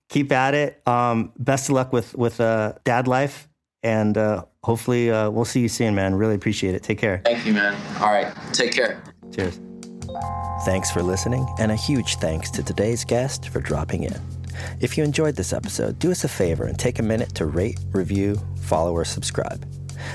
Keep 0.09 0.31
at 0.31 0.55
it. 0.55 0.87
Um, 0.87 1.33
best 1.37 1.69
of 1.69 1.75
luck 1.75 1.93
with 1.93 2.15
with 2.15 2.41
uh, 2.41 2.75
dad 2.85 3.09
life 3.09 3.49
and 3.83 4.17
uh, 4.17 4.45
hopefully 4.63 5.11
uh, 5.11 5.29
we'll 5.31 5.45
see 5.45 5.61
you 5.61 5.69
soon 5.69 5.97
man. 5.97 6.15
Really 6.15 6.37
appreciate 6.37 6.77
it. 6.77 6.85
Take 6.85 6.99
care. 6.99 7.23
Thank 7.25 7.45
you 7.45 7.53
man. 7.53 7.75
All 8.01 8.13
right. 8.13 8.33
Take 8.53 8.73
care. 8.73 9.03
Cheers 9.35 9.59
Thanks 10.65 10.91
for 10.91 11.03
listening, 11.03 11.47
and 11.59 11.71
a 11.71 11.77
huge 11.77 12.17
thanks 12.17 12.51
to 12.53 12.63
today's 12.63 13.05
guest 13.05 13.51
for 13.51 13.61
dropping 13.61 14.05
in. 14.05 14.21
If 14.81 14.97
you 14.97 15.05
enjoyed 15.05 15.37
this 15.37 15.53
episode, 15.53 15.99
do 15.99 16.11
us 16.11 16.25
a 16.25 16.29
favor 16.29 16.65
and 16.65 16.79
take 16.79 16.99
a 16.99 17.03
minute 17.03 17.35
to 17.35 17.47
rate, 17.47 17.79
review, 17.93 18.41
follow, 18.63 18.93
or 18.93 19.05
subscribe. 19.05 19.67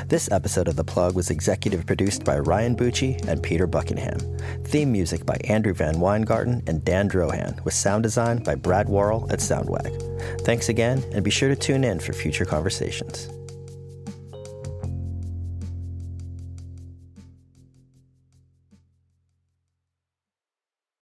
This 0.07 0.31
episode 0.31 0.67
of 0.67 0.75
The 0.75 0.83
Plug 0.83 1.15
was 1.15 1.29
executive 1.29 1.85
produced 1.85 2.23
by 2.23 2.39
Ryan 2.39 2.75
Bucci 2.75 3.25
and 3.27 3.41
Peter 3.41 3.67
Buckingham. 3.67 4.19
Theme 4.63 4.91
music 4.91 5.25
by 5.25 5.37
Andrew 5.45 5.73
VanWyngarden 5.73 6.67
and 6.67 6.83
Dan 6.83 7.09
Drohan, 7.09 7.63
with 7.63 7.73
sound 7.73 8.03
design 8.03 8.43
by 8.43 8.55
Brad 8.55 8.89
Worrell 8.89 9.27
at 9.31 9.39
Soundwag. 9.39 10.41
Thanks 10.41 10.69
again, 10.69 11.03
and 11.13 11.23
be 11.23 11.31
sure 11.31 11.49
to 11.49 11.55
tune 11.55 11.83
in 11.83 11.99
for 11.99 12.13
future 12.13 12.45
conversations. 12.45 13.29